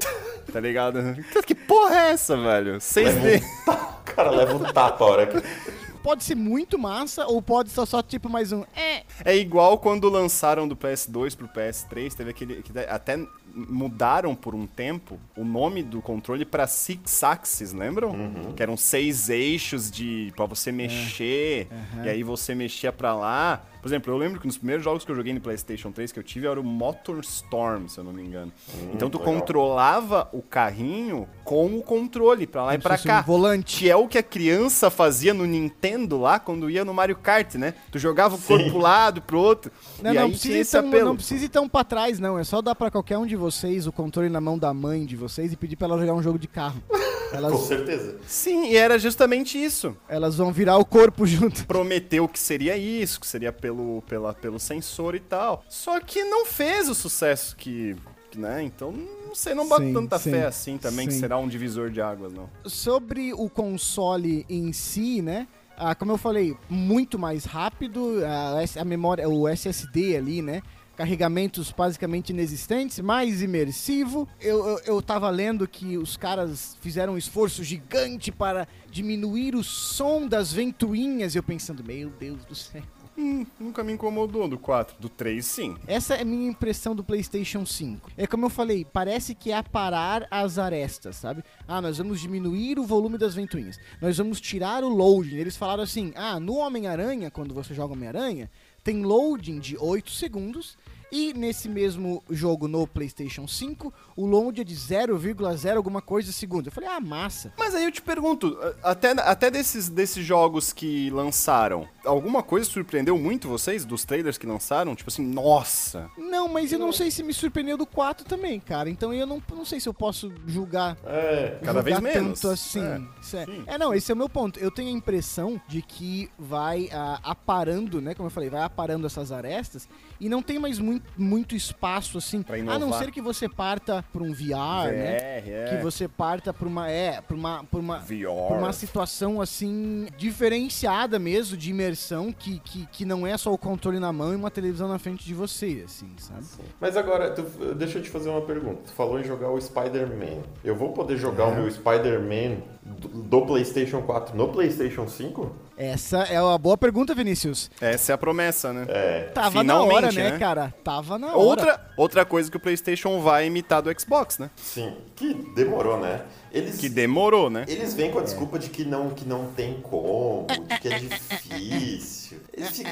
tá 0.52 0.60
ligado? 0.60 1.00
Que 1.46 1.54
porra 1.54 1.96
é 1.96 2.10
essa, 2.12 2.36
velho? 2.36 2.76
6D. 2.78 3.42
O 3.66 4.12
cara 4.14 4.30
leva 4.30 4.54
um 4.54 4.72
tapa 4.72 5.04
a 5.04 5.08
hora 5.08 5.26
que. 5.26 5.89
Pode 6.02 6.24
ser 6.24 6.34
muito 6.34 6.78
massa 6.78 7.26
ou 7.26 7.42
pode 7.42 7.70
ser 7.70 7.86
só 7.86 8.02
tipo 8.02 8.28
mais 8.28 8.52
um. 8.52 8.64
É. 8.74 9.02
É 9.24 9.36
igual 9.36 9.78
quando 9.78 10.08
lançaram 10.08 10.66
do 10.66 10.74
PS2 10.74 11.36
pro 11.36 11.48
PS3, 11.48 12.14
teve 12.14 12.30
aquele. 12.30 12.62
que 12.62 12.72
até 12.78 13.18
mudaram 13.54 14.34
por 14.34 14.54
um 14.54 14.66
tempo 14.66 15.18
o 15.36 15.44
nome 15.44 15.82
do 15.82 16.00
controle 16.00 16.44
pra 16.44 16.66
Six 16.66 17.22
Axis, 17.24 17.72
lembram? 17.72 18.14
Que 18.56 18.62
eram 18.62 18.76
seis 18.76 19.28
eixos 19.28 19.90
de 19.90 20.32
para 20.36 20.46
você 20.46 20.70
mexer, 20.72 21.68
e 22.04 22.08
aí 22.08 22.22
você 22.22 22.54
mexia 22.54 22.92
pra 22.92 23.14
lá. 23.14 23.62
Por 23.80 23.88
exemplo, 23.88 24.12
eu 24.12 24.16
lembro 24.18 24.40
que 24.40 24.46
nos 24.46 24.56
primeiros 24.58 24.84
jogos 24.84 25.04
que 25.04 25.10
eu 25.10 25.16
joguei 25.16 25.32
no 25.32 25.40
PlayStation 25.40 25.90
3 25.90 26.12
que 26.12 26.18
eu 26.18 26.22
tive 26.22 26.46
era 26.46 26.60
o 26.60 26.64
Motor 26.64 27.20
Storm, 27.20 27.86
se 27.88 27.98
eu 27.98 28.04
não 28.04 28.12
me 28.12 28.22
engano. 28.22 28.52
então 28.92 29.08
tu 29.08 29.18
legal. 29.18 29.34
controlava 29.34 30.28
o 30.32 30.42
carrinho 30.42 31.28
com 31.44 31.76
o 31.76 31.82
controle 31.82 32.46
pra 32.46 32.64
lá 32.64 32.74
e 32.74 32.76
Como 32.76 32.82
pra 32.82 32.96
se 32.96 33.02
fosse 33.02 33.08
cá. 33.08 33.20
um 33.20 33.24
volante. 33.24 33.78
Que 33.78 33.90
é 33.90 33.96
o 33.96 34.06
que 34.08 34.18
a 34.18 34.22
criança 34.22 34.90
fazia 34.90 35.32
no 35.32 35.46
Nintendo 35.46 36.18
lá 36.20 36.38
quando 36.38 36.68
ia 36.70 36.84
no 36.84 36.92
Mario 36.94 37.16
Kart, 37.16 37.54
né? 37.54 37.74
Tu 37.90 37.98
jogava 37.98 38.34
o 38.36 38.38
corpo 38.38 38.70
pro 38.70 38.78
lado, 38.78 39.22
pro 39.22 39.38
outro. 39.38 39.70
Não, 40.02 40.12
e 40.12 40.14
não 40.14 40.24
aí 40.24 40.30
precisa, 40.30 40.58
esse 40.58 40.72
tão, 40.72 40.88
apelo. 40.88 41.04
não 41.06 41.16
precisa 41.16 41.44
ir 41.44 41.48
tão 41.48 41.68
pra 41.68 41.84
trás, 41.84 42.18
não. 42.18 42.38
É 42.38 42.44
só 42.44 42.60
dar 42.62 42.74
pra 42.74 42.90
qualquer 42.90 43.18
um 43.18 43.26
de 43.26 43.36
vocês 43.36 43.86
o 43.86 43.92
controle 43.92 44.28
na 44.28 44.40
mão 44.40 44.58
da 44.58 44.72
mãe 44.74 45.04
de 45.06 45.16
vocês 45.16 45.52
e 45.52 45.56
pedir 45.56 45.76
pra 45.76 45.86
ela 45.88 45.98
jogar 45.98 46.14
um 46.14 46.22
jogo 46.22 46.38
de 46.38 46.48
carro. 46.48 46.80
Com 47.30 47.36
Elas, 47.36 47.60
certeza. 47.60 48.16
Sim, 48.26 48.70
e 48.72 48.76
era 48.76 48.98
justamente 48.98 49.56
isso. 49.56 49.96
elas 50.08 50.36
vão 50.36 50.52
virar 50.52 50.78
o 50.78 50.84
corpo 50.84 51.24
junto. 51.28 51.64
Prometeu 51.64 52.26
que 52.26 52.36
seria 52.40 52.76
isso, 52.76 53.20
que 53.20 53.26
seria 53.26 53.52
pelo, 53.52 53.69
pela, 54.06 54.34
pelo 54.34 54.58
sensor 54.58 55.14
e 55.14 55.20
tal. 55.20 55.64
Só 55.68 56.00
que 56.00 56.24
não 56.24 56.46
fez 56.46 56.88
o 56.88 56.94
sucesso 56.94 57.56
que. 57.56 57.96
que, 58.30 58.38
né? 58.38 58.62
Então, 58.62 58.92
não 58.92 59.34
sei, 59.34 59.54
não 59.54 59.68
boto 59.68 59.82
Sim, 59.82 59.92
tanta 59.92 60.18
sim, 60.18 60.30
fé 60.30 60.46
assim 60.46 60.78
também 60.78 61.06
que 61.06 61.14
sim. 61.14 61.20
será 61.20 61.38
um 61.38 61.48
divisor 61.48 61.90
de 61.90 62.00
águas, 62.00 62.32
não. 62.32 62.48
Sobre 62.64 63.32
o 63.32 63.48
console 63.48 64.44
em 64.48 64.72
si, 64.72 65.22
né? 65.22 65.46
Ah, 65.76 65.94
como 65.94 66.12
eu 66.12 66.18
falei, 66.18 66.54
muito 66.68 67.18
mais 67.18 67.44
rápido, 67.46 68.22
a, 68.24 68.80
a 68.80 68.84
memória, 68.84 69.26
o 69.28 69.48
SSD 69.48 70.16
ali, 70.16 70.42
né? 70.42 70.62
carregamentos 71.00 71.72
basicamente 71.72 72.28
inexistentes, 72.28 73.00
mais 73.00 73.40
imersivo. 73.40 74.28
Eu, 74.38 74.66
eu, 74.66 74.80
eu 74.84 75.02
tava 75.02 75.30
lendo 75.30 75.66
que 75.66 75.96
os 75.96 76.14
caras 76.14 76.76
fizeram 76.82 77.14
um 77.14 77.16
esforço 77.16 77.64
gigante 77.64 78.30
para 78.30 78.68
diminuir 78.90 79.54
o 79.54 79.64
som 79.64 80.26
das 80.26 80.52
ventoinhas. 80.52 81.34
Eu 81.34 81.42
pensando, 81.42 81.82
meu 81.82 82.10
Deus 82.10 82.44
do 82.44 82.54
céu. 82.54 82.82
Hum, 83.16 83.44
nunca 83.58 83.84
me 83.84 83.92
incomodou 83.92 84.48
do 84.48 84.58
4. 84.58 84.96
Do 84.98 85.08
3, 85.08 85.44
sim. 85.44 85.76
Essa 85.86 86.14
é 86.14 86.22
a 86.22 86.24
minha 86.24 86.48
impressão 86.48 86.94
do 86.94 87.04
PlayStation 87.04 87.66
5. 87.66 88.10
É 88.16 88.26
como 88.26 88.46
eu 88.46 88.50
falei, 88.50 88.84
parece 88.84 89.34
que 89.34 89.50
é 89.50 89.56
aparar 89.56 90.26
as 90.30 90.58
arestas, 90.58 91.16
sabe? 91.16 91.44
Ah, 91.68 91.80
nós 91.82 91.98
vamos 91.98 92.20
diminuir 92.20 92.78
o 92.78 92.84
volume 92.84 93.18
das 93.18 93.34
ventoinhas. 93.34 93.78
Nós 94.00 94.16
vamos 94.16 94.40
tirar 94.40 94.82
o 94.84 94.88
loading. 94.88 95.36
Eles 95.36 95.56
falaram 95.56 95.82
assim: 95.82 96.12
ah, 96.14 96.40
no 96.40 96.56
Homem-Aranha, 96.56 97.30
quando 97.30 97.52
você 97.52 97.74
joga 97.74 97.92
Homem-Aranha, 97.92 98.50
tem 98.82 99.04
loading 99.04 99.58
de 99.58 99.76
8 99.76 100.10
segundos. 100.10 100.78
E 101.12 101.32
nesse 101.34 101.68
mesmo 101.68 102.22
jogo 102.30 102.68
no 102.68 102.86
PlayStation 102.86 103.46
5, 103.46 103.92
o 104.16 104.26
load 104.26 104.60
é 104.60 104.64
de 104.64 104.74
0,0 104.74 105.76
alguma 105.76 106.00
coisa 106.00 106.32
segundos. 106.32 106.66
Eu 106.66 106.72
falei, 106.72 106.88
ah, 106.88 107.00
massa. 107.00 107.52
Mas 107.58 107.74
aí 107.74 107.84
eu 107.84 107.90
te 107.90 108.00
pergunto, 108.00 108.56
até, 108.82 109.10
até 109.10 109.50
desses, 109.50 109.88
desses 109.88 110.24
jogos 110.24 110.72
que 110.72 111.10
lançaram, 111.10 111.88
alguma 112.04 112.42
coisa 112.42 112.68
surpreendeu 112.68 113.18
muito 113.18 113.48
vocês 113.48 113.84
dos 113.84 114.04
trailers 114.04 114.38
que 114.38 114.46
lançaram? 114.46 114.94
Tipo 114.94 115.10
assim, 115.10 115.26
nossa! 115.26 116.08
Não, 116.16 116.48
mas 116.48 116.72
eu 116.72 116.78
não 116.78 116.92
sei 116.92 117.10
se 117.10 117.22
me 117.22 117.32
surpreendeu 117.32 117.76
do 117.76 117.86
4 117.86 118.24
também, 118.24 118.60
cara. 118.60 118.88
Então 118.88 119.12
eu 119.12 119.26
não, 119.26 119.42
não 119.52 119.64
sei 119.64 119.80
se 119.80 119.88
eu 119.88 119.94
posso 119.94 120.32
julgar 120.46 120.96
É, 121.04 121.58
Cada 121.62 121.82
vez 121.82 121.96
julgar 121.96 122.14
menos. 122.14 122.40
Tanto 122.40 122.52
assim. 122.52 122.80
É, 122.80 123.36
é. 123.36 123.74
É, 123.74 123.78
não, 123.78 123.92
esse 123.92 124.10
é 124.10 124.14
o 124.14 124.16
meu 124.16 124.28
ponto. 124.28 124.58
Eu 124.60 124.70
tenho 124.70 124.88
a 124.88 124.92
impressão 124.92 125.60
de 125.68 125.82
que 125.82 126.30
vai 126.38 126.88
ah, 126.92 127.20
aparando, 127.22 128.00
né? 128.00 128.14
Como 128.14 128.26
eu 128.26 128.30
falei, 128.30 128.48
vai 128.48 128.62
aparando 128.62 129.06
essas 129.06 129.32
arestas 129.32 129.88
e 130.20 130.28
não 130.28 130.42
tem 130.42 130.58
mais 130.58 130.78
muito, 130.78 130.99
muito 131.16 131.54
espaço 131.54 132.18
assim. 132.18 132.42
Pra 132.42 132.56
A 132.56 132.78
não 132.78 132.92
ser 132.92 133.10
que 133.10 133.20
você 133.20 133.48
parta 133.48 134.04
pra 134.12 134.22
um 134.22 134.32
VR, 134.32 134.90
né? 134.90 135.40
VR, 135.40 135.48
é. 135.50 135.66
Que 135.76 135.82
você 135.82 136.06
parta 136.08 136.52
pra 136.52 136.66
uma. 136.68 136.88
É, 136.90 137.20
pra 137.20 137.36
uma. 137.36 137.64
Pra 137.64 137.78
uma 137.80 137.98
VR. 137.98 138.48
por 138.48 138.56
uma 138.58 138.72
situação 138.72 139.40
assim 139.40 140.06
diferenciada 140.16 141.18
mesmo 141.18 141.56
de 141.56 141.70
imersão 141.70 142.32
que, 142.32 142.58
que, 142.60 142.86
que 142.86 143.04
não 143.04 143.26
é 143.26 143.36
só 143.36 143.52
o 143.52 143.58
controle 143.58 143.98
na 143.98 144.12
mão 144.12 144.32
e 144.32 144.36
uma 144.36 144.50
televisão 144.50 144.88
na 144.88 144.98
frente 144.98 145.24
de 145.24 145.34
você, 145.34 145.82
assim, 145.84 146.08
sabe? 146.18 146.44
Mas 146.80 146.96
agora, 146.96 147.30
tu- 147.30 147.74
deixa 147.74 147.98
eu 147.98 148.02
te 148.02 148.10
fazer 148.10 148.30
uma 148.30 148.42
pergunta. 148.42 148.82
Tu 148.86 148.92
falou 148.92 149.18
em 149.20 149.24
jogar 149.24 149.50
o 149.50 149.60
Spider-Man. 149.60 150.42
Eu 150.64 150.74
vou 150.76 150.92
poder 150.92 151.16
jogar 151.16 151.46
o 151.46 151.54
meu 151.54 151.70
Spider-Man 151.70 152.58
do, 152.98 153.42
PlayStation 153.46 154.02
4 154.02 154.36
no 154.36 154.48
PlayStation 154.48 155.06
5? 155.06 155.50
Essa 155.76 156.24
é 156.24 156.40
uma 156.40 156.58
boa 156.58 156.76
pergunta, 156.76 157.14
Vinícius. 157.14 157.70
Essa 157.80 158.12
é 158.12 158.14
a 158.14 158.18
promessa, 158.18 158.72
né? 158.72 158.86
É. 158.88 159.20
Tava 159.32 159.62
na 159.62 159.80
hora, 159.80 160.08
Finalmente, 160.08 160.18
né, 160.18 160.30
né? 160.32 160.38
cara? 160.38 160.74
Tava 160.84 161.18
na 161.18 161.28
hora. 161.28 161.38
Outra, 161.38 161.90
outra 161.96 162.24
coisa 162.24 162.50
que 162.50 162.56
o 162.56 162.60
PlayStation 162.60 163.20
vai 163.20 163.46
imitar 163.46 163.80
do 163.80 164.00
Xbox, 164.00 164.38
né? 164.38 164.50
Sim. 164.56 164.94
Que 165.16 165.32
demorou, 165.54 165.98
né? 165.98 166.22
Eles, 166.52 166.76
Que 166.78 166.88
demorou, 166.88 167.48
né? 167.50 167.64
eles 167.68 167.94
vêm 167.94 168.10
com 168.10 168.18
a 168.18 168.22
desculpa 168.22 168.58
de 168.58 168.68
que 168.70 168.84
não, 168.84 169.10
que 169.10 169.24
não 169.26 169.46
tem 169.52 169.80
como, 169.82 170.46
de 170.48 170.78
que 170.80 170.88
é 170.88 170.98
difícil. 170.98 172.38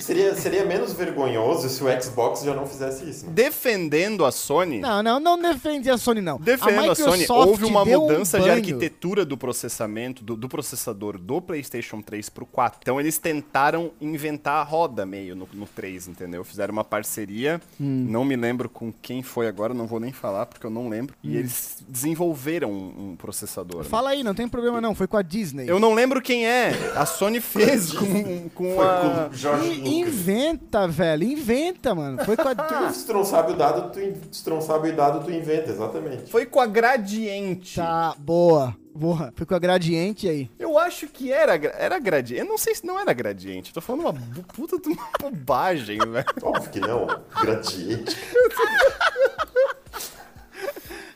Seria, 0.00 0.34
seria 0.34 0.64
menos 0.64 0.92
vergonhoso 0.92 1.68
se 1.68 1.82
o 1.82 2.02
Xbox 2.02 2.42
já 2.42 2.54
não 2.54 2.66
fizesse 2.66 3.08
isso. 3.08 3.26
né? 3.26 3.32
Defendendo 3.34 4.24
a 4.24 4.32
Sony, 4.32 4.80
Não, 4.80 5.02
não, 5.02 5.20
não 5.20 5.40
defende 5.40 5.90
a 5.90 5.98
Sony, 5.98 6.20
não. 6.20 6.38
defendendo 6.38 6.90
a, 6.90 6.94
Sony, 6.94 7.18
Microsoft 7.18 7.48
houve 7.48 7.64
uma 7.64 7.84
deu 7.84 8.00
um 8.00 8.06
mudança 8.06 8.40
de 8.40 8.48
arquitetura 8.50 9.24
do 9.24 9.36
processamento, 9.36 10.24
do, 10.24 10.36
do 10.36 10.48
processador 10.48 11.18
do 11.18 11.40
PlayStation 11.40 12.00
3 12.00 12.28
pro 12.30 12.46
4. 12.46 12.78
Então 12.82 12.98
eles 13.00 13.18
tentaram 13.18 13.90
inventar 14.00 14.60
a 14.60 14.62
roda 14.62 15.04
meio 15.04 15.34
no, 15.36 15.48
no 15.52 15.66
3, 15.66 16.08
entendeu? 16.08 16.42
Fizeram 16.44 16.72
uma 16.72 16.84
parceria, 16.84 17.60
Hum. 17.80 18.06
não 18.08 18.24
me 18.24 18.36
lembro 18.36 18.68
com 18.68 18.92
quem 19.02 19.22
foi 19.22 19.46
agora, 19.46 19.72
não 19.74 19.86
vou 19.86 20.00
nem 20.00 20.12
falar 20.12 20.46
porque 20.46 20.64
eu 20.66 20.70
não 20.70 20.88
lembro. 20.88 21.14
E 21.22 21.36
eles 21.36 21.78
desenvolveram 21.88 22.70
um, 22.72 23.10
um 23.10 23.16
processador. 23.16 23.47
Hum. 23.80 23.84
Fala 23.84 24.10
aí, 24.10 24.22
não 24.22 24.34
tem 24.34 24.48
problema 24.48 24.80
não. 24.80 24.94
Foi 24.94 25.06
com 25.06 25.16
a 25.16 25.22
Disney. 25.22 25.68
Eu 25.68 25.78
não 25.80 25.94
lembro 25.94 26.20
quem 26.20 26.46
é. 26.46 26.70
A 26.94 27.04
Sony 27.06 27.40
fez 27.40 27.92
com, 27.96 28.48
com 28.50 28.74
Foi 28.76 28.86
a. 28.86 29.00
com 29.28 29.34
o 29.34 29.36
Jorge 29.36 29.66
I- 29.66 29.74
Lucas. 29.76 29.92
inventa, 29.92 30.88
velho. 30.88 31.24
Inventa, 31.24 31.94
mano. 31.94 32.24
Foi 32.24 32.36
com 32.36 32.48
a. 32.48 32.90
Se 32.92 33.06
tu 33.06 33.12
não 33.14 33.24
sabe 33.24 33.52
o 33.52 33.56
dado, 33.56 33.90
tu, 33.92 34.00
in- 34.00 34.60
sabe 34.60 34.90
o 34.90 34.96
dado, 34.96 35.24
tu 35.24 35.30
inventa, 35.30 35.70
exatamente. 35.70 36.30
Foi 36.30 36.44
com 36.46 36.60
a 36.60 36.66
Gradiente. 36.66 37.76
tá, 37.76 38.14
boa. 38.18 38.76
Boa. 38.94 39.32
Foi 39.36 39.46
com 39.46 39.54
a 39.54 39.58
Gradiente 39.60 40.28
aí. 40.28 40.50
Eu 40.58 40.76
acho 40.76 41.06
que 41.06 41.32
era, 41.32 41.54
era 41.54 42.00
gradiente. 42.00 42.40
Eu 42.40 42.46
não 42.48 42.58
sei 42.58 42.74
se 42.74 42.84
não 42.84 42.98
era 42.98 43.12
gradiente. 43.12 43.70
Eu 43.70 43.74
tô 43.74 43.80
falando 43.80 44.00
uma 44.02 44.12
puta 44.52 44.76
de 44.80 44.88
uma 44.88 45.08
bobagem, 45.20 45.98
velho. 46.10 46.26
Óbvio 46.42 46.70
que 46.70 46.80
não, 46.80 47.06
gradiente. 47.40 48.16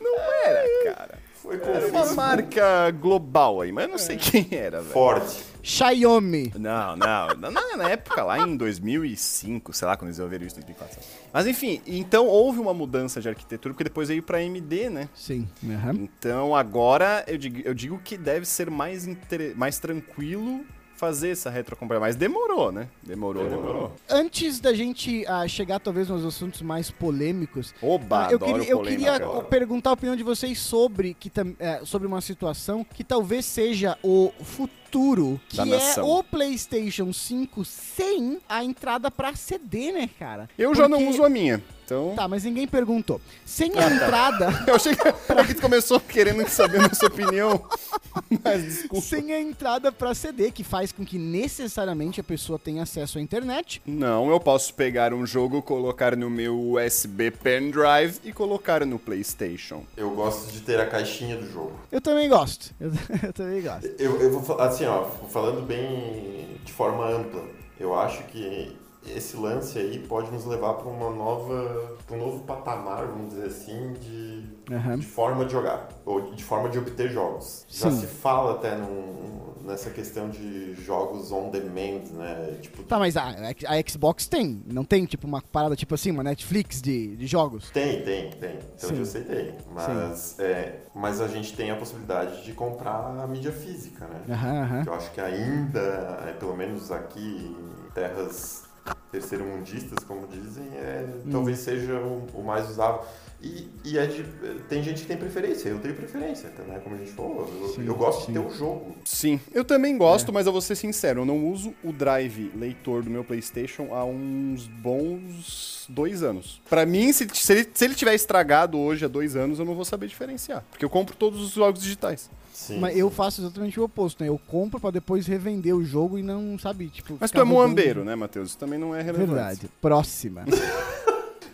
Não 0.00 0.18
era, 0.44 0.64
cara. 0.94 1.18
Foi 1.58 1.72
Era 1.74 1.86
uma 1.88 2.14
marca 2.14 2.90
global 2.92 3.60
aí, 3.60 3.70
mas 3.72 3.84
eu 3.84 3.90
não 3.90 3.98
sei 3.98 4.16
quem 4.16 4.48
era, 4.52 4.80
velho. 4.80 4.92
Ford. 4.92 5.22
Xiaomi. 5.64 6.52
Não, 6.58 6.96
não, 6.96 7.28
na, 7.36 7.50
na- 7.50 7.76
na 7.76 7.88
época 7.88 8.22
lá 8.24 8.38
em 8.40 8.56
2005, 8.56 9.72
sei 9.72 9.86
lá, 9.86 9.96
quando 9.96 10.08
eles 10.08 10.16
desenvolveram 10.16 10.44
isso 10.46 10.56
em 10.56 10.62
2004. 10.62 10.94
sabe? 10.96 11.06
Mas 11.32 11.46
enfim, 11.46 11.80
então 11.86 12.26
houve 12.26 12.58
uma 12.58 12.74
mudança 12.74 13.20
de 13.20 13.28
arquitetura, 13.28 13.72
porque 13.72 13.84
depois 13.84 14.08
veio 14.08 14.22
pra 14.24 14.38
AMD, 14.38 14.90
né? 14.90 15.08
Sim. 15.14 15.48
aham. 15.64 15.94
Então 15.94 16.54
agora 16.56 17.24
eu 17.28 17.38
digo, 17.38 17.60
eu 17.64 17.74
digo 17.74 18.00
que 18.02 18.16
deve 18.16 18.44
ser 18.44 18.68
mais, 18.70 19.06
inter- 19.06 19.54
mais 19.56 19.78
tranquilo 19.78 20.64
fazer 21.02 21.30
essa 21.30 21.50
retrocompatibilidade. 21.50 22.12
Mas 22.12 22.16
demorou, 22.16 22.70
né? 22.70 22.86
Demorou, 23.02 23.48
demorou. 23.50 23.92
Antes 24.08 24.60
da 24.60 24.72
gente 24.72 25.26
ah, 25.26 25.48
chegar 25.48 25.80
talvez 25.80 26.08
nos 26.08 26.24
assuntos 26.24 26.62
mais 26.62 26.92
polêmicos, 26.92 27.74
Oba, 27.82 28.28
Ah, 28.28 28.32
eu 28.32 28.38
queria, 28.38 28.68
eu 28.70 28.82
queria 28.82 29.20
perguntar 29.50 29.90
a 29.90 29.92
opinião 29.94 30.14
de 30.14 30.22
vocês 30.22 30.60
sobre, 30.60 31.14
que, 31.14 31.28
é, 31.58 31.80
sobre 31.84 32.06
uma 32.06 32.20
situação 32.20 32.84
que 32.84 33.02
talvez 33.02 33.44
seja 33.44 33.98
o 34.00 34.30
futuro, 34.42 35.40
que 35.48 35.56
Da 35.56 35.64
é 35.66 35.70
nação. 35.70 36.08
o 36.08 36.22
PlayStation 36.22 37.12
5 37.12 37.64
sem 37.64 38.38
a 38.48 38.62
entrada 38.62 39.10
pra 39.10 39.34
CD, 39.34 39.90
né, 39.90 40.08
cara? 40.20 40.48
Eu 40.56 40.72
já 40.72 40.88
não 40.88 40.98
Porque- 40.98 41.10
uso 41.14 41.24
a 41.24 41.28
minha, 41.28 41.60
então... 41.92 42.14
Tá, 42.16 42.26
mas 42.26 42.44
ninguém 42.44 42.66
perguntou. 42.66 43.20
sem 43.44 43.76
a 43.78 43.90
entrada... 43.90 44.50
Eu 44.66 44.76
achei 44.76 44.96
que, 44.96 45.08
é 45.08 45.44
que 45.44 45.54
tu 45.54 45.60
começou 45.60 46.00
querendo 46.00 46.46
saber 46.48 46.80
a 46.80 46.94
sua 46.94 47.08
opinião. 47.08 47.62
Mas 48.42 48.62
desculpa. 48.62 49.06
Sem 49.06 49.32
a 49.32 49.40
entrada 49.40 49.92
pra 49.92 50.14
CD, 50.14 50.50
que 50.50 50.64
faz 50.64 50.92
com 50.92 51.04
que 51.04 51.18
necessariamente 51.18 52.20
a 52.20 52.24
pessoa 52.24 52.58
tenha 52.58 52.82
acesso 52.82 53.18
à 53.18 53.20
internet. 53.20 53.82
Não, 53.86 54.30
eu 54.30 54.40
posso 54.40 54.74
pegar 54.74 55.12
um 55.12 55.26
jogo, 55.26 55.62
colocar 55.62 56.16
no 56.16 56.30
meu 56.30 56.58
USB 56.72 57.30
pendrive 57.30 58.18
e 58.24 58.32
colocar 58.32 58.84
no 58.86 58.98
PlayStation. 58.98 59.84
Eu 59.96 60.10
gosto 60.10 60.52
de 60.52 60.60
ter 60.60 60.80
a 60.80 60.86
caixinha 60.86 61.36
do 61.36 61.50
jogo. 61.50 61.72
Eu 61.90 62.00
também 62.00 62.28
gosto. 62.28 62.74
Eu, 62.80 62.92
eu 63.22 63.32
também 63.32 63.62
gosto. 63.62 63.86
Eu, 63.98 64.20
eu 64.20 64.32
vou 64.32 64.42
falar 64.42 64.68
assim, 64.68 64.86
ó, 64.86 65.04
falando 65.28 65.62
bem 65.66 66.58
de 66.64 66.72
forma 66.72 67.06
ampla, 67.06 67.44
eu 67.78 67.98
acho 67.98 68.22
que 68.24 68.76
esse 69.06 69.36
lance 69.36 69.78
aí 69.78 69.98
pode 69.98 70.30
nos 70.30 70.44
levar 70.44 70.74
para 70.74 70.88
uma 70.88 71.10
nova, 71.10 71.96
para 72.06 72.16
um 72.16 72.18
novo 72.20 72.44
patamar, 72.44 73.06
vamos 73.06 73.30
dizer 73.34 73.46
assim, 73.46 73.92
de, 73.94 74.44
Aham. 74.72 74.98
de 74.98 75.06
forma 75.06 75.44
de 75.44 75.52
jogar 75.52 75.88
ou 76.04 76.32
de 76.32 76.42
forma 76.44 76.68
de 76.68 76.78
obter 76.78 77.10
jogos. 77.10 77.64
Já 77.68 77.90
Sim. 77.90 78.00
se 78.00 78.06
fala 78.06 78.52
até 78.54 78.76
num- 78.76 79.40
nessa 79.62 79.90
questão 79.90 80.28
de 80.28 80.74
jogos 80.74 81.30
on 81.32 81.50
demand, 81.50 82.02
né? 82.12 82.58
Tipo, 82.60 82.82
Tá, 82.84 82.98
mas 82.98 83.16
a, 83.16 83.28
a 83.28 83.88
Xbox 83.90 84.26
tem. 84.26 84.62
Não 84.66 84.84
tem, 84.84 85.04
tipo, 85.04 85.26
uma 85.26 85.40
parada 85.40 85.76
tipo 85.76 85.94
assim, 85.94 86.10
uma 86.10 86.22
Netflix 86.24 86.80
de, 86.82 87.16
de 87.16 87.26
jogos? 87.26 87.70
Tem, 87.70 88.02
tem, 88.02 88.30
tem. 88.30 88.58
Então 88.76 88.90
Sim. 88.90 88.98
eu 88.98 89.06
sei 89.06 89.22
tem. 89.22 89.54
Mas, 89.72 90.38
é, 90.40 90.80
mas 90.94 91.20
a 91.20 91.28
gente 91.28 91.54
tem 91.54 91.70
a 91.70 91.76
possibilidade 91.76 92.44
de 92.44 92.52
comprar 92.52 93.20
a 93.20 93.26
mídia 93.26 93.52
física, 93.52 94.06
né? 94.06 94.22
Aham. 94.28 94.82
Que 94.82 94.88
eu 94.88 94.94
acho 94.94 95.10
que 95.12 95.20
ainda, 95.20 96.24
é, 96.28 96.32
pelo 96.32 96.56
menos 96.56 96.90
aqui 96.90 97.20
em 97.56 97.90
terras 97.90 98.64
terceiro-mundistas, 99.12 100.02
como 100.04 100.26
dizem, 100.26 100.64
é, 100.74 101.06
Hum. 101.26 101.30
talvez 101.30 101.58
seja 101.58 101.94
o, 102.00 102.26
o 102.34 102.42
mais 102.42 102.68
usável. 102.70 103.02
E, 103.42 103.68
e 103.84 103.98
é 103.98 104.06
de- 104.06 104.22
tem 104.68 104.82
gente 104.84 105.02
que 105.02 105.08
tem 105.08 105.16
preferência, 105.16 105.68
eu 105.68 105.78
tenho 105.80 105.94
preferência, 105.96 106.48
né? 106.68 106.80
Como 106.82 106.94
a 106.94 106.98
gente 106.98 107.10
falou, 107.10 107.40
eu, 107.60 107.68
Sim, 107.70 107.84
eu 107.86 107.94
gosto 107.96 108.26
sim. 108.26 108.32
de 108.32 108.38
ter 108.38 108.46
o 108.46 108.50
jogo. 108.54 108.94
Sim, 109.04 109.40
eu 109.52 109.64
também 109.64 109.98
gosto, 109.98 110.32
mas 110.32 110.46
eu 110.46 110.52
vou 110.52 110.60
ser 110.60 110.76
sincero, 110.76 111.22
eu 111.22 111.24
não 111.26 111.48
uso 111.48 111.74
o 111.82 111.92
drive 111.92 112.52
leitor 112.56 113.02
do 113.02 113.10
meu 113.10 113.24
PlayStation 113.24 113.92
há 113.94 114.04
uns 114.04 114.68
bons 114.68 115.86
dois 115.88 116.22
anos. 116.22 116.62
Pra 116.70 116.86
mim, 116.86 117.12
se, 117.12 117.26
se 117.34 117.52
ele, 117.52 117.68
se 117.74 117.84
ele 117.84 117.94
tiver 117.96 118.14
estragado 118.14 118.78
hoje 118.78 119.04
há 119.04 119.08
dois 119.08 119.34
anos, 119.34 119.58
eu 119.58 119.64
não 119.64 119.74
vou 119.74 119.84
saber 119.84 120.06
diferenciar. 120.06 120.64
Porque 120.70 120.84
eu 120.84 120.90
compro 120.90 121.16
todos 121.16 121.40
os 121.40 121.50
jogos 121.52 121.82
digitais. 121.82 122.30
Sim, 122.52 122.78
Mas 122.78 122.96
eu 122.96 123.10
faço 123.10 123.40
exatamente 123.40 123.80
o 123.80 123.84
oposto, 123.84 124.22
né? 124.22 124.28
Eu 124.28 124.38
compro 124.46 124.78
pra 124.78 124.90
depois 124.90 125.26
revender 125.26 125.74
o 125.74 125.82
jogo 125.82 126.18
e 126.18 126.22
não, 126.22 126.58
sabe, 126.58 126.88
tipo... 126.88 127.16
Mas 127.18 127.30
tu 127.30 127.36
é 127.36 127.40
rodando. 127.40 127.54
moambeiro, 127.54 128.04
né, 128.04 128.14
Matheus? 128.14 128.50
Isso 128.50 128.58
também 128.58 128.78
não 128.78 128.94
é 128.94 129.00
relevante. 129.00 129.30
Verdade. 129.32 129.70
Próxima. 129.80 130.44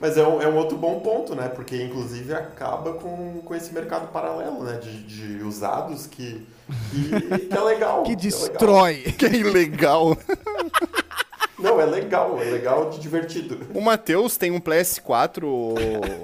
Mas 0.01 0.17
é 0.17 0.27
um, 0.27 0.41
é 0.41 0.49
um 0.49 0.57
outro 0.57 0.77
bom 0.77 1.01
ponto, 1.01 1.35
né? 1.35 1.49
Porque 1.49 1.83
inclusive 1.83 2.33
acaba 2.33 2.95
com, 2.95 3.41
com 3.45 3.55
esse 3.55 3.73
mercado 3.73 4.09
paralelo, 4.13 4.63
né? 4.63 4.79
De, 4.79 5.03
de 5.03 5.43
usados 5.43 6.07
que, 6.07 6.47
que, 6.91 7.39
que 7.49 7.57
é 7.57 7.61
legal. 7.61 8.05
que 8.05 8.13
é 8.13 8.15
legal. 8.15 8.17
destrói. 8.17 8.95
Que 9.19 9.27
é 9.27 9.35
ilegal. 9.35 10.17
Não, 11.59 11.81
é 11.81 11.87
legal, 11.87 12.41
é 12.41 12.45
legal 12.45 12.91
de 12.91 13.01
divertido. 13.01 13.59
O 13.75 13.81
Matheus 13.81 14.37
tem 14.37 14.53
um 14.53 14.61
PS4, 14.61 15.43
ô, 15.43 15.75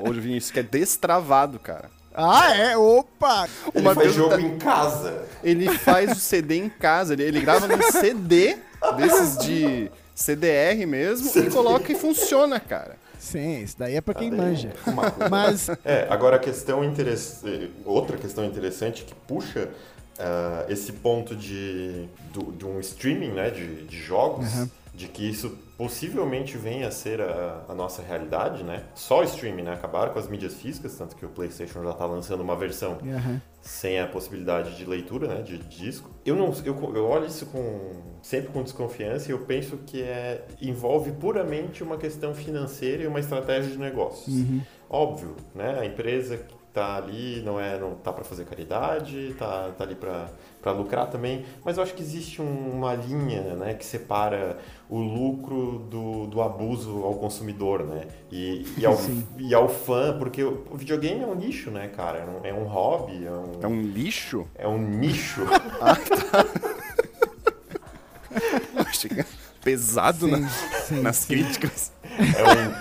ô 0.09 0.13
Vinícius, 0.13 0.53
que 0.53 0.61
é 0.61 0.63
destravado, 0.63 1.59
cara. 1.59 1.91
Ah, 2.15 2.57
é? 2.57 2.77
Opa! 2.77 3.49
Ele 3.75 3.85
Uma 3.85 3.95
faz 3.95 4.07
vez 4.07 4.17
jogo 4.17 4.31
tá- 4.37 4.41
em 4.41 4.57
casa. 4.59 5.25
Ele 5.43 5.69
faz 5.79 6.13
o 6.13 6.21
CD 6.21 6.57
em 6.59 6.69
casa, 6.69 7.13
ele, 7.15 7.25
ele 7.25 7.41
grava 7.41 7.67
num 7.67 7.83
CD 7.91 8.57
desses 8.97 9.37
de 9.39 9.91
CDR 10.15 10.87
mesmo 10.87 11.31
e 11.43 11.51
coloca 11.51 11.91
e 11.91 11.95
funciona, 11.97 12.61
cara. 12.61 12.97
Sim, 13.19 13.63
isso 13.63 13.77
daí 13.79 13.97
é 13.97 14.01
pra 14.01 14.13
quem 14.15 14.31
Daí, 14.31 14.39
manja. 14.39 14.73
coisa. 14.85 15.29
Mas, 15.31 15.69
É, 15.85 16.07
agora 16.11 16.37
a 16.37 16.39
questão 16.39 16.85
interessante, 16.85 17.71
outra 17.85 18.17
questão 18.19 18.45
interessante 18.45 19.03
que 19.03 19.15
puxa 19.27 19.71
ah, 20.19 20.67
esse 20.69 20.93
ponto 20.93 21.35
de, 21.35 22.07
do- 22.33 22.53
de 22.53 22.65
um 22.67 22.79
streaming 22.81 23.33
né, 23.33 23.51
de, 23.51 23.85
de 23.87 23.97
jogos, 23.99 24.47
de 24.95 25.09
que 25.09 25.29
isso 25.29 25.57
possivelmente 25.77 26.57
venha 26.57 26.89
a 26.89 26.91
ser 26.91 27.21
a, 27.21 27.65
a 27.69 27.75
nossa 27.75 28.03
realidade, 28.03 28.63
né? 28.63 28.85
Só 28.95 29.21
o 29.21 29.25
streaming, 29.25 29.63
né? 29.63 29.73
Acabaram 29.73 30.13
com 30.13 30.19
as 30.19 30.29
mídias 30.29 30.55
físicas, 30.55 30.97
tanto 30.97 31.17
que 31.17 31.27
o 31.27 31.29
PlayStation 31.29 31.83
já 31.83 31.91
está 31.91 32.07
lançando 32.07 32.43
uma 32.43 32.57
versão 32.57 32.99
Aham. 33.03 33.41
sem 33.61 33.99
a 33.99 34.07
possibilidade 34.07 34.77
de 34.77 34.85
leitura, 34.85 35.27
né, 35.27 35.43
de 35.43 35.59
disco. 35.59 36.11
Eu 36.25 36.37
não, 36.37 36.53
eu, 36.65 36.95
eu 36.95 37.07
olho 37.07 37.27
isso 37.27 37.47
com 37.47 38.15
sempre 38.23 38.53
com 38.53 38.63
desconfiança 38.63 39.29
e 39.29 39.33
eu 39.33 39.41
penso 39.41 39.79
que 39.79 40.03
é 40.03 40.47
envolve 40.61 41.13
puramente 41.13 41.83
uma 41.83 41.97
questão 41.97 42.35
financeira 42.35 43.03
e 43.03 43.07
uma 43.07 43.21
estratégia 43.21 43.71
de 43.71 43.79
negócios. 43.79 44.35
Óbvio, 44.89 45.35
né, 45.55 45.79
a 45.81 45.85
empresa 45.85 46.47
tá 46.75 46.97
ali 46.97 47.41
não 47.43 47.59
é 47.61 47.79
não 47.79 47.95
tá 47.95 48.13
para 48.13 48.25
fazer 48.25 48.45
caridade, 48.45 49.35
tá, 49.39 49.71
tá 49.79 49.85
ali 49.85 49.95
para 49.95 50.29
para 50.61 50.73
lucrar 50.73 51.09
também, 51.11 51.45
mas 51.63 51.77
eu 51.77 51.83
acho 51.83 51.93
que 51.93 52.01
existe 52.03 52.41
um- 52.41 52.71
uma 52.73 52.95
linha, 52.95 53.55
né, 53.55 53.75
que 53.75 53.85
separa 53.85 54.57
o 54.89 54.99
lucro 54.99 55.87
do, 55.91 56.27
do 56.27 56.41
abuso 56.41 57.03
ao 57.05 57.17
consumidor, 57.17 57.85
né, 57.85 58.07
e, 58.33 58.65
e, 58.79 58.87
ao, 58.87 58.97
Sim. 58.97 59.27
e 59.39 59.55
ao 59.55 59.69
fã, 59.69 60.17
porque 60.19 60.43
o 60.43 60.65
videogame 60.75 61.21
é 61.23 61.27
um 61.27 61.35
nicho, 61.35 61.71
né, 61.71 61.89
cara, 61.89 62.21
é 62.21 62.25
um, 62.25 62.41
é 62.47 62.55
um 62.55 62.65
hobby, 62.65 63.27
é 63.27 63.31
um, 63.31 63.53
É 63.63 63.67
um 63.67 63.83
lixo? 63.83 64.47
é 64.55 64.67
um 64.67 64.79
nicho. 64.79 65.43
Achei 68.77 69.11
que 69.11 69.21
era 69.21 69.29
Pesado 69.63 70.27
na- 70.27 70.49
sim, 70.49 71.01
nas 71.03 71.17
sim. 71.17 71.29
críticas. 71.29 71.93
É 72.19 72.43
um. 72.43 72.73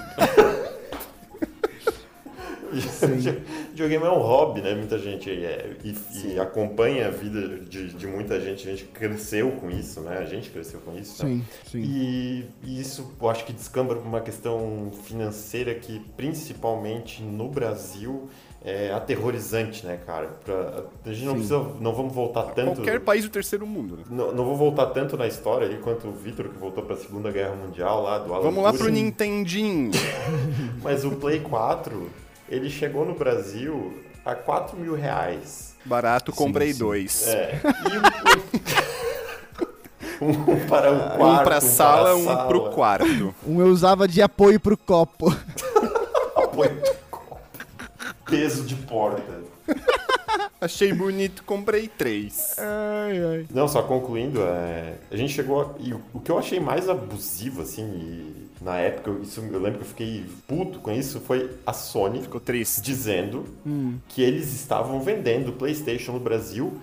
Videogame 3.74 4.05
é 4.05 4.09
um 4.09 4.19
hobby, 4.19 4.61
né? 4.61 4.76
Muita 4.76 4.99
gente 4.99 5.32
é, 5.32 5.76
e, 5.84 5.95
e 6.28 6.39
acompanha 6.39 7.07
a 7.07 7.09
vida 7.09 7.57
de, 7.59 7.88
de 7.89 8.05
muita 8.05 8.39
gente. 8.39 8.67
A 8.67 8.71
gente 8.71 8.86
cresceu 8.86 9.49
com 9.53 9.67
isso, 9.71 9.99
né? 10.01 10.19
A 10.19 10.26
gente 10.26 10.51
cresceu 10.51 10.80
com 10.82 10.95
isso. 10.95 11.26
né? 11.26 11.32
Sim, 11.32 11.45
sim. 11.71 11.80
E, 11.82 12.45
e 12.63 12.80
isso 12.80 13.11
eu 13.19 13.30
acho 13.30 13.43
que 13.45 13.51
descamba 13.51 13.95
para 13.95 14.07
uma 14.07 14.21
questão 14.21 14.91
financeira 15.05 15.74
que, 15.74 15.99
principalmente 16.15 17.24
no 17.24 17.49
Brasil, 17.49 18.30
é 18.63 18.93
aterrorizante, 18.93 19.84
né, 19.86 19.99
cara? 20.05 20.28
Pra, 20.45 20.84
a 21.05 21.11
gente 21.11 21.26
não 21.26 21.34
Sim. 21.34 21.39
precisa, 21.39 21.57
não 21.82 21.93
vamos 21.93 22.13
voltar 22.13 22.43
tanto. 22.53 22.76
Qualquer 22.76 22.99
país 23.01 23.24
do 23.26 23.30
terceiro 23.32 23.65
mundo. 23.65 23.97
né? 23.97 24.03
Não, 24.09 24.32
não 24.32 24.45
vou 24.45 24.55
voltar 24.55 24.86
tanto 24.88 25.17
na 25.17 25.28
história 25.28 25.67
aí 25.67 25.78
quanto 25.80 26.07
o 26.07 26.11
Vitor, 26.11 26.47
que 26.47 26.57
voltou 26.57 26.84
para 26.84 26.93
a 26.93 26.97
Segunda 26.97 27.32
Guerra 27.32 27.55
Mundial 27.55 28.03
lá 28.03 28.19
do 28.19 28.34
Alan 28.34 28.43
Vamos 28.43 28.63
lá 28.63 28.69
pro 28.69 28.84
Turing. 28.84 28.93
Nintendinho. 28.93 29.91
Mas 30.82 31.03
o 31.03 31.11
Play 31.11 31.39
4, 31.41 32.09
ele 32.54 32.70
chegou 32.70 33.06
no 33.06 33.16
Brasil 33.16 34.01
a 34.26 34.36
4 34.36 34.78
mil 34.78 34.95
reais. 34.95 35.76
Barato, 35.86 36.32
comprei 36.32 36.72
sim. 36.74 36.80
dois. 36.80 37.28
É. 37.28 37.60
E 40.22 40.24
o- 40.24 40.26
um 40.26 40.68
para 40.68 40.91
o 40.91 41.18
quarto, 41.18 41.41
um 41.41 41.43
pra 41.43 41.60
sala, 41.62 42.01
para 42.04 42.12
a 42.12 42.16
um 42.16 42.24
sala. 42.26 42.47
pro 42.47 42.70
quarto. 42.72 43.36
Um 43.45 43.60
eu 43.60 43.68
usava 43.68 44.08
de 44.08 44.22
apoio 44.22 44.60
pro 44.60 44.78
copo. 44.78 45.28
Apoio 46.36 46.76
do 46.82 46.93
copo. 47.10 47.39
Peso 48.26 48.64
de 48.64 48.76
porta. 48.76 49.41
Achei 50.62 50.93
bonito, 50.93 51.43
comprei 51.43 51.88
três. 51.89 52.56
Ai, 52.58 53.18
ai. 53.24 53.45
Não, 53.54 53.68
só 53.68 53.82
concluindo, 53.84 54.41
é, 54.41 54.93
a 55.12 55.16
gente 55.18 55.34
chegou. 55.34 55.62
A, 55.62 55.70
e 55.80 55.93
o, 55.93 56.01
o 56.14 56.20
que 56.22 56.32
eu 56.32 56.38
achei 56.38 56.60
mais 56.60 56.88
abusivo, 56.88 57.62
assim, 57.64 57.84
e 57.84 58.43
na 58.62 58.78
época, 58.78 59.10
eu- 59.10 59.22
isso, 59.22 59.41
eu 59.41 59.60
lembro 59.60 59.80
que 59.80 59.86
eu 59.86 59.89
fiquei 59.89 60.26
puto 60.47 60.80
com 60.80 60.91
isso, 60.91 61.20
foi 61.20 61.49
a 61.66 61.74
Sony 61.74 62.22
Ficou 62.22 62.39
triste. 62.41 62.82
dizendo 62.82 63.45
que 64.10 64.22
eles 64.22 64.54
estavam 64.54 65.01
vendendo 65.01 65.49
o 65.49 65.54
PlayStation 65.54 66.14
no 66.14 66.20
Brasil 66.20 66.74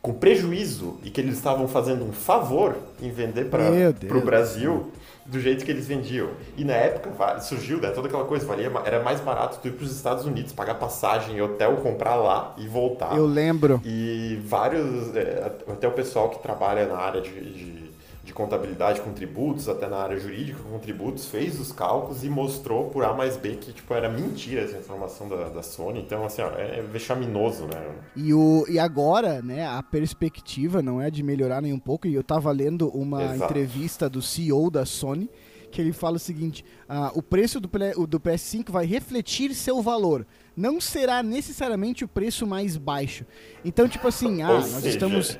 com 0.00 0.12
prejuízo 0.12 0.98
e 1.04 1.10
que 1.10 1.20
eles 1.20 1.36
estavam 1.36 1.68
fazendo 1.68 2.04
um 2.04 2.12
favor 2.12 2.76
em 3.00 3.10
vender 3.10 3.44
para 3.46 4.18
o 4.18 4.20
Brasil 4.20 4.90
do 5.24 5.38
jeito 5.40 5.64
que 5.64 5.70
eles 5.70 5.86
vendiam. 5.86 6.30
E 6.56 6.64
na 6.64 6.72
época 6.72 7.38
surgiu 7.40 7.78
né, 7.80 7.90
toda 7.90 8.08
aquela 8.08 8.24
coisa, 8.24 8.44
valia, 8.44 8.70
era 8.84 9.00
mais 9.00 9.20
barato 9.20 9.60
tu 9.62 9.68
ir 9.68 9.70
para 9.70 9.84
os 9.84 9.94
Estados 9.94 10.24
Unidos, 10.26 10.52
pagar 10.52 10.74
passagem, 10.74 11.40
hotel, 11.40 11.76
comprar 11.76 12.16
lá 12.16 12.52
e 12.58 12.66
voltar. 12.66 13.16
Eu 13.16 13.26
lembro. 13.26 13.80
E 13.84 14.40
vários, 14.44 15.14
é, 15.14 15.52
até 15.68 15.86
o 15.86 15.92
pessoal 15.92 16.30
que 16.30 16.42
trabalha 16.42 16.86
na 16.88 16.96
área 16.96 17.20
de, 17.20 17.30
de, 17.30 17.91
de 18.32 18.34
contabilidade 18.34 19.02
com 19.02 19.12
tributos, 19.12 19.68
até 19.68 19.86
na 19.86 19.98
área 19.98 20.18
jurídica 20.18 20.58
com 20.62 20.78
tributos, 20.78 21.26
fez 21.26 21.60
os 21.60 21.70
cálculos 21.70 22.24
e 22.24 22.30
mostrou 22.30 22.88
por 22.88 23.04
A 23.04 23.12
mais 23.12 23.36
B 23.36 23.56
que 23.56 23.72
tipo, 23.72 23.92
era 23.92 24.08
mentira 24.08 24.62
essa 24.62 24.78
informação 24.78 25.28
da, 25.28 25.50
da 25.50 25.62
Sony. 25.62 26.00
Então, 26.00 26.24
assim, 26.24 26.40
ó, 26.40 26.48
é 26.56 26.80
vexaminoso, 26.80 27.66
né? 27.66 27.94
E, 28.16 28.32
o, 28.32 28.64
e 28.68 28.78
agora, 28.78 29.42
né, 29.42 29.66
a 29.66 29.82
perspectiva 29.82 30.80
não 30.80 31.00
é 31.00 31.10
de 31.10 31.22
melhorar 31.22 31.60
nem 31.60 31.74
um 31.74 31.78
pouco. 31.78 32.06
E 32.06 32.14
eu 32.14 32.24
tava 32.24 32.50
lendo 32.50 32.88
uma 32.88 33.22
Exato. 33.22 33.44
entrevista 33.44 34.08
do 34.08 34.22
CEO 34.22 34.70
da 34.70 34.86
Sony, 34.86 35.28
que 35.70 35.80
ele 35.80 35.92
fala 35.92 36.16
o 36.16 36.20
seguinte: 36.20 36.64
ah, 36.88 37.12
o 37.14 37.22
preço 37.22 37.60
do, 37.60 37.68
do 38.06 38.18
PS5 38.18 38.70
vai 38.70 38.86
refletir 38.86 39.54
seu 39.54 39.82
valor. 39.82 40.26
Não 40.56 40.80
será 40.80 41.22
necessariamente 41.22 42.04
o 42.04 42.08
preço 42.08 42.46
mais 42.46 42.76
baixo. 42.76 43.24
Então, 43.64 43.88
tipo 43.88 44.06
assim, 44.08 44.42
ah, 44.42 44.50
Ou 44.50 44.58
nós 44.60 44.66
seja. 44.66 44.88
estamos. 44.90 45.38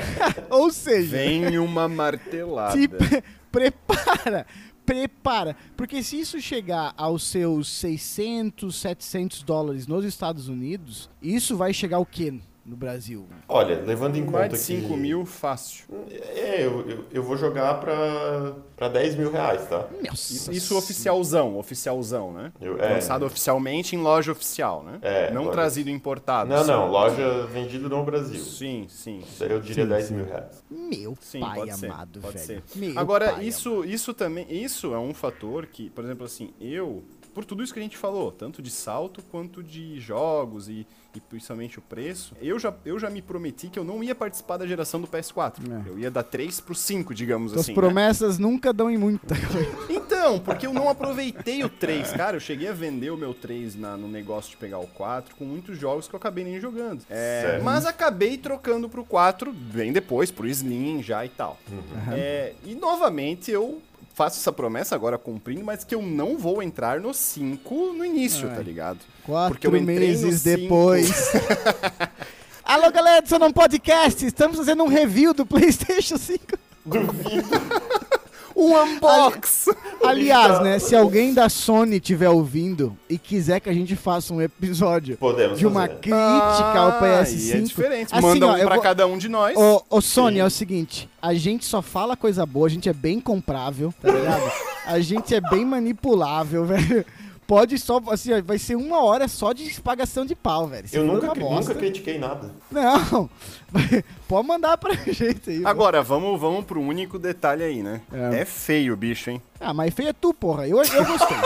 Ou 0.50 0.70
seja, 0.70 1.16
Vem 1.16 1.58
uma 1.58 1.86
martelada. 1.88 2.72
se 2.72 2.88
pre- 2.88 3.22
prepara, 3.52 4.46
prepara. 4.86 5.56
Porque 5.76 6.02
se 6.02 6.18
isso 6.18 6.40
chegar 6.40 6.94
aos 6.96 7.24
seus 7.24 7.68
600, 7.68 8.74
700 8.74 9.42
dólares 9.42 9.86
nos 9.86 10.04
Estados 10.04 10.48
Unidos, 10.48 11.10
isso 11.22 11.56
vai 11.56 11.72
chegar 11.74 11.98
o 11.98 12.06
quê 12.06 12.32
no 12.64 12.76
Brasil? 12.76 13.26
Olha, 13.48 13.80
levando 13.82 14.16
em 14.16 14.22
Mais 14.24 14.44
conta 14.46 14.56
de 14.56 14.58
5 14.62 14.88
que... 14.88 14.96
mil, 14.96 15.26
fácil. 15.26 15.84
É, 16.10 16.64
eu, 16.64 16.88
eu, 16.88 17.04
eu 17.12 17.22
vou 17.22 17.36
jogar 17.36 17.74
pra, 17.80 18.54
pra 18.76 18.88
10 18.88 19.16
mil 19.16 19.30
reais, 19.30 19.66
tá? 19.68 19.86
Nossa 20.08 20.52
Isso, 20.52 20.76
oficialzão, 20.76 21.58
oficialzão, 21.58 22.32
né? 22.32 22.52
Eu- 22.60 22.78
é. 22.80 22.94
Lançado 22.94 23.24
oficialmente 23.26 23.94
em 23.94 24.00
loja 24.00 24.32
oficial, 24.32 24.82
né? 24.82 24.98
É, 25.02 25.30
Não 25.30 25.42
loja- 25.42 25.52
trazido 25.52 25.90
importado. 25.90 26.48
Não, 26.48 26.62
sim. 26.62 26.70
não, 26.70 26.90
loja 26.90 27.46
vendida 27.46 27.88
no 27.88 28.02
Brasil. 28.04 28.40
Sim, 28.42 28.86
sim. 28.88 29.22
Eu 29.40 29.60
diria 29.60 29.84
Sim, 29.84 29.88
10 29.90 30.04
sim. 30.06 30.14
mil 30.14 30.24
reais. 30.24 30.64
Meu 30.70 31.16
Sim, 31.20 31.40
pai 31.40 31.58
pode 31.58 31.76
ser, 31.78 31.86
amado, 31.86 32.20
pode 32.20 32.38
velho. 32.38 32.62
ser. 32.66 32.78
Meu 32.78 32.98
Agora, 32.98 33.32
pai 33.34 33.44
isso, 33.46 33.84
isso 33.84 34.14
também, 34.14 34.46
isso 34.50 34.94
é 34.94 34.98
um 34.98 35.12
fator 35.12 35.66
que, 35.66 35.90
por 35.90 36.04
exemplo, 36.04 36.24
assim, 36.24 36.52
eu, 36.60 37.02
por 37.34 37.44
tudo 37.44 37.62
isso 37.62 37.72
que 37.72 37.80
a 37.80 37.82
gente 37.82 37.96
falou, 37.96 38.30
tanto 38.30 38.62
de 38.62 38.70
salto 38.70 39.22
quanto 39.30 39.62
de 39.62 39.98
jogos 40.00 40.68
e, 40.68 40.86
e 41.14 41.20
principalmente 41.20 41.78
o 41.78 41.82
preço, 41.82 42.34
eu 42.40 42.58
já, 42.58 42.72
eu 42.84 42.98
já 42.98 43.10
me 43.10 43.20
prometi 43.20 43.68
que 43.68 43.78
eu 43.78 43.84
não 43.84 44.02
ia 44.02 44.14
participar 44.14 44.56
da 44.56 44.66
geração 44.66 45.00
do 45.00 45.06
PS4. 45.08 45.54
É. 45.86 45.88
Eu 45.88 45.98
ia 45.98 46.10
dar 46.10 46.22
3 46.22 46.60
pro 46.60 46.74
5, 46.74 47.12
digamos 47.14 47.50
Suas 47.52 47.62
assim. 47.62 47.72
né? 47.72 47.74
promessas 47.74 48.38
nunca 48.38 48.72
dão 48.72 48.90
em 48.90 48.96
muita 48.96 49.34
coisa. 49.34 49.84
Então, 50.14 50.38
porque 50.40 50.66
eu 50.66 50.72
não 50.72 50.88
aproveitei 50.88 51.62
o 51.64 51.68
3. 51.68 52.12
Cara, 52.12 52.36
eu 52.36 52.40
cheguei 52.40 52.68
a 52.68 52.72
vender 52.72 53.10
o 53.10 53.16
meu 53.16 53.34
3 53.34 53.74
na- 53.76 53.94
no 53.96 54.08
negócio 54.08 54.50
de 54.52 54.56
pegar 54.56 54.78
o 54.78 54.86
4 54.86 55.34
com 55.36 55.44
muitos 55.44 55.76
jogos 55.78 56.08
que 56.08 56.14
eu 56.14 56.16
acabei 56.16 56.42
nem 56.44 56.58
jogando. 56.58 57.02
É, 57.10 57.60
mas 57.62 57.84
acabei 57.84 58.38
trocando 58.38 58.88
pro 58.88 59.04
4 59.04 59.52
bem 59.52 59.92
depois, 59.92 60.30
pro 60.30 60.46
Slim 60.48 61.02
já 61.02 61.26
e 61.26 61.28
tal. 61.28 61.58
É, 62.10 62.54
e 62.64 62.74
novamente 62.74 63.50
eu 63.50 63.82
faço 64.14 64.38
essa 64.38 64.52
promessa 64.52 64.94
agora 64.94 65.18
cumprindo, 65.18 65.64
mas 65.64 65.82
que 65.82 65.94
eu 65.94 66.00
não 66.00 66.38
vou 66.38 66.62
entrar 66.62 67.00
no 67.00 67.12
5 67.12 67.92
no 67.92 68.04
início, 68.04 68.48
Ai. 68.48 68.56
tá 68.56 68.62
ligado? 68.62 69.00
Quatro 69.24 69.54
Porque 69.54 69.66
eu 69.66 69.76
entrei 69.76 69.98
meses 69.98 70.42
depois. 70.42 71.32
Alô, 72.64 72.90
galera 72.90 73.20
do 73.20 73.28
Sonon 73.28 73.50
Podcast, 73.50 74.24
estamos 74.24 74.56
fazendo 74.56 74.84
um 74.84 74.88
review 74.88 75.34
do 75.34 75.44
PlayStation 75.44 76.16
5. 76.16 76.40
Um 78.56 78.72
unbox! 78.76 79.68
Aliás, 80.04 80.60
né, 80.62 80.78
se 80.78 80.94
alguém 80.94 81.34
da 81.34 81.48
Sony 81.48 81.96
estiver 81.96 82.28
ouvindo 82.28 82.96
e 83.08 83.18
quiser 83.18 83.58
que 83.60 83.68
a 83.68 83.72
gente 83.72 83.96
faça 83.96 84.32
um 84.32 84.40
episódio 84.40 85.16
Podemos 85.16 85.58
de 85.58 85.66
uma 85.66 85.82
fazer. 85.88 85.94
crítica 86.00 86.78
ao 86.78 87.00
PS5. 87.00 87.38
E 87.38 87.52
é 87.52 87.60
diferente. 87.60 88.08
Assim, 88.12 88.22
Manda 88.26 88.46
ó, 88.46 88.54
um 88.54 88.58
pra 88.60 88.74
vou- 88.74 88.82
cada 88.82 89.06
um 89.06 89.18
de 89.18 89.28
nós. 89.28 89.56
Ô, 89.56 89.82
ô 89.90 90.00
Sony, 90.00 90.36
Sim. 90.36 90.40
é 90.40 90.44
o 90.44 90.50
seguinte, 90.50 91.08
a 91.20 91.34
gente 91.34 91.64
só 91.64 91.82
fala 91.82 92.16
coisa 92.16 92.44
boa, 92.46 92.66
a 92.66 92.70
gente 92.70 92.88
é 92.88 92.92
bem 92.92 93.18
comprável, 93.20 93.92
tá 94.00 94.10
ligado? 94.12 94.52
a 94.86 95.00
gente 95.00 95.34
é 95.34 95.40
bem 95.40 95.64
manipulável, 95.64 96.64
velho. 96.64 97.04
Pode 97.46 97.78
só, 97.78 98.00
assim, 98.10 98.40
vai 98.42 98.58
ser 98.58 98.74
uma 98.76 99.02
hora 99.02 99.28
só 99.28 99.52
de 99.52 99.64
espagação 99.64 100.24
de 100.26 100.34
pau, 100.34 100.66
velho. 100.66 100.88
Se 100.88 100.96
Eu 100.96 101.04
nunca, 101.04 101.34
nunca 101.34 101.74
critiquei 101.74 102.18
nada. 102.18 102.50
Não, 102.70 103.28
pode 104.28 104.46
mandar 104.48 104.76
pra 104.78 104.94
gente 104.94 105.50
aí. 105.50 105.62
Agora, 105.64 106.02
vamos, 106.02 106.40
vamos 106.40 106.64
pro 106.64 106.80
único 106.80 107.18
detalhe 107.18 107.62
aí, 107.62 107.82
né? 107.82 108.00
É. 108.12 108.40
É, 108.40 108.44
feio 108.44 108.94
o 108.94 108.96
bicho, 108.96 109.30
hein? 109.30 109.40
Ah, 109.60 109.72
mas 109.74 109.92
feio 109.94 110.08
é 110.08 110.12
tu, 110.12 110.32
porra. 110.34 110.66
Eu, 110.68 110.78
eu 110.82 111.04
gostei. 111.04 111.36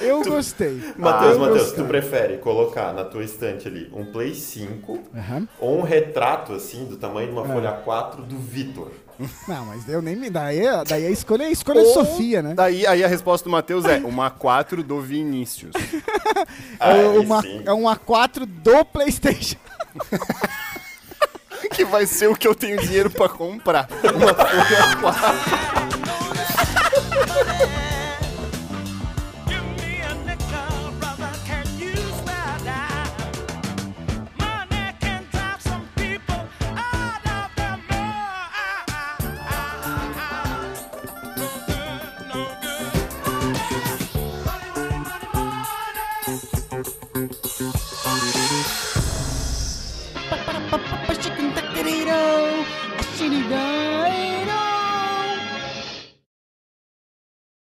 eu 0.02 0.22
gostei. 0.22 0.80
Matheus, 0.96 1.32
eu 1.34 1.40
Matheus, 1.40 1.72
tu 1.72 1.84
prefere 1.84 2.38
colocar 2.38 2.92
na 2.92 3.04
tua 3.04 3.24
estante 3.24 3.68
ali 3.68 3.90
um 3.92 4.04
Play 4.06 4.34
5 4.34 4.98
Aham. 5.14 5.48
ou 5.58 5.78
um 5.78 5.82
retrato, 5.82 6.52
assim, 6.52 6.84
do 6.86 6.96
tamanho 6.96 7.28
de 7.28 7.32
uma 7.32 7.44
É. 7.44 7.52
folha 7.52 7.72
4 7.72 8.22
do 8.22 8.36
Vitor? 8.38 8.90
Não, 9.46 9.66
mas 9.66 9.88
eu 9.88 10.00
nem 10.00 10.16
me. 10.16 10.30
Daí, 10.30 10.60
daí 10.86 11.06
a 11.06 11.10
escolha 11.10 11.44
é 11.44 11.46
a 11.46 11.50
escolha 11.50 11.82
de 11.82 11.92
Sofia, 11.92 12.42
né? 12.42 12.54
Daí 12.54 12.86
aí 12.86 13.04
a 13.04 13.08
resposta 13.08 13.44
do 13.44 13.50
Matheus 13.50 13.84
é 13.84 13.98
uma 13.98 14.30
4 14.30 14.82
do 14.82 15.00
Vinícius. 15.00 15.72
Aí 16.80 17.00
é, 17.00 17.08
uma, 17.18 17.42
é 17.66 17.72
um 17.72 17.82
A4 17.82 18.46
do 18.46 18.84
PlayStation. 18.86 19.56
que 21.74 21.84
vai 21.84 22.06
ser 22.06 22.28
o 22.28 22.34
que 22.34 22.48
eu 22.48 22.54
tenho 22.54 22.80
dinheiro 22.80 23.10
pra 23.10 23.28
comprar. 23.28 23.88
Uma 24.02 24.34
folha 24.34 24.96
4. 25.00 26.09